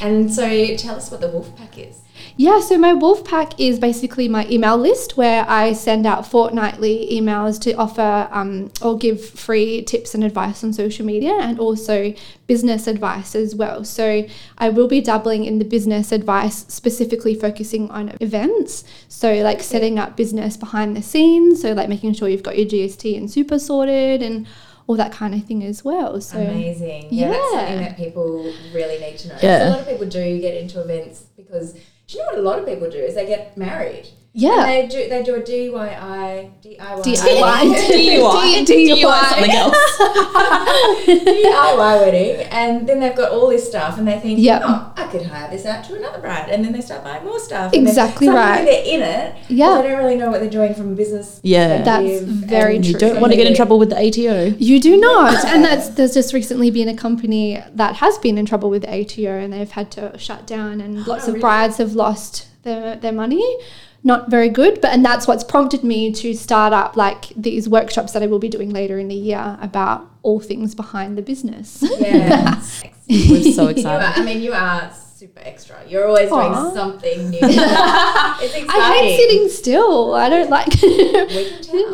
And 0.01 0.34
so 0.34 0.75
tell 0.75 0.95
us 0.95 1.10
what 1.12 1.21
the 1.21 1.27
wolf 1.30 1.56
pack 1.58 1.77
is. 1.77 2.00
Yeah, 2.37 2.59
so 2.61 2.77
my 2.77 2.93
wolf 2.93 3.23
pack 3.23 3.59
is 3.59 3.79
basically 3.79 4.27
my 4.27 4.47
email 4.49 4.77
list 4.77 5.17
where 5.17 5.45
I 5.47 5.73
send 5.73 6.05
out 6.05 6.25
fortnightly 6.25 7.07
emails 7.11 7.59
to 7.61 7.73
offer 7.73 8.27
um, 8.31 8.71
or 8.81 8.97
give 8.97 9.23
free 9.23 9.83
tips 9.83 10.15
and 10.15 10.23
advice 10.23 10.63
on 10.63 10.73
social 10.73 11.05
media 11.05 11.33
and 11.33 11.59
also 11.59 12.13
business 12.47 12.87
advice 12.87 13.35
as 13.35 13.55
well. 13.55 13.83
So 13.83 14.25
I 14.57 14.69
will 14.69 14.87
be 14.87 15.01
dabbling 15.01 15.45
in 15.45 15.59
the 15.59 15.65
business 15.65 16.11
advice, 16.11 16.65
specifically 16.67 17.35
focusing 17.35 17.89
on 17.91 18.15
events. 18.19 18.83
So, 19.07 19.33
like 19.35 19.61
setting 19.61 19.99
up 19.99 20.17
business 20.17 20.57
behind 20.57 20.95
the 20.97 21.01
scenes, 21.01 21.61
so 21.61 21.73
like 21.73 21.89
making 21.89 22.13
sure 22.13 22.27
you've 22.27 22.43
got 22.43 22.57
your 22.57 22.67
GST 22.67 23.17
and 23.17 23.29
super 23.29 23.59
sorted 23.59 24.21
and 24.21 24.47
all 24.87 24.95
that 24.95 25.11
kind 25.11 25.33
of 25.33 25.45
thing 25.45 25.63
as 25.63 25.85
well. 25.85 26.19
So, 26.19 26.39
Amazing. 26.39 27.07
Yeah, 27.11 27.29
that's 27.29 27.51
something 27.51 27.79
that 27.79 27.97
people 27.97 28.53
really 28.73 28.99
need 28.99 29.17
to 29.19 29.27
know. 29.29 29.37
Yeah. 29.41 29.67
A 29.67 29.71
lot 29.71 29.79
of 29.81 29.87
people 29.87 30.07
do 30.07 30.41
get 30.41 30.55
into 30.55 30.81
events 30.81 31.25
because 31.37 31.75
do 32.12 32.17
you 32.17 32.26
know 32.26 32.32
what 32.32 32.39
a 32.39 32.41
lot 32.41 32.60
of 32.60 32.65
people 32.65 32.89
do 32.89 32.97
is 32.97 33.15
they 33.15 33.26
get 33.26 33.56
married. 33.58 34.10
Yeah. 34.33 34.65
And 34.65 34.69
they 34.69 34.87
do 34.87 35.09
they 35.09 35.23
do 35.23 35.35
a 35.35 35.41
DIY 35.41 36.51
DIY 36.63 37.03
DIY. 37.03 37.61
DUI. 37.89 38.65
DUI 38.65 39.23
something 39.29 39.51
else. 39.51 39.75
DIY 41.05 41.99
wedding, 42.01 42.47
and 42.51 42.87
then 42.87 42.99
they've 42.99 43.15
got 43.15 43.31
all 43.31 43.49
this 43.49 43.67
stuff, 43.67 43.97
and 43.97 44.07
they 44.07 44.19
think, 44.19 44.39
Yep. 44.39 44.61
oh, 44.65 44.93
I 44.95 45.07
could 45.07 45.23
hire 45.23 45.49
this 45.49 45.65
out 45.65 45.83
to 45.85 45.95
another 45.95 46.19
bride, 46.19 46.49
and 46.49 46.63
then 46.63 46.71
they 46.71 46.81
start 46.81 47.03
buying 47.03 47.25
more 47.25 47.39
stuff. 47.39 47.73
and 47.73 47.85
then 47.85 47.91
Exactly 47.91 48.27
suddenly 48.27 48.47
right. 48.49 48.65
They're 48.65 48.85
in 48.85 49.01
it. 49.01 49.35
Yeah. 49.49 49.81
They 49.81 49.89
don't 49.89 49.97
really 49.97 50.15
know 50.15 50.29
what 50.31 50.39
they're 50.41 50.49
doing 50.49 50.73
from 50.73 50.93
a 50.93 50.95
business. 50.95 51.39
Yeah. 51.43 51.81
That's 51.81 52.21
very 52.21 52.77
and 52.77 52.85
You 52.85 52.93
don't 52.97 53.19
want 53.19 53.33
to 53.33 53.37
get 53.37 53.47
in 53.47 53.55
trouble 53.55 53.79
with 53.79 53.89
the 53.89 53.97
ATO. 53.97 54.55
You 54.57 54.79
do 54.79 54.97
not. 54.97 55.43
And 55.45 55.63
that's 55.63 55.89
there's 55.89 56.13
just 56.13 56.33
recently 56.33 56.71
been 56.71 56.87
a 56.87 56.95
company 56.95 57.61
that 57.73 57.95
has 57.97 58.17
been 58.19 58.37
in 58.37 58.45
trouble 58.45 58.69
with 58.69 58.83
the 58.83 59.01
ATO 59.01 59.29
and 59.37 59.51
they've 59.51 59.69
had 59.69 59.91
to 59.91 60.17
shut 60.17 60.47
down 60.47 60.79
and 60.79 60.99
oh, 60.99 61.03
lots 61.05 61.27
of 61.27 61.33
really? 61.33 61.41
brides 61.41 61.77
have 61.77 61.93
lost 61.93 62.47
their, 62.63 62.95
their 62.95 63.11
money. 63.11 63.43
Not 64.03 64.29
very 64.29 64.49
good, 64.49 64.81
but 64.81 64.91
and 64.91 65.05
that's 65.05 65.27
what's 65.27 65.43
prompted 65.43 65.83
me 65.83 66.11
to 66.13 66.33
start 66.33 66.73
up 66.73 66.97
like 66.97 67.29
these 67.35 67.69
workshops 67.69 68.13
that 68.13 68.23
I 68.23 68.27
will 68.27 68.39
be 68.39 68.49
doing 68.49 68.71
later 68.71 68.97
in 68.97 69.07
the 69.09 69.15
year 69.15 69.57
about 69.61 70.09
all 70.23 70.39
things 70.39 70.73
behind 70.73 71.17
the 71.17 71.21
business. 71.21 71.83
Yeah. 71.99 72.55
We're 73.09 73.51
so 73.51 73.61
You 73.63 73.67
are, 73.67 73.71
excited. 73.71 74.21
I 74.21 74.26
mean, 74.26 74.41
you 74.41 74.53
are 74.53 74.91
super 75.22 75.41
extra. 75.43 75.78
You're 75.88 76.07
always 76.07 76.30
doing 76.30 76.74
something 76.74 77.30
new. 77.34 77.39
it's 77.43 78.55
exciting. 78.55 78.69
I 78.69 78.97
hate 78.97 79.17
sitting 79.17 79.49
still. 79.49 80.15
I 80.15 80.30
don't 80.30 80.49
like. 80.49 80.67
We 80.82 81.59
can 81.61 81.61
tell. 81.61 81.91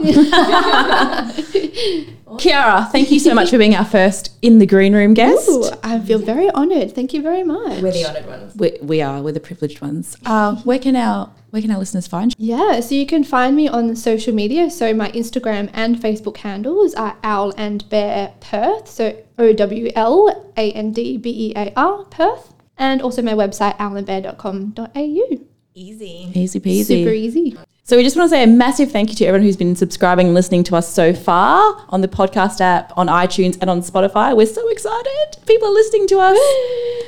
Kiara, 2.37 2.89
thank 2.89 3.11
you 3.11 3.19
so 3.19 3.33
much 3.33 3.49
for 3.49 3.57
being 3.57 3.75
our 3.75 3.83
first 3.83 4.37
in 4.41 4.59
the 4.59 4.65
green 4.65 4.95
room 4.95 5.13
guest. 5.13 5.49
Ooh, 5.49 5.69
I 5.83 5.99
feel 5.99 6.19
very 6.19 6.49
honoured. 6.51 6.95
Thank 6.95 7.13
you 7.13 7.21
very 7.21 7.43
much. 7.43 7.81
We're 7.81 7.91
the 7.91 8.05
honoured 8.05 8.27
ones. 8.27 8.55
We, 8.55 8.77
we 8.81 9.01
are, 9.01 9.21
we're 9.21 9.33
the 9.33 9.41
privileged 9.41 9.81
ones. 9.81 10.15
Uh, 10.25 10.55
where 10.63 10.79
can 10.79 10.95
our 10.95 11.29
where 11.49 11.61
can 11.61 11.71
our 11.71 11.79
listeners 11.79 12.07
find 12.07 12.33
you? 12.37 12.55
Yeah, 12.55 12.79
so 12.79 12.95
you 12.95 13.05
can 13.05 13.25
find 13.25 13.57
me 13.57 13.67
on 13.67 13.93
social 13.97 14.33
media. 14.33 14.69
So 14.69 14.93
my 14.93 15.11
Instagram 15.11 15.69
and 15.73 15.97
Facebook 15.97 16.37
handles 16.37 16.93
are 16.95 17.17
Owl 17.23 17.53
and 17.57 17.87
Bear 17.89 18.33
Perth. 18.39 18.87
So 18.87 19.21
O 19.37 19.51
W 19.51 19.91
L 19.95 20.53
A 20.55 20.71
N 20.71 20.93
D 20.93 21.17
B 21.17 21.29
E 21.29 21.53
A 21.57 21.73
R 21.75 22.05
Perth. 22.05 22.53
And 22.77 23.01
also 23.01 23.21
my 23.21 23.33
website 23.33 23.77
owlandbear.com.au. 23.77 25.45
Easy. 25.73 26.31
Easy 26.33 26.59
peasy. 26.59 26.85
Super 26.85 27.11
easy. 27.11 27.57
So 27.83 27.95
we 27.95 28.03
just 28.03 28.17
want 28.17 28.29
to 28.29 28.35
say 28.35 28.43
a 28.43 28.47
massive 28.47 28.91
thank 28.91 29.09
you 29.09 29.15
to 29.15 29.25
everyone 29.25 29.45
who's 29.45 29.55
been 29.55 29.75
subscribing 29.75 30.25
and 30.27 30.33
listening 30.35 30.63
to 30.65 30.75
us 30.75 30.91
so 30.91 31.13
far 31.13 31.85
on 31.87 32.01
the 32.01 32.07
podcast 32.09 32.59
app, 32.59 32.91
on 32.97 33.07
iTunes, 33.07 33.57
and 33.61 33.69
on 33.69 33.79
Spotify. 33.79 34.35
We're 34.35 34.45
so 34.45 34.67
excited. 34.69 35.37
People 35.45 35.69
are 35.69 35.73
listening 35.73 36.05
to 36.07 36.19
us. 36.19 36.37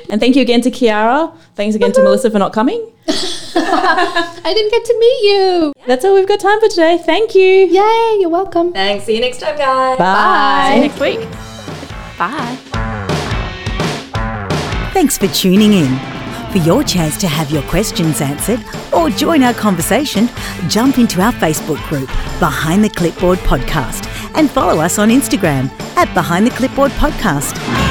and 0.08 0.18
thank 0.20 0.36
you 0.36 0.42
again 0.42 0.62
to 0.62 0.70
Kiara. 0.70 1.36
Thanks 1.54 1.76
again 1.76 1.92
to 1.92 2.02
Melissa 2.02 2.30
for 2.30 2.38
not 2.38 2.54
coming. 2.54 2.92
I 3.08 4.52
didn't 4.54 4.70
get 4.70 4.84
to 4.86 4.98
meet 4.98 5.30
you. 5.30 5.72
That's 5.86 6.02
all 6.04 6.14
we've 6.14 6.26
got 6.28 6.40
time 6.40 6.60
for 6.60 6.68
today. 6.68 6.96
Thank 6.96 7.34
you. 7.34 7.42
Yay, 7.42 8.16
you're 8.20 8.30
welcome. 8.30 8.72
Thanks. 8.72 9.04
See 9.04 9.16
you 9.16 9.20
next 9.20 9.40
time, 9.40 9.58
guys. 9.58 9.98
Bye. 9.98 10.70
See 10.70 10.76
you 10.76 10.88
next 10.88 11.00
week. 11.00 12.18
Bye. 12.18 12.86
Thanks 14.92 15.16
for 15.16 15.28
tuning 15.28 15.72
in. 15.72 15.98
For 16.50 16.58
your 16.58 16.82
chance 16.82 17.16
to 17.18 17.28
have 17.28 17.50
your 17.50 17.62
questions 17.62 18.20
answered 18.20 18.60
or 18.92 19.08
join 19.08 19.42
our 19.44 19.54
conversation, 19.54 20.28
jump 20.68 20.98
into 20.98 21.20
our 21.20 21.32
Facebook 21.32 21.82
group, 21.88 22.08
Behind 22.40 22.82
the 22.82 22.90
Clipboard 22.90 23.38
Podcast, 23.40 24.06
and 24.34 24.50
follow 24.50 24.80
us 24.80 24.98
on 24.98 25.10
Instagram 25.10 25.70
at 25.96 26.12
Behind 26.12 26.44
the 26.44 26.50
Clipboard 26.50 26.90
Podcast. 26.92 27.89